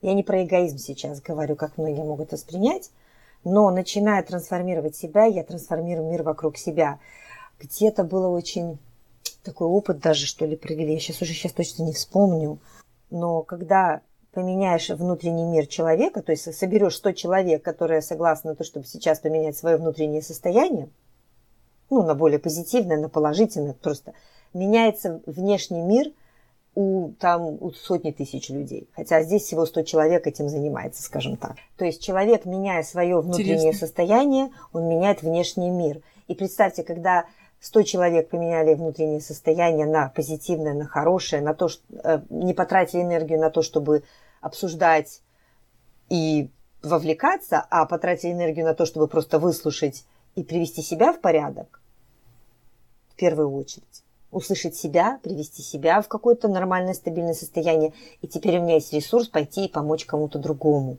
Я 0.00 0.14
не 0.14 0.22
про 0.22 0.42
эгоизм 0.42 0.78
сейчас 0.78 1.20
говорю, 1.20 1.56
как 1.56 1.78
многие 1.78 2.02
могут 2.02 2.32
воспринять, 2.32 2.90
но 3.44 3.70
начиная 3.70 4.22
трансформировать 4.22 4.96
себя, 4.96 5.26
я 5.26 5.44
трансформирую 5.44 6.10
мир 6.10 6.22
вокруг 6.22 6.56
себя. 6.56 6.98
Где-то 7.60 8.04
было 8.04 8.28
очень 8.28 8.78
такой 9.42 9.68
опыт 9.68 10.00
даже, 10.00 10.26
что 10.26 10.46
ли, 10.46 10.56
провели, 10.56 10.94
я 10.94 11.00
сейчас 11.00 11.22
уже 11.22 11.32
сейчас 11.32 11.52
точно 11.52 11.84
не 11.84 11.92
вспомню, 11.92 12.58
но 13.14 13.42
когда 13.42 14.00
поменяешь 14.32 14.90
внутренний 14.90 15.44
мир 15.44 15.66
человека, 15.66 16.22
то 16.22 16.32
есть 16.32 16.52
соберешь 16.54 16.96
100 16.96 17.12
человек, 17.12 17.62
которые 17.62 18.02
согласны 18.02 18.50
на 18.50 18.56
то, 18.56 18.64
чтобы 18.64 18.86
сейчас 18.86 19.20
поменять 19.20 19.56
свое 19.56 19.76
внутреннее 19.76 20.22
состояние, 20.22 20.88
ну, 21.90 22.02
на 22.02 22.14
более 22.14 22.38
позитивное, 22.38 22.98
на 22.98 23.08
положительное, 23.08 23.74
просто 23.74 24.14
меняется 24.52 25.22
внешний 25.26 25.80
мир– 25.80 26.12
у, 26.74 27.12
там, 27.20 27.56
у 27.60 27.72
сотни 27.72 28.10
тысяч 28.10 28.48
людей. 28.48 28.88
Хотя 28.94 29.22
здесь 29.22 29.42
всего 29.42 29.64
100 29.64 29.82
человек 29.82 30.26
этим 30.26 30.48
занимается, 30.48 31.02
скажем 31.02 31.36
так. 31.36 31.56
То 31.76 31.84
есть 31.84 32.02
человек, 32.02 32.44
меняя 32.44 32.82
свое 32.82 33.20
внутреннее 33.20 33.68
Интересно. 33.68 33.86
состояние, 33.86 34.50
он 34.72 34.88
меняет 34.88 35.22
внешний 35.22 35.70
мир. 35.70 36.00
И 36.26 36.34
представьте, 36.34 36.82
когда 36.82 37.26
100 37.64 37.82
человек 37.84 38.28
поменяли 38.28 38.74
внутреннее 38.74 39.22
состояние 39.22 39.86
на 39.86 40.10
позитивное, 40.10 40.74
на 40.74 40.86
хорошее, 40.86 41.40
на 41.40 41.54
то, 41.54 41.68
что 41.68 41.82
э, 42.04 42.20
не 42.28 42.52
потратили 42.52 43.00
энергию 43.00 43.40
на 43.40 43.48
то, 43.48 43.62
чтобы 43.62 44.02
обсуждать 44.42 45.22
и 46.10 46.50
вовлекаться, 46.82 47.66
а 47.70 47.86
потратили 47.86 48.32
энергию 48.32 48.66
на 48.66 48.74
то, 48.74 48.84
чтобы 48.84 49.08
просто 49.08 49.38
выслушать 49.38 50.04
и 50.34 50.42
привести 50.42 50.82
себя 50.82 51.14
в 51.14 51.22
порядок, 51.22 51.80
в 53.08 53.16
первую 53.16 53.50
очередь 53.54 54.04
услышать 54.30 54.76
себя, 54.76 55.18
привести 55.22 55.62
себя 55.62 56.02
в 56.02 56.08
какое-то 56.08 56.48
нормальное, 56.48 56.92
стабильное 56.92 57.34
состояние. 57.34 57.94
И 58.20 58.26
теперь 58.26 58.58
у 58.58 58.62
меня 58.62 58.74
есть 58.74 58.92
ресурс 58.92 59.28
пойти 59.28 59.64
и 59.64 59.70
помочь 59.70 60.04
кому-то 60.04 60.38
другому. 60.38 60.98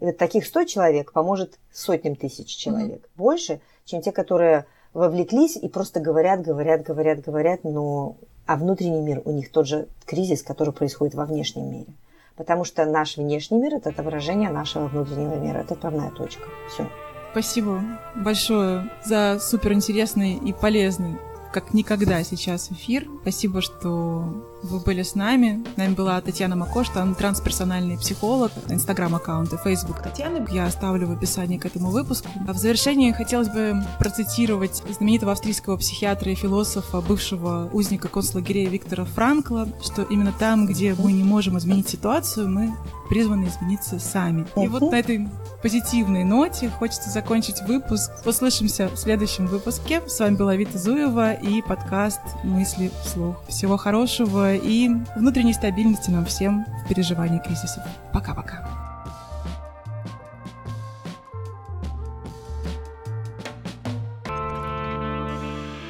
И 0.00 0.06
вот 0.06 0.16
таких 0.16 0.44
100 0.46 0.64
человек 0.64 1.12
поможет 1.12 1.58
сотням 1.70 2.16
тысяч 2.16 2.48
человек. 2.48 3.04
Mm-hmm. 3.04 3.10
Больше, 3.16 3.60
чем 3.84 4.00
те, 4.00 4.10
которые 4.10 4.66
вовлеклись 4.96 5.56
и 5.56 5.68
просто 5.68 6.00
говорят, 6.00 6.40
говорят, 6.40 6.82
говорят, 6.82 7.20
говорят, 7.20 7.64
но 7.64 8.16
а 8.46 8.56
внутренний 8.56 9.02
мир 9.02 9.20
у 9.24 9.32
них 9.32 9.50
тот 9.50 9.66
же 9.66 9.88
кризис, 10.06 10.42
который 10.42 10.72
происходит 10.72 11.14
во 11.14 11.26
внешнем 11.26 11.70
мире. 11.70 11.92
Потому 12.34 12.64
что 12.64 12.84
наш 12.86 13.16
внешний 13.16 13.58
мир– 13.58 13.74
это 13.76 13.90
отображение 13.90 14.50
нашего 14.50 14.86
внутреннего 14.86 15.34
мира. 15.34 15.58
Это 15.58 15.74
отправная 15.74 16.10
точка. 16.10 16.44
Все. 16.72 16.88
Спасибо 17.32 17.82
большое 18.14 18.90
за 19.04 19.38
суперинтересный 19.38 20.34
и 20.34 20.52
полезный 20.54 21.16
как 21.52 21.72
никогда 21.72 22.22
сейчас 22.22 22.70
эфир. 22.70 23.06
Спасибо, 23.22 23.62
что 23.62 24.24
вы 24.66 24.80
были 24.80 25.02
с 25.02 25.14
нами. 25.14 25.64
С 25.74 25.76
нами 25.76 25.94
была 25.94 26.20
Татьяна 26.20 26.56
Макош, 26.56 26.88
она 26.94 27.14
трансперсональный 27.14 27.96
психолог, 27.96 28.52
инстаграм-аккаунт 28.68 29.52
и 29.52 29.56
фейсбук 29.56 30.02
Татьяны. 30.02 30.46
Я 30.50 30.66
оставлю 30.66 31.06
в 31.06 31.12
описании 31.12 31.58
к 31.58 31.66
этому 31.66 31.90
выпуску. 31.90 32.28
А 32.46 32.52
в 32.52 32.58
завершении 32.58 33.12
хотелось 33.12 33.48
бы 33.48 33.82
процитировать 33.98 34.82
знаменитого 34.90 35.32
австрийского 35.32 35.76
психиатра 35.76 36.32
и 36.32 36.34
философа, 36.34 37.00
бывшего 37.00 37.70
узника 37.72 38.08
концлагерей 38.08 38.66
Виктора 38.66 39.04
Франкла, 39.04 39.68
что 39.82 40.02
именно 40.02 40.32
там, 40.32 40.66
где 40.66 40.94
мы 40.94 41.12
не 41.12 41.24
можем 41.24 41.58
изменить 41.58 41.88
ситуацию, 41.88 42.48
мы 42.48 42.74
призваны 43.08 43.46
измениться 43.46 43.98
сами. 44.00 44.46
И 44.56 44.66
вот 44.66 44.90
на 44.90 44.96
этой 44.96 45.28
позитивной 45.62 46.24
ноте 46.24 46.68
хочется 46.68 47.10
закончить 47.10 47.62
выпуск. 47.62 48.10
Услышимся 48.24 48.88
в 48.88 48.96
следующем 48.96 49.46
выпуске. 49.46 50.02
С 50.06 50.18
вами 50.18 50.36
была 50.36 50.56
Вита 50.56 50.78
Зуева 50.78 51.32
и 51.34 51.62
подкаст 51.62 52.20
«Мысли 52.42 52.90
вслух». 53.04 53.36
Всего 53.48 53.76
хорошего 53.76 54.55
и 54.56 54.90
внутренней 55.16 55.52
стабильности 55.54 56.10
нам 56.10 56.24
всем 56.24 56.66
в 56.84 56.88
переживании 56.88 57.38
кризисов. 57.38 57.84
Пока-пока. 58.12 58.66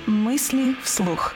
Мысли 0.07 0.77
вслух. 0.83 1.35